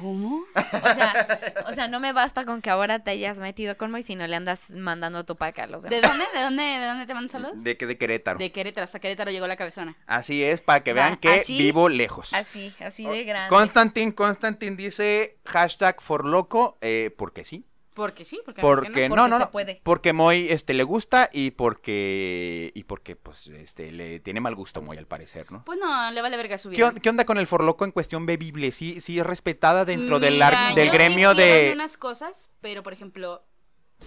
¿Cómo? 0.00 0.44
O 0.54 0.60
sea, 0.94 1.38
o 1.66 1.72
sea, 1.74 1.88
no 1.88 2.00
me 2.00 2.12
basta 2.12 2.44
con 2.44 2.62
que 2.62 2.70
ahora 2.70 3.00
te 3.00 3.10
hayas 3.10 3.38
metido 3.38 3.76
con 3.76 3.90
Moy, 3.90 4.02
sino 4.02 4.26
le 4.26 4.34
andas 4.36 4.70
mandando 4.70 5.24
tu 5.24 5.36
paca 5.36 5.64
a 5.64 5.66
los 5.66 5.82
¿De 5.82 5.90
demás. 5.90 6.10
dónde? 6.10 6.24
¿De 6.34 6.42
dónde? 6.44 6.62
¿De 6.62 6.86
dónde 6.86 7.06
te 7.06 7.14
mandan 7.14 7.30
saludos? 7.30 7.62
De, 7.64 7.76
que- 7.76 7.86
de 7.86 7.98
Querétaro. 7.98 8.38
De 8.38 8.52
Querétaro, 8.52 8.84
hasta 8.84 8.98
Querétaro 9.00 9.30
llegó 9.30 9.46
la 9.46 9.56
cabezona. 9.56 9.96
Así 10.06 10.42
es, 10.42 10.60
para 10.62 10.82
que 10.82 10.92
Va, 10.92 11.04
vean 11.04 11.16
que 11.16 11.40
así- 11.40 11.58
vivo 11.58 11.88
lejos. 11.88 12.32
Así, 12.34 12.72
así 12.80 13.04
de 13.06 13.24
grande. 13.24 13.48
Constantin, 13.48 14.12
Constantin 14.12 14.76
dice 14.76 15.38
hashtag 15.44 16.00
forloco, 16.00 16.78
eh, 16.80 17.14
porque 17.16 17.44
sí. 17.44 17.66
Porque 18.00 18.24
sí, 18.24 18.40
porque, 18.44 18.62
Porque 18.62 18.88
no? 19.08 19.16
no, 19.16 19.22
Porque 19.22 19.30
no, 19.30 19.36
se 19.36 19.44
no. 19.44 19.50
puede. 19.50 19.80
Porque 19.82 20.12
Moy 20.12 20.46
este, 20.50 20.72
le 20.74 20.82
gusta 20.84 21.28
y 21.32 21.50
porque, 21.50 22.72
y 22.74 22.84
porque 22.84 23.14
pues, 23.16 23.46
este, 23.48 23.92
le 23.92 24.20
tiene 24.20 24.40
mal 24.40 24.54
gusto 24.54 24.80
Moy 24.80 24.96
al 24.96 25.06
parecer, 25.06 25.52
¿no? 25.52 25.64
Pues 25.64 25.78
no, 25.78 26.10
le 26.10 26.22
vale 26.22 26.36
verga 26.36 26.56
su 26.58 26.70
¿Qué, 26.70 26.76
vida. 26.76 26.94
qué 27.00 27.08
onda 27.10 27.24
con 27.26 27.36
el 27.38 27.46
forloco 27.46 27.84
en 27.84 27.90
cuestión 27.92 28.24
bebible? 28.26 28.72
¿Sí, 28.72 29.00
sí 29.00 29.18
es 29.18 29.26
respetada 29.26 29.84
dentro 29.84 30.18
del, 30.18 30.40
ar- 30.40 30.74
del 30.74 30.86
yo 30.88 30.92
gremio 30.94 31.34
de... 31.34 31.72
unas 31.74 31.96
cosas, 31.96 32.50
pero 32.60 32.82
por 32.82 32.92
ejemplo, 32.92 33.44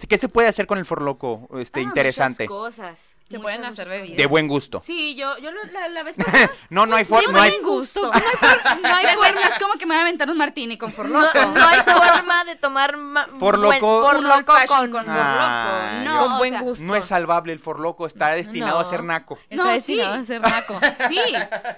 ¿Qué 0.08 0.18
se 0.18 0.28
puede 0.28 0.48
hacer 0.48 0.66
con 0.66 0.78
el 0.78 0.84
forloco? 0.84 1.48
Este, 1.56 1.78
ah, 1.78 1.82
interesante. 1.84 2.48
Muchas 2.48 2.58
cosas. 2.58 3.10
Se 3.30 3.38
muchas, 3.38 3.42
pueden 3.42 3.64
hacer 3.64 3.88
bebidas. 3.88 4.16
De 4.18 4.26
buen 4.26 4.46
gusto. 4.46 4.80
Sí, 4.80 5.14
yo, 5.14 5.36
yo 5.38 5.50
lo- 5.50 5.64
la, 5.72 5.88
la 5.88 6.02
vez 6.02 6.16
pasada. 6.18 6.50
No, 6.68 6.84
no 6.86 6.94
hay 6.96 7.04
for- 7.04 7.24
de 7.26 7.32
no 7.32 7.40
hay- 7.40 7.50
buen 7.52 7.62
gusto. 7.62 8.02
No 8.12 8.12
hay, 8.12 8.22
for- 8.36 8.80
no 8.82 8.94
hay 8.94 9.06
De 9.06 9.12
forma, 9.14 9.26
forma 9.32 9.46
es 9.48 9.58
como 9.62 9.74
que 9.74 9.86
me 9.86 9.94
voy 9.94 9.98
a 9.98 10.02
aventar 10.02 10.28
un 10.30 10.36
martini 10.36 10.76
con 10.76 10.90
no, 10.90 10.96
forloco. 10.96 11.46
no 11.54 11.66
hay 11.68 11.80
forma 11.80 12.44
de 12.44 12.56
tomar 12.56 12.96
ma- 12.98 13.26
For 13.38 13.58
buen- 13.58 13.80
loco. 13.80 14.02
for 14.06 14.16
Un 14.18 14.24
loco 14.24 14.36
old 14.36 14.46
fashion 14.60 14.90
con, 14.90 15.04
con 15.04 15.04
Ah, 15.08 15.64
forloco. 15.64 16.04
yo- 16.04 16.10
No, 16.12 16.20
con 16.24 16.32
o 16.34 16.38
buen 16.38 16.50
sea, 16.50 16.60
gusto. 16.60 16.84
No 16.84 16.94
es 16.96 17.06
salvable 17.06 17.52
el 17.54 17.58
forloco, 17.58 18.06
está 18.06 18.28
destinado 18.30 18.78
a 18.78 18.82
No. 18.82 18.88
ser 18.88 19.02
naco. 19.02 19.38
Está 19.48 19.56
No, 19.56 19.68
destinado 19.70 20.14
sí. 20.16 20.20
a 20.20 20.24
ser 20.24 20.40
naco. 20.42 20.80
Sí. 21.08 21.20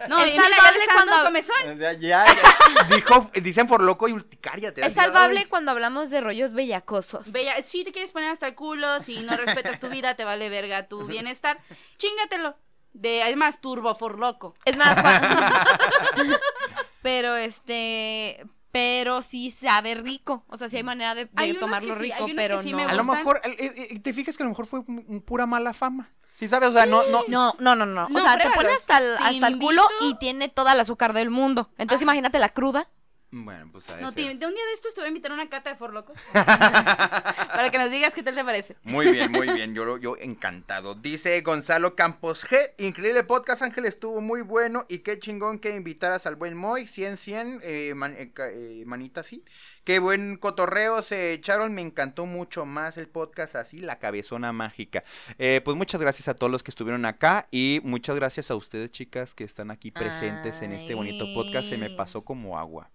No, 0.09 0.19
Es 0.25 0.35
salvable 0.35 0.81
cuando- 0.93 1.13
dando 1.13 1.25
comezón. 1.27 1.79
Ya, 1.79 1.93
ya, 1.93 2.25
ya. 2.27 2.87
Dijo, 2.97 3.31
dicen 3.41 3.69
forloco 3.69 4.09
y 4.09 4.13
urticaria. 4.13 4.75
te 4.75 4.81
Es 4.85 4.95
das- 4.95 5.05
salvable 5.05 5.47
cuando 5.49 5.71
hablamos 5.71 6.11
de 6.11 6.21
rollos 6.21 6.53
bellacosos. 6.53 7.31
Bella, 7.31 7.55
si 7.63 7.85
te 7.85 7.93
quieres 7.93 8.11
poner 8.11 8.31
hasta 8.31 8.49
el 8.49 8.55
culo, 8.57 8.99
si 9.01 9.21
no 9.21 9.37
respetas 9.37 9.79
tu 9.79 9.89
vida, 9.89 10.15
te 10.17 10.25
vale 10.25 10.49
verga 10.49 10.89
tu 10.89 11.07
bienestar, 11.07 11.46
chingatelo. 11.99 12.57
De, 12.93 13.23
además, 13.23 13.61
turbo 13.61 13.95
for 13.95 14.19
loco. 14.19 14.55
Es 14.65 14.77
más, 14.79 14.97
pero 17.03 17.37
este, 17.37 18.45
pero 18.73 19.23
sí 19.23 19.51
sabe 19.51 19.95
rico. 19.95 20.45
O 20.49 20.57
sea, 20.57 20.69
sí 20.69 20.77
hay 20.77 20.83
manera 20.83 21.15
de, 21.15 21.27
de 21.27 21.31
Hay 21.37 21.51
unos 21.51 21.61
tomarlo 21.61 21.95
sí, 21.95 22.01
rico, 22.01 22.25
hay 22.27 22.35
pero 22.35 22.63
sí 22.63 22.73
no. 22.73 22.89
A 22.89 22.93
lo 22.95 23.05
mejor, 23.05 23.41
te 24.03 24.13
fijas 24.13 24.37
que 24.37 24.43
a 24.43 24.47
lo 24.47 24.51
mejor 24.51 24.67
fue 24.67 24.83
pura 25.25 25.47
mala 25.47 25.73
fama. 25.73 26.11
Sí, 26.35 26.49
sabes, 26.49 26.69
o 26.69 26.73
sea, 26.75 26.85
no, 26.85 27.03
no. 27.09 27.23
No, 27.29 27.55
no, 27.59 27.75
no, 27.75 27.87
no. 27.87 28.05
O 28.05 28.09
No, 28.11 28.21
sea, 28.23 28.37
te 28.37 28.51
pone 28.51 28.71
hasta 28.71 28.99
el, 28.99 29.17
hasta 29.17 29.47
el 29.47 29.59
culo 29.59 29.83
y 30.03 30.17
tiene 30.19 30.51
toda 30.51 30.73
el 30.75 30.81
azúcar 30.81 31.15
del 31.15 31.31
mundo. 31.31 31.71
Entonces 31.79 32.03
imagínate 32.03 32.39
la 32.39 32.51
cruda. 32.51 32.91
Bueno, 33.45 33.69
pues 33.71 33.91
a 33.91 34.01
No, 34.01 34.13
te- 34.13 34.23
de 34.23 34.47
un 34.47 34.55
día 34.55 34.65
de 34.67 34.73
estos 34.73 34.95
te 34.95 35.01
voy 35.03 35.07
a 35.07 35.09
invitar 35.09 35.31
a 35.31 35.35
una 35.35 35.49
cata 35.51 35.69
de 35.71 35.77
for 35.77 35.93
locos. 35.93 36.17
para 36.33 37.71
que 37.71 37.79
nos 37.79 37.91
digas 37.91 38.15
qué 38.15 38.23
tal 38.23 38.35
te 38.35 38.45
parece. 38.45 38.77
Muy 38.83 39.11
bien, 39.11 39.31
muy 39.31 39.49
bien, 39.53 39.75
yo, 39.75 39.99
yo 39.99 40.17
encantado. 40.19 40.95
Dice 40.95 41.39
Gonzalo 41.43 41.95
Campos 41.97 42.47
G, 42.47 42.57
increíble 42.79 43.25
podcast, 43.25 43.61
Ángel, 43.63 43.85
estuvo 43.85 44.21
muy 44.23 44.41
bueno 44.41 44.87
y 44.89 45.01
qué 45.01 45.19
chingón 45.19 45.59
que 45.59 45.75
invitaras 45.77 46.27
al 46.27 46.37
buen 46.37 46.57
Moy, 46.57 46.87
100, 46.87 47.19
100, 47.19 47.61
eh, 47.63 47.93
man- 47.95 48.15
eh, 48.17 48.33
eh, 48.39 48.83
manita 48.87 49.21
así. 49.21 49.45
Qué 49.85 49.99
buen 49.99 50.37
cotorreo 50.37 51.03
se 51.03 51.33
echaron, 51.35 51.75
me 51.75 51.83
encantó 51.83 52.27
mucho 52.27 52.65
más 52.65 52.97
el 52.97 53.07
podcast 53.09 53.55
así, 53.57 53.79
la 53.79 53.99
cabezona 53.99 54.53
mágica. 54.53 55.05
Eh, 55.39 55.61
pues 55.65 55.77
muchas 55.77 56.01
gracias 56.01 56.29
a 56.29 56.35
todos 56.35 56.51
los 56.51 56.63
que 56.63 56.71
estuvieron 56.71 57.05
acá 57.05 57.49
y 57.51 57.81
muchas 57.85 58.17
gracias 58.17 58.51
a 58.51 58.55
ustedes, 58.57 58.91
chicas, 58.91 59.35
que 59.35 59.45
están 59.45 59.71
aquí 59.71 59.91
presentes 59.91 60.63
en 60.63 60.73
este 60.73 60.95
bonito 60.95 61.27
podcast. 61.35 61.69
Se 61.69 61.77
me 61.77 61.91
pasó 61.91 62.23
como 62.25 62.59
agua. 62.59 62.91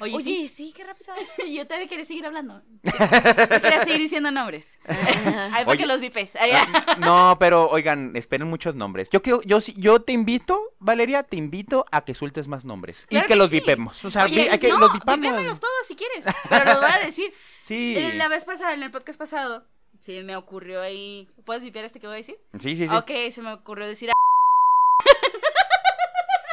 Oye, 0.00 0.14
Oye, 0.14 0.24
sí, 0.24 0.48
sí, 0.48 0.72
qué 0.76 0.84
rápido. 0.84 1.12
yo 1.52 1.66
también 1.66 1.88
quería 1.88 2.04
seguir 2.04 2.24
hablando. 2.26 2.62
quería 2.82 3.80
seguir 3.84 3.98
diciendo 3.98 4.30
nombres. 4.30 4.66
Ay, 4.86 5.64
para 5.64 5.70
Oye. 5.70 5.78
que 5.78 5.86
los 5.86 6.00
vipes. 6.00 6.32
Ah, 6.36 6.96
No, 6.98 7.36
pero 7.38 7.68
oigan, 7.70 8.14
esperen 8.16 8.48
muchos 8.48 8.74
nombres. 8.74 9.08
Yo 9.10 9.22
quiero, 9.22 9.42
yo 9.42 9.60
sí- 9.60 9.74
yo 9.76 10.00
te 10.02 10.12
invito, 10.12 10.60
Valeria, 10.78 11.22
te 11.22 11.36
invito 11.36 11.84
a 11.90 12.04
que 12.04 12.14
sueltes 12.14 12.48
más 12.48 12.64
nombres 12.64 13.02
y 13.10 13.20
que, 13.20 13.26
que 13.26 13.36
los 13.36 13.50
sí. 13.50 13.60
vipemos. 13.60 14.04
O 14.04 14.10
sea, 14.10 14.24
Oye, 14.24 14.42
vi- 14.44 14.48
hay 14.48 14.58
que 14.58 14.68
no, 14.68 14.78
los 14.78 14.92
vipamos. 14.92 15.60
todos 15.60 15.86
si 15.86 15.94
quieres. 15.94 16.24
Pero 16.48 16.64
los 16.64 16.80
voy 16.80 16.90
a 16.90 16.98
decir. 17.04 17.32
Sí. 17.60 17.94
La 18.14 18.28
vez 18.28 18.46
pasada, 18.46 18.72
en 18.72 18.82
el 18.82 18.90
podcast 18.90 19.18
pasado, 19.18 19.66
sí 20.00 20.22
me 20.22 20.36
ocurrió 20.36 20.80
ahí. 20.80 21.28
¿Puedes 21.44 21.62
vipear 21.62 21.84
este 21.84 22.00
que 22.00 22.06
voy 22.06 22.14
a 22.14 22.16
decir? 22.16 22.38
Sí, 22.58 22.76
sí, 22.76 22.88
sí. 22.88 22.94
Ok, 22.94 23.10
se 23.30 23.42
me 23.42 23.52
ocurrió 23.52 23.86
decir. 23.86 24.10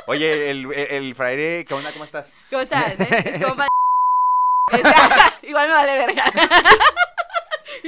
Oye, 0.08 0.52
el, 0.52 0.72
el, 0.72 0.74
el 0.92 1.16
fraile, 1.16 1.66
¿qué 1.68 1.74
onda? 1.74 1.92
¿Cómo 1.92 2.04
estás? 2.06 2.36
¿Cómo 2.50 2.62
estás? 2.62 3.00
eh? 3.00 3.08
Es 3.26 3.44
compa 3.44 3.66
de- 4.72 4.82
Igual 5.50 5.68
me 5.68 5.74
vale 5.74 5.98
verga. 5.98 6.24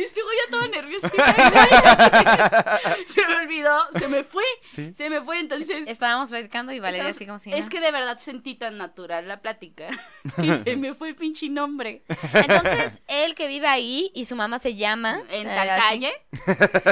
Estoy 0.05 0.23
ya 0.45 0.51
todo 0.51 0.67
nervioso. 0.69 1.09
Se 3.07 3.25
me 3.27 3.35
olvidó, 3.35 3.77
se 3.97 4.07
me 4.07 4.23
fue. 4.23 4.43
Sí. 4.69 4.93
Se 4.95 5.09
me 5.09 5.21
fue, 5.21 5.39
entonces. 5.39 5.87
Estábamos 5.87 6.29
platicando 6.29 6.71
y 6.71 6.79
Valeria 6.79 7.09
así 7.09 7.25
como 7.25 7.39
si 7.39 7.51
Es 7.53 7.65
no. 7.65 7.69
que 7.69 7.79
de 7.79 7.91
verdad 7.91 8.17
sentí 8.19 8.55
tan 8.55 8.77
natural 8.77 9.27
la 9.27 9.41
plática 9.41 9.87
que 10.35 10.59
se 10.63 10.75
me 10.75 10.93
fue 10.93 11.09
el 11.09 11.15
pinche 11.15 11.49
nombre. 11.49 12.03
Entonces, 12.33 13.01
él 13.07 13.35
que 13.35 13.47
vive 13.47 13.67
ahí 13.67 14.11
y 14.13 14.25
su 14.25 14.35
mamá 14.35 14.59
se 14.59 14.75
llama... 14.75 15.21
En 15.29 15.47
eh, 15.49 15.59
así. 15.59 15.81
calle. 15.81 16.13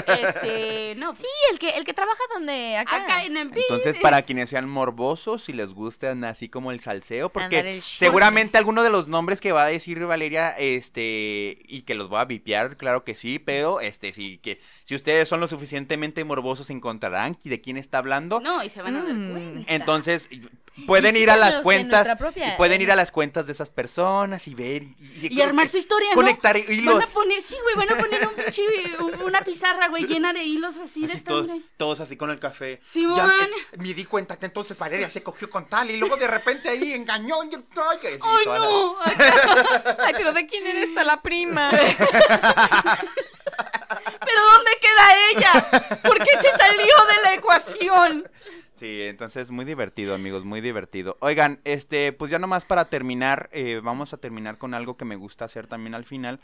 Este, 0.08 0.94
no. 0.98 1.14
Sí, 1.14 1.26
el 1.52 1.60
que, 1.60 1.70
el 1.72 1.86
que 1.86 1.94
trabaja 1.94 2.22
donde... 2.34 2.78
Acá. 2.78 2.98
Acá 2.98 3.24
en 3.24 3.38
el 3.38 3.52
Entonces, 3.54 3.98
para 4.00 4.22
quienes 4.24 4.50
sean 4.50 4.70
morbosos, 4.70 5.44
si 5.44 5.54
les 5.54 5.74
gustan 5.74 6.24
así 6.24 6.50
como 6.50 6.72
el 6.72 6.80
salseo, 6.80 7.30
porque 7.30 7.58
Andar 7.60 7.66
el 7.68 7.82
short. 7.82 7.98
seguramente 7.98 8.58
alguno 8.58 8.84
de 8.84 8.90
los 8.90 9.08
nombres 9.08 9.42
que 9.42 9.52
va 9.52 9.66
a 9.66 9.68
decir 9.68 10.00
Valeria, 10.06 10.52
este, 10.52 11.60
y 11.68 11.84
que 11.84 11.96
los 11.96 12.10
voy 12.10 12.20
a 12.20 12.26
vipiar, 12.26 12.78
claro 12.78 12.95
que 13.04 13.16
sí, 13.16 13.40
pero 13.40 13.82
este, 13.82 14.14
sí, 14.14 14.38
que 14.38 14.60
si 14.86 14.96
ustedes 14.96 15.28
son 15.28 15.40
lo 15.40 15.48
suficientemente 15.48 16.24
morbosos, 16.24 16.70
encontrarán 16.70 17.38
de 17.44 17.62
quién 17.62 17.78
está 17.78 17.98
hablando. 17.98 18.40
No, 18.40 18.64
y 18.64 18.70
se 18.70 18.82
van 18.82 18.96
a 18.96 19.04
dar 19.04 19.14
Mm. 19.16 19.32
cuenta. 19.32 19.74
Entonces, 19.74 20.30
pueden 20.88 21.16
ir 21.16 21.30
a 21.30 21.38
las 21.38 21.60
cuentas, 21.62 22.08
y 22.36 22.52
pueden 22.58 22.82
ir 22.82 22.92
a 22.92 22.96
las 22.96 23.12
cuentas 23.12 23.48
de 23.48 23.54
esas 23.54 23.70
personas 23.70 24.48
y 24.48 24.56
ver 24.56 24.84
y, 24.84 25.34
Y 25.38 25.42
armar 25.42 25.68
su 25.68 25.78
historia, 25.78 26.10
¿no? 26.10 26.16
conectar 26.16 26.56
Van 26.62 26.72
hilos. 26.74 27.04
a 27.04 27.08
poner, 27.14 27.42
sí, 27.44 27.56
güey, 27.64 27.76
van 27.88 27.98
a 27.98 28.02
poner 28.02 28.28
un 28.28 28.34
pinche, 28.36 28.64
un- 29.00 29.22
una 29.24 29.42
pizarra, 29.42 29.88
güey, 29.88 30.06
llena 30.06 30.34
de 30.34 30.44
hilos 30.44 30.76
así, 30.78 31.02
de 31.02 31.08
Así 31.08 31.18
esta 31.18 31.32
todos, 31.78 32.00
así 32.02 32.18
con 32.18 32.30
el 32.30 32.40
café. 32.40 32.80
Simón. 32.84 33.16
Ya, 33.16 33.46
eh, 33.46 33.50
me 33.78 33.94
di 33.94 34.04
cuenta 34.06 34.38
que 34.38 34.46
entonces 34.48 34.78
Valeria 34.78 35.10
se 35.10 35.24
cogió 35.24 35.50
con 35.50 35.68
tal 35.70 35.90
y 35.92 35.98
luego 35.98 36.18
de 36.18 36.28
repente 36.28 36.70
ahí 36.70 36.94
engañó. 36.94 37.44
y- 37.44 37.56
ay, 37.56 38.00
sí, 38.02 38.20
¡Ay, 38.22 38.46
la- 38.46 38.60
no! 38.60 38.98
Ay, 40.06 40.14
pero 40.18 40.34
¿de 40.34 40.46
quién 40.48 40.66
eres 40.68 40.90
esta 40.90 41.04
la 41.04 41.22
prima? 41.22 41.70
¿Pero 44.26 44.42
dónde 44.52 44.72
queda 44.82 45.30
ella? 45.32 45.54
¿Por 46.04 46.18
qué 46.20 46.32
se 46.42 46.52
salió 46.58 46.86
de 46.86 47.24
la 47.24 47.34
ecuación? 47.36 48.30
Sí, 48.76 49.04
entonces 49.04 49.52
muy 49.52 49.64
divertido, 49.66 50.14
amigos, 50.14 50.44
muy 50.44 50.62
divertido. 50.62 51.18
Oigan, 51.22 51.62
este, 51.64 52.12
pues 52.12 52.30
ya 52.30 52.40
nomás 52.40 52.66
para 52.66 52.86
terminar, 52.86 53.50
eh, 53.54 53.80
vamos 53.84 54.14
a 54.14 54.18
terminar 54.18 54.58
con 54.58 54.74
algo 54.74 54.98
que 54.98 55.06
me 55.06 55.16
gusta 55.16 55.46
hacer 55.46 55.68
también 55.68 55.96
al 55.96 56.06
final, 56.06 56.40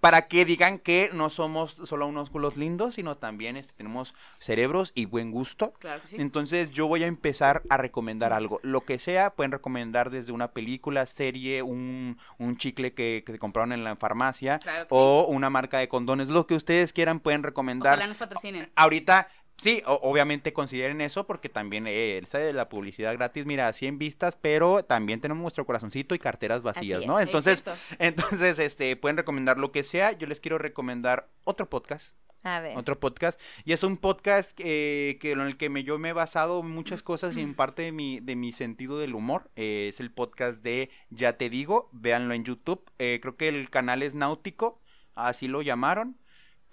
para 0.00 0.28
que 0.28 0.44
digan 0.44 0.78
que 0.78 1.10
no 1.12 1.28
somos 1.28 1.72
solo 1.72 2.06
unos 2.06 2.30
culos 2.30 2.56
lindos, 2.56 2.94
sino 2.94 3.16
también 3.16 3.56
este, 3.56 3.74
tenemos 3.74 4.14
cerebros 4.38 4.92
y 4.94 5.04
buen 5.04 5.30
gusto. 5.30 5.72
Claro 5.78 6.00
que 6.02 6.08
sí. 6.08 6.16
Entonces 6.18 6.70
yo 6.70 6.88
voy 6.88 7.04
a 7.04 7.06
empezar 7.06 7.62
a 7.68 7.76
recomendar 7.76 8.32
algo. 8.32 8.60
Lo 8.62 8.80
que 8.82 8.98
sea, 8.98 9.30
pueden 9.34 9.52
recomendar 9.52 10.10
desde 10.10 10.32
una 10.32 10.52
película, 10.52 11.04
serie, 11.06 11.62
un, 11.62 12.18
un 12.38 12.56
chicle 12.56 12.94
que, 12.94 13.24
que 13.26 13.38
compraron 13.38 13.72
en 13.72 13.84
la 13.84 13.96
farmacia 13.96 14.58
Claro 14.58 14.88
que 14.88 14.94
o 14.94 15.26
una 15.28 15.50
marca 15.50 15.78
de 15.78 15.88
condones. 15.88 16.28
Lo 16.28 16.46
que 16.46 16.54
ustedes 16.54 16.92
quieran 16.92 17.20
pueden 17.20 17.42
recomendar. 17.42 17.94
Ojalá 17.94 18.06
nos 18.06 18.16
patrocinen. 18.16 18.70
Ahorita, 18.76 19.28
sí, 19.56 19.82
obviamente 19.86 20.52
consideren 20.52 21.00
eso 21.00 21.26
porque 21.26 21.48
también 21.48 21.86
eh, 21.86 22.18
esa 22.18 22.38
de 22.38 22.52
la 22.52 22.68
publicidad 22.68 23.12
gratis, 23.14 23.46
mira, 23.46 23.72
100 23.72 23.98
vistas, 23.98 24.36
pero 24.40 24.84
también 24.84 25.20
tenemos 25.20 25.42
nuestro 25.42 25.64
corazoncito 25.66 26.14
y 26.14 26.18
carteras 26.18 26.62
vacías, 26.62 26.98
Así 26.98 27.06
¿no? 27.06 27.18
es. 27.18 27.26
Entonces, 27.26 27.60
Exacto. 27.60 27.96
entonces, 27.98 28.58
este, 28.58 28.96
pueden 28.96 29.16
recomendar 29.16 29.58
lo 29.58 29.72
que 29.72 29.84
sea. 29.84 30.12
Yo 30.12 30.26
les 30.26 30.40
quiero 30.40 30.58
recomendar 30.58 31.28
otro 31.44 31.68
podcast 31.70 32.14
A 32.42 32.60
ver. 32.60 32.76
otro 32.76 32.98
podcast. 33.00 33.40
Y 33.64 33.72
es 33.72 33.82
un 33.82 33.96
podcast 33.96 34.58
eh, 34.62 35.18
que 35.20 35.32
en 35.32 35.40
el 35.40 35.56
que 35.56 35.70
me, 35.70 35.82
yo 35.84 35.98
me 35.98 36.10
he 36.10 36.12
basado 36.12 36.62
muchas 36.62 37.02
cosas 37.02 37.36
y 37.36 37.40
en 37.40 37.54
parte 37.56 37.82
de 37.82 37.92
mi, 37.92 38.20
de 38.20 38.36
mi 38.36 38.52
sentido 38.52 38.98
del 38.98 39.14
humor. 39.14 39.50
Eh, 39.56 39.86
es 39.88 40.00
el 40.00 40.10
podcast 40.10 40.62
de 40.62 40.90
Ya 41.10 41.38
Te 41.38 41.48
Digo, 41.48 41.88
véanlo 41.92 42.34
en 42.34 42.44
YouTube. 42.44 42.90
Eh, 42.98 43.18
creo 43.22 43.36
que 43.36 43.48
el 43.48 43.70
canal 43.70 44.02
es 44.02 44.14
Náutico, 44.14 44.80
así 45.14 45.48
lo 45.48 45.62
llamaron. 45.62 46.18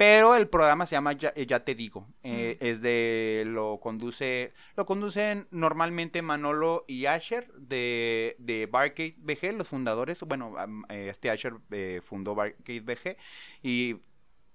Pero 0.02 0.36
el 0.36 0.48
programa 0.48 0.88
se 0.88 0.96
llama 0.96 1.14
Ya, 1.14 1.32
eh, 1.36 1.46
Ya 1.46 1.64
Te 1.64 1.76
Digo. 1.76 2.08
Eh, 2.24 2.58
Es 2.60 2.82
de. 2.82 3.44
Lo 3.46 3.80
conduce. 3.80 4.52
Lo 4.76 4.88
conducen 4.88 5.48
normalmente 5.52 6.24
Manolo 6.24 6.86
y 6.88 7.06
Asher 7.06 7.54
de, 7.54 8.36
de 8.40 8.66
Barcade 8.66 9.14
BG, 9.20 9.54
los 9.56 9.68
fundadores. 9.68 10.20
Bueno, 10.22 10.56
eh, 10.90 11.10
este 11.12 11.30
Asher 11.30 11.54
eh, 11.70 12.02
fundó 12.04 12.34
Barcade 12.34 12.80
BG. 12.80 13.16
Y 13.62 13.98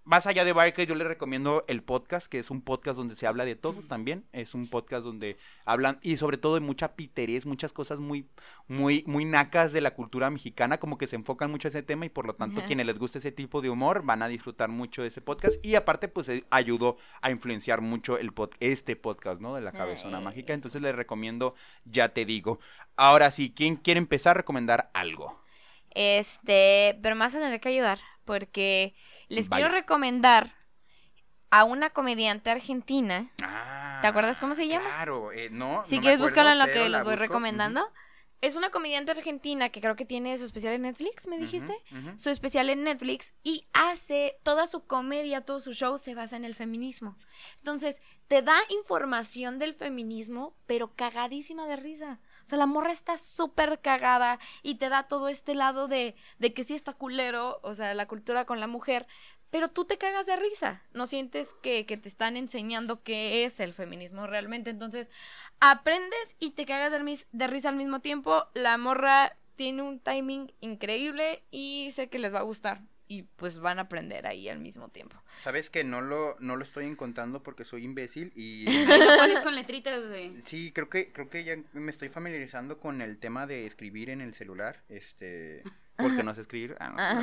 más 0.07 0.27
allá 0.27 0.45
de 0.45 0.53
Barcade, 0.53 0.87
yo 0.87 0.95
les 0.95 1.07
recomiendo 1.07 1.65
el 1.69 1.83
podcast, 1.83 2.29
que 2.29 2.39
es 2.39 2.51
un 2.51 2.63
podcast 2.63 2.97
donde 2.97 3.17
se 3.17 3.27
habla 3.27 3.45
de 3.45 3.57
todo 3.57 3.83
también. 3.83 4.25
Es 4.33 4.55
un 4.55 4.69
podcast 4.69 5.05
donde 5.05 5.37
hablan, 5.65 5.99
y 6.01 6.17
sobre 6.17 6.39
todo 6.39 6.55
de 6.55 6.61
mucha 6.61 6.95
piterés, 6.95 7.45
muchas 7.45 7.73
cosas 7.73 7.99
muy, 7.99 8.27
muy, 8.69 9.03
muy 9.07 9.25
nacas 9.25 9.73
de 9.73 9.81
la 9.81 9.95
cultura 9.95 10.31
mexicana, 10.31 10.79
como 10.79 10.97
que 10.97 11.07
se 11.07 11.17
enfocan 11.17 11.51
mucho 11.51 11.69
a 11.69 11.71
ese 11.71 11.83
tema 11.83 12.07
y 12.07 12.09
por 12.09 12.25
lo 12.27 12.35
tanto 12.35 12.59
Ajá. 12.59 12.67
quienes 12.67 12.87
les 12.87 12.99
guste 12.99 13.19
ese 13.19 13.33
tipo 13.33 13.61
de 13.61 13.69
humor 13.69 14.03
van 14.05 14.23
a 14.23 14.29
disfrutar 14.29 14.69
mucho 14.71 15.03
de 15.03 15.09
ese 15.09 15.21
podcast. 15.21 15.63
Y 15.65 15.75
aparte, 15.75 16.09
pues 16.09 16.29
eh, 16.29 16.45
ayudó 16.51 16.97
a 17.21 17.31
influenciar 17.31 17.81
mucho 17.81 18.17
el 18.17 18.33
pod- 18.35 18.55
este 18.61 18.97
podcast, 18.97 19.41
¿no? 19.41 19.55
De 19.57 19.61
la 19.61 19.73
cabezona 19.73 20.19
Ay. 20.19 20.25
mágica. 20.25 20.55
Entonces 20.55 20.81
les 20.81 20.95
recomiendo, 20.95 21.55
ya 21.85 22.11
te 22.11 22.25
digo. 22.25 22.61
Ahora 22.97 23.31
sí, 23.33 23.53
¿quién 23.55 23.77
quiere 23.77 23.99
empezar 23.99 24.31
a 24.31 24.35
recomendar 24.39 24.91
algo? 24.95 25.43
Este, 25.91 26.99
pero 27.03 27.17
más 27.17 27.35
a 27.35 27.41
tener 27.41 27.61
que 27.61 27.71
ayudar, 27.71 27.99
porque 28.25 28.95
les 29.29 29.49
Vaya. 29.49 29.65
quiero 29.67 29.75
recomendar 29.75 30.55
a 31.51 31.65
una 31.65 31.91
comediante 31.91 32.51
argentina. 32.51 33.31
Ah, 33.43 33.99
¿Te 34.03 34.09
acuerdas 34.09 34.41
cómo 34.41 34.55
se 34.55 34.69
llama? 34.69 34.89
Claro, 34.89 35.33
eh, 35.33 35.49
no. 35.51 35.83
Si 35.87 35.97
no 35.97 36.03
quieres 36.03 36.19
buscarla 36.21 36.53
en 36.53 36.59
lo 36.59 36.67
que 36.67 36.89
los 36.89 37.05
voy 37.05 37.13
busco. 37.15 37.21
recomendando. 37.23 37.87
Es 38.43 38.55
una 38.55 38.69
comediante 38.69 39.13
argentina 39.13 39.71
que 39.71 39.81
creo 39.81 39.97
que 39.97 40.05
tiene 40.05 40.37
su 40.37 40.45
especial 40.45 40.75
en 40.75 40.83
Netflix, 40.83 41.27
¿me 41.27 41.39
dijiste? 41.39 41.75
Su 42.19 42.29
especial 42.29 42.69
en 42.69 42.85
Netflix 42.85 43.33
y 43.43 43.67
hace 43.73 44.37
toda 44.43 44.67
su 44.67 44.87
comedia, 44.87 45.41
todo 45.41 45.59
su 45.59 45.73
show 45.73 45.97
se 45.97 46.15
basa 46.15 46.37
en 46.37 46.45
el 46.45 46.55
feminismo. 46.55 47.17
Entonces, 47.59 48.03
te 48.29 48.43
da 48.43 48.59
información 48.69 49.59
del 49.59 49.73
feminismo, 49.73 50.55
pero 50.67 50.95
cagadísima 50.95 51.67
de 51.67 51.77
risa. 51.77 52.21
O 52.47 52.49
sea, 52.49 52.59
la 52.59 52.67
morra 52.67 52.93
está 52.93 53.17
súper 53.17 53.81
cagada 53.81 54.39
y 54.63 54.77
te 54.77 54.89
da 54.89 55.09
todo 55.09 55.29
este 55.29 55.57
lado 55.57 55.89
de, 55.89 56.15
de 56.39 56.55
que 56.55 56.63
sí 56.63 56.75
está 56.75 56.93
culero, 56.93 57.59
o 57.65 57.75
sea, 57.75 57.93
la 57.95 58.07
cultura 58.07 58.45
con 58.45 58.61
la 58.61 58.69
mujer, 58.69 59.09
pero 59.51 59.67
tú 59.67 59.85
te 59.85 59.99
cagas 59.99 60.27
de 60.27 60.37
risa. 60.37 60.85
No 60.93 61.07
sientes 61.07 61.55
que, 61.61 61.87
que 61.87 61.97
te 61.97 62.09
están 62.09 62.37
enseñando 62.37 63.03
qué 63.03 63.45
es 63.45 63.59
el 63.59 63.75
feminismo 63.75 64.29
realmente. 64.29 64.71
Entonces, 64.71 65.11
aprendes 65.59 66.37
y 66.39 66.53
te 66.53 66.67
cagas 66.67 66.93
de, 66.93 67.25
de 67.33 67.47
risa 67.49 67.69
al 67.71 67.77
mismo 67.77 67.99
tiempo. 67.99 68.45
La 68.55 68.79
morra 68.79 69.37
tiene 69.57 69.83
un 69.83 69.99
timing 69.99 70.53
increíble 70.61 71.43
y 71.51 71.91
sé 71.91 72.09
que 72.09 72.21
les 72.21 72.33
va 72.33 72.41
a 72.41 72.43
gustar. 72.43 72.81
Y 73.09 73.23
pues 73.23 73.59
van 73.59 73.79
a 73.79 73.83
aprender 73.83 74.27
ahí 74.27 74.49
al 74.49 74.59
mismo 74.59 74.89
tiempo. 74.89 75.17
Sabes 75.41 75.71
que 75.71 75.85
no 75.85 76.01
lo, 76.01 76.37
no 76.41 76.57
lo 76.57 76.65
estoy 76.65 76.87
encontrando 76.87 77.43
porque 77.43 77.65
soy 77.65 77.85
imbécil 77.85 78.33
y 78.35 78.65
pones 79.19 79.41
con 79.43 79.55
letritas, 79.55 80.07
güey. 80.07 80.41
sí, 80.43 80.73
creo 80.73 80.89
que, 80.89 81.13
creo 81.13 81.29
que 81.29 81.45
ya 81.45 81.57
me 81.73 81.91
estoy 81.91 82.09
familiarizando 82.09 82.81
con 82.81 83.01
el 83.03 83.19
tema 83.19 83.47
de 83.47 83.67
escribir 83.67 84.11
en 84.11 84.21
el 84.21 84.35
celular, 84.35 84.83
este, 84.89 85.63
porque 85.97 86.23
no 86.23 86.35
sé 86.35 86.41
escribir. 86.41 86.77
Ah, 86.81 87.23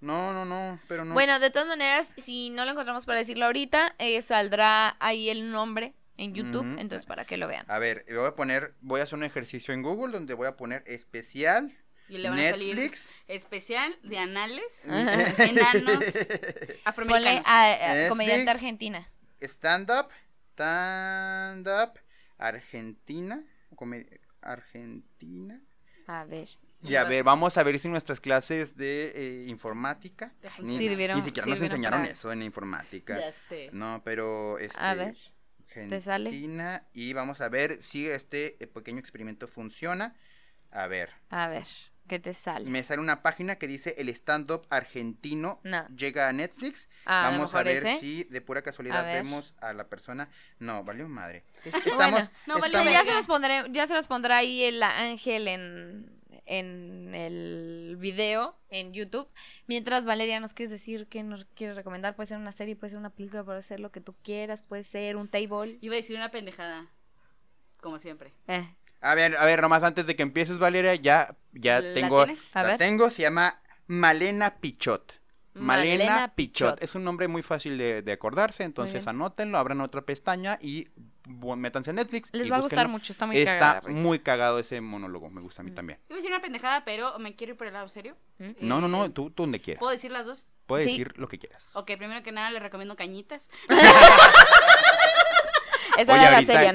no, 0.00 0.32
no, 0.32 0.32
no, 0.32 0.44
no, 0.44 0.80
pero 0.88 1.04
no. 1.04 1.14
Bueno, 1.14 1.40
de 1.40 1.50
todas 1.50 1.68
maneras, 1.68 2.14
si 2.16 2.50
no 2.50 2.64
lo 2.64 2.70
encontramos 2.70 3.06
para 3.06 3.18
decirlo 3.18 3.46
ahorita, 3.46 3.94
eh, 3.98 4.20
saldrá 4.22 4.96
ahí 5.00 5.28
el 5.28 5.50
nombre 5.50 5.94
en 6.16 6.34
YouTube. 6.34 6.66
Entonces, 6.78 7.06
para 7.06 7.24
que 7.24 7.36
lo 7.36 7.48
vean. 7.48 7.64
A 7.68 7.78
ver, 7.78 8.04
voy 8.08 8.26
a 8.26 8.34
poner, 8.34 8.74
voy 8.80 9.00
a 9.00 9.04
hacer 9.04 9.18
un 9.18 9.24
ejercicio 9.24 9.74
en 9.74 9.82
Google 9.82 10.12
donde 10.12 10.34
voy 10.34 10.46
a 10.46 10.56
poner 10.56 10.82
especial 10.86 11.76
Y 12.08 12.18
le 12.18 12.28
van 12.30 12.38
a 12.38 12.50
salir 12.50 12.76
Netflix. 12.76 13.12
especial 13.28 13.98
de 14.02 14.18
anales, 14.18 14.84
enanos, 14.86 16.04
Ponle 16.04 16.80
afroamericanos. 16.84 17.46
a, 17.46 17.62
a 17.64 17.88
Netflix. 17.94 18.08
comediante 18.08 18.50
argentina. 18.50 19.08
Stand 19.40 19.90
up, 19.90 20.08
stand 20.52 21.66
up, 21.68 21.98
Argentina, 22.38 23.42
Argentina. 24.40 25.60
A 26.06 26.24
ver. 26.24 26.48
Y 26.82 26.94
a 26.94 27.04
ver, 27.04 27.24
vamos 27.24 27.56
a 27.58 27.62
ver 27.64 27.78
si 27.78 27.88
nuestras 27.88 28.20
clases 28.20 28.76
de 28.76 29.12
eh, 29.14 29.44
informática 29.48 30.32
ni, 30.60 30.76
Sirvieron- 30.78 31.16
ni 31.16 31.22
siquiera 31.22 31.46
nos 31.48 31.60
enseñaron 31.60 32.02
para- 32.02 32.12
eso 32.12 32.30
en 32.30 32.42
informática. 32.42 33.18
Ya 33.18 33.32
sé. 33.48 33.70
No, 33.72 34.02
pero 34.04 34.58
este 34.58 34.78
A 34.78 34.94
ver, 34.94 35.16
¿te 35.72 36.00
sale? 36.00 36.28
Argentina 36.28 36.86
y 36.92 37.12
vamos 37.12 37.40
a 37.40 37.48
ver 37.48 37.82
si 37.82 38.06
este 38.08 38.52
pequeño 38.72 39.00
experimento 39.00 39.48
funciona. 39.48 40.14
A 40.70 40.86
ver, 40.86 41.10
A 41.30 41.48
ver, 41.48 41.66
¿qué 42.06 42.18
te 42.18 42.34
sale? 42.34 42.68
me 42.70 42.82
sale 42.82 43.00
una 43.00 43.22
página 43.22 43.56
que 43.56 43.66
dice 43.66 43.94
el 43.98 44.08
stand-up 44.10 44.66
argentino 44.70 45.60
No. 45.64 45.86
llega 45.88 46.28
a 46.28 46.32
Netflix. 46.32 46.88
Ah, 47.04 47.28
vamos 47.30 47.54
a 47.54 47.62
ver 47.62 47.78
ese. 47.78 47.98
si 48.00 48.24
de 48.24 48.40
pura 48.40 48.62
casualidad 48.62 49.04
vemos 49.04 49.54
a 49.60 49.72
la 49.72 49.88
persona. 49.88 50.28
No, 50.58 50.84
valió 50.84 51.08
madre. 51.08 51.44
Bueno, 51.96 52.18
no, 52.46 52.58
valió 52.58 52.78
Sí, 52.80 52.88
estamos- 52.88 52.92
ya 52.92 53.04
se 53.04 53.14
los 53.14 53.26
pondré, 53.26 53.64
ya 53.72 53.86
se 53.86 53.94
los 53.94 54.06
pondrá 54.06 54.38
ahí 54.38 54.62
el 54.64 54.82
ángel 54.82 55.48
en, 55.48 56.20
en 56.46 57.14
el 57.14 57.96
video 57.98 58.56
en 58.70 58.92
YouTube. 58.92 59.28
Mientras 59.66 60.06
Valeria 60.06 60.38
nos 60.40 60.52
quieres 60.54 60.70
decir 60.70 61.06
qué 61.08 61.22
nos 61.22 61.44
quieres 61.54 61.76
recomendar, 61.76 62.14
puede 62.14 62.28
ser 62.28 62.38
una 62.38 62.52
serie, 62.52 62.76
puede 62.76 62.90
ser 62.90 62.98
una 62.98 63.10
película, 63.10 63.42
puede 63.44 63.62
ser 63.62 63.80
lo 63.80 63.90
que 63.90 64.00
tú 64.00 64.14
quieras, 64.22 64.62
puede 64.62 64.84
ser 64.84 65.16
un 65.16 65.28
table. 65.28 65.78
Iba 65.80 65.94
a 65.94 65.96
decir 65.96 66.16
una 66.16 66.30
pendejada. 66.30 66.86
Como 67.80 67.98
siempre. 67.98 68.32
Eh, 68.48 68.66
A 69.00 69.14
ver, 69.14 69.36
a 69.36 69.44
ver, 69.44 69.60
nomás 69.62 69.82
antes 69.82 70.06
de 70.06 70.16
que 70.16 70.22
empieces, 70.22 70.58
Valeria, 70.58 70.94
ya, 70.94 71.36
ya 71.52 71.80
¿La 71.80 71.94
tengo, 71.94 72.24
tienes? 72.24 72.56
A 72.56 72.62
la 72.62 72.68
ver. 72.70 72.78
tengo, 72.78 73.10
se 73.10 73.22
llama 73.22 73.60
Malena 73.86 74.56
Pichot. 74.56 75.14
Malena, 75.54 76.04
Malena 76.04 76.34
Pichot. 76.34 76.70
Pichot. 76.74 76.82
Es 76.82 76.94
un 76.96 77.04
nombre 77.04 77.28
muy 77.28 77.42
fácil 77.42 77.78
de, 77.78 78.02
de 78.02 78.12
acordarse, 78.12 78.62
entonces 78.64 79.06
anótenlo, 79.06 79.56
abran 79.56 79.80
otra 79.80 80.02
pestaña 80.02 80.58
y 80.60 80.88
métanse 81.56 81.90
en 81.90 81.96
Netflix. 81.96 82.28
Les 82.34 82.46
y 82.46 82.50
va 82.50 82.56
a 82.56 82.60
gustar 82.60 82.88
mucho, 82.88 83.10
está 83.12 83.24
muy 83.26 83.38
Está 83.38 83.80
risa. 83.80 84.00
muy 84.02 84.18
cagado 84.18 84.58
ese 84.58 84.80
monólogo, 84.82 85.30
me 85.30 85.40
gusta 85.40 85.62
a 85.62 85.64
mí 85.64 85.70
Mm. 85.70 85.74
también. 85.74 85.98
Iba 86.08 86.16
a 86.16 86.18
decir 86.18 86.30
una 86.30 86.42
pendejada, 86.42 86.84
pero 86.84 87.18
me 87.18 87.34
quiero 87.36 87.52
ir 87.54 87.56
por 87.58 87.66
el 87.68 87.72
lado 87.72 87.88
serio. 87.88 88.16
¿Mm? 88.38 88.50
No, 88.60 88.80
no, 88.82 88.88
no, 88.88 89.06
Eh, 89.06 89.10
tú, 89.10 89.30
tú 89.30 89.44
donde 89.44 89.60
quieras. 89.62 89.78
¿Puedo 89.78 89.92
decir 89.92 90.10
las 90.10 90.26
dos? 90.26 90.48
Puedes 90.66 90.84
Sí. 90.86 90.90
decir 90.90 91.14
lo 91.16 91.26
que 91.26 91.38
quieras. 91.38 91.70
Ok, 91.72 91.86
primero 91.96 92.22
que 92.22 92.32
nada 92.32 92.50
les 92.50 92.60
recomiendo 92.62 92.94
cañitas. 92.96 93.48
Esa 95.98 96.12
Oye, 96.12 96.22
era 96.22 96.30
la 96.30 96.36
ahorita, 96.36 96.52
serie, 96.52 96.72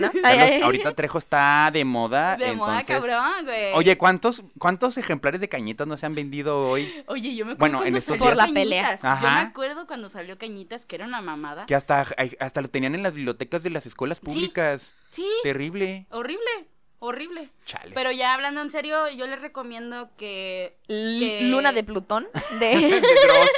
¿no? 0.59 0.65
ahorita 0.65 0.93
Trejo 0.95 1.17
está 1.17 1.69
de 1.71 1.85
moda. 1.85 2.37
De 2.41 2.53
moda, 2.53 2.83
cabrón, 2.83 3.45
güey. 3.45 3.73
Oye, 3.73 3.97
¿cuántos, 3.97 4.43
¿cuántos 4.57 4.97
ejemplares 4.97 5.41
de 5.41 5.49
cañitas 5.49 5.87
no 5.87 5.97
se 5.97 6.05
han 6.05 6.15
vendido 6.15 6.67
hoy? 6.67 7.03
Oye, 7.07 7.35
yo 7.35 7.45
me 7.45 7.53
acuerdo 7.53 7.59
Bueno, 7.59 7.79
cuando 7.79 8.01
salió 8.01 8.23
Por 8.23 8.35
la 8.35 8.47
pelea. 8.47 8.83
Cañitas. 8.97 9.21
Yo 9.21 9.29
me 9.29 9.39
acuerdo 9.41 9.87
cuando 9.87 10.09
salió 10.09 10.37
Cañitas, 10.37 10.85
que 10.85 10.95
era 10.95 11.05
una 11.05 11.21
mamada. 11.21 11.65
Que 11.65 11.75
hasta, 11.75 12.05
hasta 12.39 12.61
lo 12.61 12.69
tenían 12.69 12.95
en 12.95 13.03
las 13.03 13.13
bibliotecas 13.13 13.63
de 13.63 13.69
las 13.69 13.85
escuelas 13.85 14.19
públicas. 14.19 14.93
Sí, 15.11 15.27
Terrible. 15.43 16.05
horrible, 16.11 16.49
horrible. 16.99 17.49
Chale. 17.65 17.91
Pero 17.93 18.11
ya 18.11 18.33
hablando 18.33 18.61
en 18.61 18.71
serio, 18.71 19.09
yo 19.09 19.27
les 19.27 19.41
recomiendo 19.41 20.09
que... 20.17 20.77
L- 20.87 21.19
que- 21.19 21.41
Luna 21.49 21.71
de 21.73 21.83
Plutón. 21.83 22.27
De, 22.59 22.75
De 22.75 22.99
Dross. 23.01 23.49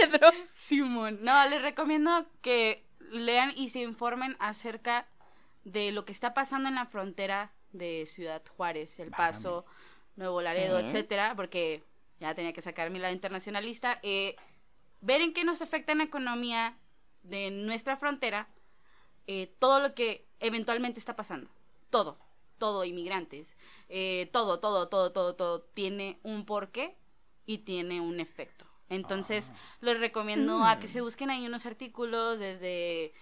de 0.10 0.18
Bros. 0.18 0.34
Simón. 0.58 1.18
No, 1.22 1.46
les 1.48 1.60
recomiendo 1.60 2.26
que 2.40 2.84
lean 3.14 3.52
y 3.56 3.68
se 3.70 3.80
informen 3.80 4.36
acerca 4.38 5.06
de 5.64 5.92
lo 5.92 6.04
que 6.04 6.12
está 6.12 6.34
pasando 6.34 6.68
en 6.68 6.74
la 6.74 6.86
frontera 6.86 7.52
de 7.72 8.04
Ciudad 8.06 8.42
Juárez, 8.56 8.98
El. 9.00 9.10
Paso, 9.10 9.64
Nuevo 10.16 10.40
Laredo, 10.40 10.78
etcétera, 10.78 11.34
porque 11.34 11.82
ya 12.20 12.34
tenía 12.34 12.52
que 12.52 12.62
sacar 12.62 12.90
mi 12.90 12.98
lado 12.98 13.12
internacionalista. 13.12 13.98
Eh, 14.02 14.36
ver 15.00 15.20
en 15.20 15.32
qué 15.32 15.44
nos 15.44 15.60
afecta 15.62 15.92
en 15.92 15.98
la 15.98 16.04
economía 16.04 16.76
de 17.22 17.50
nuestra 17.50 17.96
frontera 17.96 18.48
eh, 19.26 19.54
todo 19.58 19.80
lo 19.80 19.94
que 19.94 20.26
eventualmente 20.40 21.00
está 21.00 21.16
pasando. 21.16 21.50
Todo, 21.90 22.18
todo, 22.58 22.84
inmigrantes, 22.84 23.56
eh, 23.88 24.28
todo, 24.32 24.60
todo, 24.60 24.88
todo, 24.88 25.12
todo, 25.12 25.34
todo 25.34 25.62
tiene 25.62 26.18
un 26.22 26.44
porqué 26.44 26.96
y 27.46 27.58
tiene 27.58 28.00
un 28.00 28.20
efecto. 28.20 28.66
Entonces, 28.88 29.52
les 29.80 29.98
recomiendo 29.98 30.64
a 30.64 30.78
que 30.78 30.88
se 30.88 31.00
busquen 31.00 31.30
ahí 31.30 31.46
unos 31.46 31.66
artículos 31.66 32.38
desde, 32.38 33.12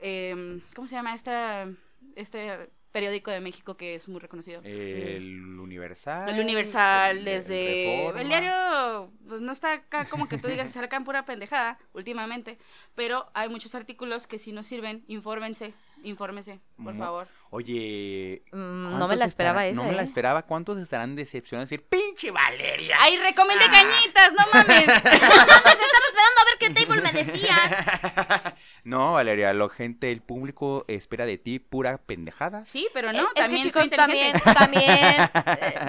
em, 0.00 0.60
¿cómo 0.74 0.86
se 0.88 0.96
llama 0.96 1.14
esta, 1.14 1.68
este 2.16 2.70
periódico 2.92 3.30
de 3.30 3.40
México 3.40 3.76
que 3.76 3.94
es 3.94 4.08
muy 4.08 4.20
reconocido? 4.20 4.60
El 4.64 5.58
Universal. 5.58 6.28
El 6.30 6.40
Universal, 6.40 7.18
el- 7.18 7.24
desde... 7.24 8.08
El 8.20 8.28
diario, 8.28 9.12
pues 9.28 9.40
no 9.40 9.52
está 9.52 9.72
acá 9.74 10.04
como 10.06 10.28
que 10.28 10.38
tú 10.38 10.48
digas, 10.48 10.74
acá 10.76 10.96
en 10.96 11.04
pura 11.04 11.24
pendejada 11.24 11.78
últimamente, 11.92 12.58
pero 12.94 13.30
hay 13.34 13.48
muchos 13.48 13.74
artículos 13.74 14.26
que 14.26 14.38
si 14.38 14.52
nos 14.52 14.66
sirven, 14.66 15.04
infórmense, 15.08 15.74
infórmense, 16.04 16.60
por 16.82 16.94
Mu- 16.94 17.02
favor. 17.02 17.28
Oye. 17.50 18.42
Mm, 18.52 18.56
no 18.56 18.88
¿cuántos 18.90 19.08
me 19.10 19.16
la 19.16 19.24
esperaba 19.24 19.66
estarán- 19.66 19.72
esa, 19.72 19.82
No 19.82 19.88
me 19.90 19.96
la 19.96 20.02
¿eh? 20.02 20.06
esperaba. 20.06 20.42
¿Cuántos 20.42 20.78
estarán 20.78 21.16
decepcionados? 21.16 21.68
Decir, 21.70 21.84
pinche 21.88 22.30
Valeria. 22.30 22.96
¡Ay, 23.00 23.18
recomendé 23.18 23.64
Ah. 23.66 23.70
cañitas! 23.72 24.32
¡No 24.32 24.44
mames! 24.52 24.82
Estaba 25.04 25.70
esperando 25.74 26.40
a 26.40 26.44
ver 26.44 26.58
qué 26.58 26.70
table 26.70 27.02
me 27.02 27.12
decías. 27.12 28.54
no, 28.84 29.12
Valeria, 29.14 29.52
la 29.52 29.68
gente, 29.68 30.10
el 30.12 30.20
público 30.22 30.84
espera 30.88 31.26
de 31.26 31.38
ti 31.38 31.58
pura 31.58 31.98
pendejada. 31.98 32.64
Sí, 32.64 32.88
pero 32.94 33.12
no, 33.12 33.18
Eh, 33.22 33.26
es 33.34 33.42
también 33.42 33.62
que 33.64 33.70
soy 33.72 33.84
chicos, 33.84 33.98
también, 33.98 34.34
eh, 34.36 35.28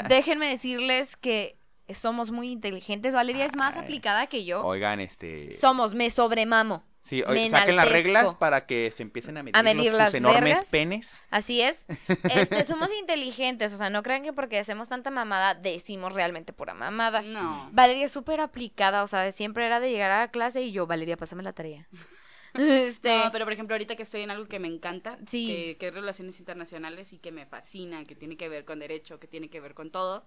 déjenme 0.08 0.50
decirles 0.50 1.16
que 1.16 1.58
somos 1.94 2.32
muy 2.32 2.52
inteligentes. 2.52 3.14
Valeria 3.14 3.46
es 3.46 3.56
más 3.56 3.76
aplicada 3.78 4.28
que 4.28 4.46
yo. 4.46 4.64
Oigan, 4.64 5.00
este. 5.00 5.54
Somos, 5.54 5.94
me 5.94 6.10
sobremamo. 6.10 6.84
Sí, 7.10 7.24
saquen 7.50 7.76
las 7.76 7.90
reglas 7.90 8.36
para 8.36 8.66
que 8.66 8.92
se 8.92 9.02
empiecen 9.04 9.38
a 9.38 9.44
medir, 9.44 9.58
A 9.58 9.64
medir 9.64 9.88
los- 9.88 9.98
las 9.98 10.10
sus 10.12 10.20
enormes 10.20 10.44
vergas. 10.44 10.70
penes. 10.70 11.22
Así 11.32 11.62
es. 11.62 11.88
Este, 12.34 12.64
somos 12.66 12.90
inteligentes, 13.00 13.74
o 13.74 13.78
sea, 13.78 13.90
no 13.90 14.04
crean 14.04 14.22
que 14.24 14.32
porque 14.34 14.60
hacemos 14.60 14.90
tanta 14.90 15.10
mamada 15.12 15.56
decimos 15.56 16.14
realmente 16.14 16.54
pura 16.54 16.74
mamada. 16.74 17.22
No. 17.24 17.70
Valeria 17.72 18.06
es 18.06 18.12
súper 18.12 18.40
aplicada, 18.42 19.04
o 19.04 19.08
sea, 19.08 19.32
siempre 19.32 19.66
era 19.66 19.80
de 19.80 19.90
llegar 19.90 20.12
a 20.12 20.20
la 20.20 20.28
clase 20.32 20.62
y 20.62 20.72
yo, 20.72 20.86
Valeria, 20.88 21.18
pásame 21.18 21.44
la 21.44 21.54
tarea. 21.54 21.88
Este, 22.56 23.16
No, 23.16 23.32
pero 23.32 23.46
por 23.46 23.54
ejemplo, 23.54 23.76
ahorita 23.76 23.96
que 23.96 24.02
estoy 24.04 24.22
en 24.22 24.32
algo 24.32 24.48
que 24.48 24.58
me 24.60 24.68
encanta, 24.68 25.20
Sí. 25.28 25.46
que, 25.48 25.78
que 25.78 25.88
es 25.90 25.94
relaciones 25.94 26.40
internacionales 26.40 27.14
y 27.14 27.20
que 27.20 27.32
me 27.32 27.46
fascina, 27.46 28.06
que 28.06 28.16
tiene 28.16 28.38
que 28.38 28.50
ver 28.50 28.66
con 28.66 28.80
derecho, 28.80 29.20
que 29.20 29.28
tiene 29.28 29.50
que 29.50 29.60
ver 29.60 29.76
con 29.76 29.92
todo, 29.92 30.26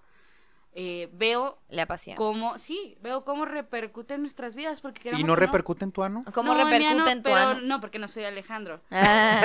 eh, 0.74 1.08
veo 1.12 1.58
le 1.68 1.82
apasiona. 1.82 2.16
cómo, 2.16 2.58
sí, 2.58 2.96
veo 3.02 3.24
cómo 3.24 3.44
repercute 3.44 4.14
en 4.14 4.20
nuestras 4.22 4.54
vidas, 4.54 4.80
porque 4.80 5.10
¿Y 5.16 5.22
no 5.24 5.36
repercute 5.36 5.84
en 5.84 5.92
tu 5.92 6.02
ano? 6.02 6.24
¿Cómo 6.32 6.54
No, 6.54 6.64
repercute 6.64 7.10
en 7.10 7.18
tu 7.22 7.24
pero 7.24 7.36
ano? 7.36 7.60
No, 7.62 7.80
porque 7.80 7.98
no 7.98 8.08
soy 8.08 8.24
Alejandro. 8.24 8.80
Ah, 8.90 9.42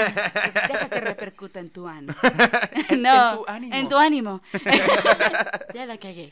Deja 0.68 0.90
que 0.90 1.00
repercuta 1.02 1.60
en 1.60 1.70
tu 1.70 1.88
ano. 1.88 2.14
En- 2.90 3.02
no, 3.02 3.32
en 3.32 3.38
tu 3.38 3.46
ánimo. 3.48 3.76
En 3.76 3.90
tu 3.90 3.98
ánimo. 3.98 4.42
ya 5.74 5.86
la 5.86 5.98
cagué. 5.98 6.32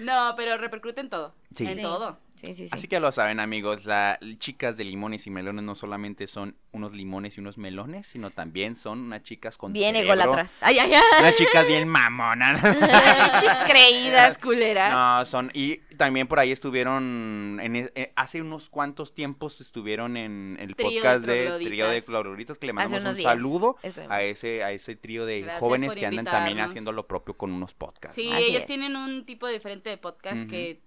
no, 0.00 0.34
pero 0.36 0.56
repercute 0.58 1.00
en 1.00 1.10
todo. 1.10 1.34
Sí. 1.54 1.66
En 1.66 1.76
Sí. 1.76 1.82
todo. 1.82 2.18
Sí, 2.36 2.48
sí, 2.48 2.54
sí. 2.54 2.68
Así 2.70 2.88
que 2.88 3.00
lo 3.00 3.10
saben, 3.12 3.40
amigos. 3.40 3.84
Las 3.84 4.18
chicas 4.38 4.76
de 4.76 4.84
limones 4.84 5.26
y 5.26 5.30
melones 5.30 5.64
no 5.64 5.74
solamente 5.74 6.26
son 6.26 6.56
unos 6.72 6.94
limones 6.94 7.36
y 7.36 7.40
unos 7.40 7.58
melones, 7.58 8.06
sino 8.06 8.30
también 8.30 8.76
son 8.76 9.00
unas 9.00 9.22
chicas 9.22 9.56
con 9.56 9.72
Bien 9.72 9.96
ególatras. 9.96 10.58
Ay, 10.60 10.78
ay, 10.78 10.92
ay. 10.94 11.00
Unas 11.20 11.36
chicas 11.36 11.66
bien 11.66 11.88
mamonas. 11.88 12.60
Creídas, 13.66 14.38
culeras. 14.42 14.92
No, 14.92 15.24
son. 15.24 15.50
Y 15.54 15.78
también 15.96 16.26
por 16.26 16.38
ahí 16.38 16.52
estuvieron. 16.52 17.58
En, 17.62 17.76
e- 17.76 17.92
eh, 17.94 18.12
hace 18.16 18.42
unos 18.42 18.68
cuantos 18.68 19.14
tiempos 19.14 19.60
estuvieron 19.60 20.16
en 20.16 20.56
el 20.60 20.76
Trío 20.76 20.88
podcast 20.90 21.24
de. 21.24 21.58
Trío 21.64 21.88
de 21.88 22.02
Cloruritas, 22.02 22.58
que 22.58 22.66
le 22.66 22.72
mandamos 22.72 23.10
un 23.10 23.16
días 23.16 23.32
saludo 23.32 23.76
a 24.08 24.22
ese, 24.22 24.62
a 24.62 24.72
ese 24.72 24.96
trío 24.96 25.26
de 25.26 25.42
Gracias 25.42 25.60
jóvenes 25.60 25.94
que 25.94 26.06
andan 26.06 26.24
también 26.24 26.60
haciendo 26.60 26.92
lo 26.92 27.06
propio 27.06 27.36
con 27.36 27.52
unos 27.52 27.74
podcasts. 27.74 28.14
Sí, 28.14 28.30
ellos 28.32 28.62
es. 28.62 28.66
tienen 28.66 28.96
un 28.96 29.24
tipo 29.24 29.48
diferente 29.48 29.90
de 29.90 29.98
podcast 29.98 30.46
que 30.46 30.82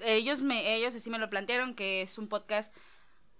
ellos 0.00 0.42
me 0.42 0.74
ellos 0.74 0.94
así 0.94 1.10
me 1.10 1.18
lo 1.18 1.30
plantearon 1.30 1.74
que 1.74 2.02
es 2.02 2.18
un 2.18 2.28
podcast 2.28 2.74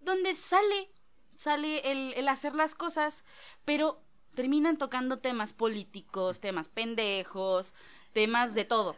donde 0.00 0.34
sale 0.34 0.90
sale 1.36 1.90
el, 1.90 2.14
el 2.14 2.28
hacer 2.28 2.54
las 2.54 2.74
cosas, 2.74 3.24
pero 3.64 4.02
terminan 4.34 4.76
tocando 4.76 5.20
temas 5.20 5.52
políticos, 5.52 6.40
temas 6.40 6.68
pendejos, 6.68 7.74
temas 8.12 8.54
de 8.54 8.64
todo, 8.64 8.96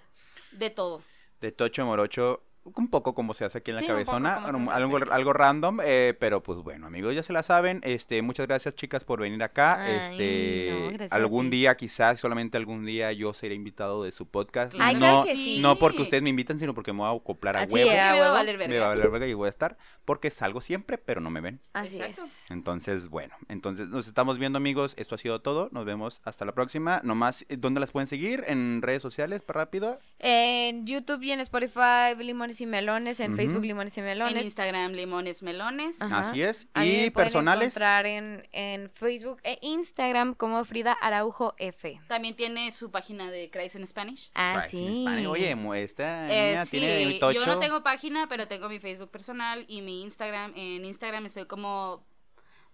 de 0.52 0.70
todo. 0.70 1.02
De 1.40 1.52
Tocho 1.52 1.84
Morocho, 1.86 2.42
un 2.64 2.88
poco 2.90 3.14
como 3.14 3.34
se 3.34 3.44
hace 3.44 3.58
aquí 3.58 3.70
en 3.70 3.76
la 3.76 3.80
Sí, 3.80 3.86
un 3.86 3.92
poco 4.04 4.10
cabezona, 4.10 4.34
algo, 4.74 4.98
algo 5.10 5.32
random, 5.32 5.78
eh, 5.82 6.14
pero 6.18 6.42
pues 6.42 6.58
bueno, 6.60 6.86
amigos, 6.86 7.14
ya 7.14 7.22
se 7.22 7.32
la 7.32 7.42
saben. 7.42 7.80
Este, 7.82 8.20
muchas 8.22 8.46
gracias, 8.46 8.74
chicas, 8.74 9.04
por 9.04 9.20
venir 9.20 9.42
acá. 9.42 9.82
Ay, 9.82 9.96
este, 10.12 10.98
no, 10.98 11.06
algún 11.10 11.50
día, 11.50 11.76
quizás, 11.76 12.20
solamente 12.20 12.56
algún 12.56 12.84
día, 12.84 13.12
yo 13.12 13.32
seré 13.34 13.54
invitado 13.54 14.04
de 14.04 14.12
su 14.12 14.26
podcast. 14.28 14.74
Ay, 14.78 14.94
no, 14.94 15.00
claro 15.00 15.24
que 15.24 15.36
sí. 15.36 15.58
no 15.60 15.76
porque 15.78 16.02
ustedes 16.02 16.22
me 16.22 16.30
invitan, 16.30 16.58
sino 16.58 16.74
porque 16.74 16.92
me 16.92 16.98
voy 17.00 17.08
a 17.08 17.16
acoplar 17.16 17.56
a 17.56 17.60
Así 17.62 17.74
huevo. 17.74 17.90
es. 17.90 17.96
Porque 17.96 18.00
a 18.00 18.12
me 18.12 18.18
va 18.20 18.26
a 18.26 18.28
huevo. 18.28 18.34
valer 18.34 18.56
verga. 18.58 18.74
Me 18.74 18.78
va 18.80 18.86
a 18.86 18.88
valer 18.90 19.10
verga 19.10 19.26
y 19.26 19.34
voy 19.34 19.46
a 19.46 19.50
estar, 19.50 19.76
porque 20.04 20.30
salgo 20.30 20.60
siempre, 20.60 20.98
pero 20.98 21.20
no 21.20 21.30
me 21.30 21.40
ven. 21.40 21.60
Así 21.72 21.96
Exacto. 21.96 22.22
es. 22.24 22.50
Entonces, 22.50 23.08
bueno, 23.08 23.34
entonces 23.48 23.88
nos 23.88 24.06
estamos 24.06 24.38
viendo, 24.38 24.58
amigos. 24.58 24.94
Esto 24.98 25.14
ha 25.14 25.18
sido 25.18 25.40
todo. 25.40 25.68
Nos 25.72 25.84
vemos 25.84 26.20
hasta 26.24 26.44
la 26.44 26.52
próxima. 26.52 27.00
Nomás, 27.04 27.46
eh, 27.48 27.56
¿dónde 27.56 27.80
las 27.80 27.90
pueden 27.90 28.06
seguir? 28.06 28.44
En 28.46 28.82
redes 28.82 29.02
sociales, 29.02 29.42
para 29.42 29.60
rápido. 29.60 29.98
En 30.18 30.86
YouTube 30.86 31.22
y 31.22 31.32
en 31.32 31.40
Spotify, 31.40 32.14
Limones 32.58 32.60
y 32.60 32.66
Melones. 32.66 33.20
En. 33.20 33.36
Facebook, 33.36 33.64
Limones 33.64 33.96
y 33.96 34.00
En 34.00 34.06
Melones. 34.06 34.44
Instagram 34.44 34.92
limones 34.92 35.42
melones. 35.42 36.02
Ajá. 36.02 36.20
Así 36.20 36.42
es. 36.42 36.68
A 36.74 36.80
mí 36.80 36.86
me 36.86 37.06
Y 37.06 37.10
pueden 37.10 37.26
personales. 37.26 37.66
encontrar 37.68 38.06
en, 38.06 38.48
en 38.52 38.90
Facebook 38.90 39.38
e 39.44 39.58
Instagram 39.62 40.34
como 40.34 40.64
Frida 40.64 40.92
Araujo 41.00 41.54
F. 41.58 42.00
También 42.08 42.34
tiene 42.34 42.70
su 42.72 42.90
página 42.90 43.30
de 43.30 43.50
Cries 43.50 43.76
en 43.76 43.86
Spanish. 43.86 44.30
Ah, 44.34 44.64
en. 44.72 44.98
España. 44.98 45.30
Oye, 45.30 45.54
mu- 45.54 45.74
esta 45.74 46.26
Eh, 46.32 46.50
niña 46.50 46.64
sí, 46.64 46.78
tiene 46.78 47.02
el 47.04 47.18
tocho. 47.20 47.38
yo 47.40 47.46
no 47.46 47.58
tengo 47.58 47.82
página, 47.82 48.26
pero 48.28 48.48
tengo 48.48 48.68
mi 48.68 48.78
Facebook 48.80 49.10
personal 49.10 49.64
y 49.68 49.82
mi 49.82 50.02
Instagram. 50.02 50.52
En 50.56 50.84
Instagram 50.84 51.26
estoy 51.26 51.46
como 51.46 52.04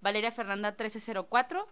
Valeria 0.00 0.30
Fernanda 0.30 0.70
1304 0.70 1.66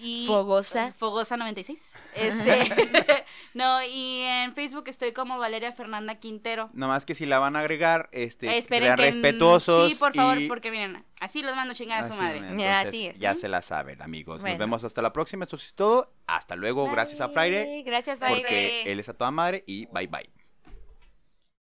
y 0.00 0.26
Fogosa. 0.26 0.92
Fogosa 0.96 1.36
96. 1.36 1.90
Este, 2.16 3.24
no, 3.54 3.82
y 3.84 4.22
en 4.22 4.54
Facebook 4.54 4.84
estoy 4.88 5.12
como 5.12 5.38
Valeria 5.38 5.72
Fernanda 5.72 6.16
Quintero. 6.16 6.70
Nomás 6.72 7.06
que 7.06 7.14
si 7.14 7.26
la 7.26 7.38
van 7.38 7.56
a 7.56 7.60
agregar, 7.60 8.08
este, 8.12 8.48
Eh, 8.48 8.58
esperen 8.58 8.88
sean 8.88 8.96
que 8.96 9.02
respetuosos. 9.02 9.90
Sí, 9.90 9.94
por 9.98 10.14
favor, 10.14 10.40
y- 10.40 10.48
porque 10.48 10.70
miren, 10.70 11.04
así 11.20 11.42
los 11.42 11.54
mando 11.54 11.72
a 11.72 11.74
chingar 11.74 12.04
a 12.04 12.08
su 12.08 12.14
madre. 12.14 12.38
entonces, 12.38 12.86
Así 12.86 13.06
es. 13.08 13.18
Ya 13.18 13.34
se 13.34 13.48
la 13.48 13.62
saben, 13.62 14.00
amigos. 14.02 14.40
Bueno. 14.40 14.54
Nos 14.54 14.58
vemos 14.58 14.84
hasta 14.84 15.02
la 15.02 15.12
próxima. 15.12 15.44
Eso 15.44 15.56
es 15.56 15.74
todo. 15.74 16.12
Hasta 16.26 16.56
luego. 16.56 16.90
Gracias 16.90 17.20
a 17.20 17.28
Friday. 17.28 17.82
Gracias, 17.82 18.18
Porque 18.20 18.42
Friday. 18.42 18.82
él 18.86 19.00
es 19.00 19.08
a 19.08 19.14
toda 19.14 19.30
madre. 19.30 19.64
Y 19.66 19.86
bye 19.86 20.06
bye. 20.06 20.30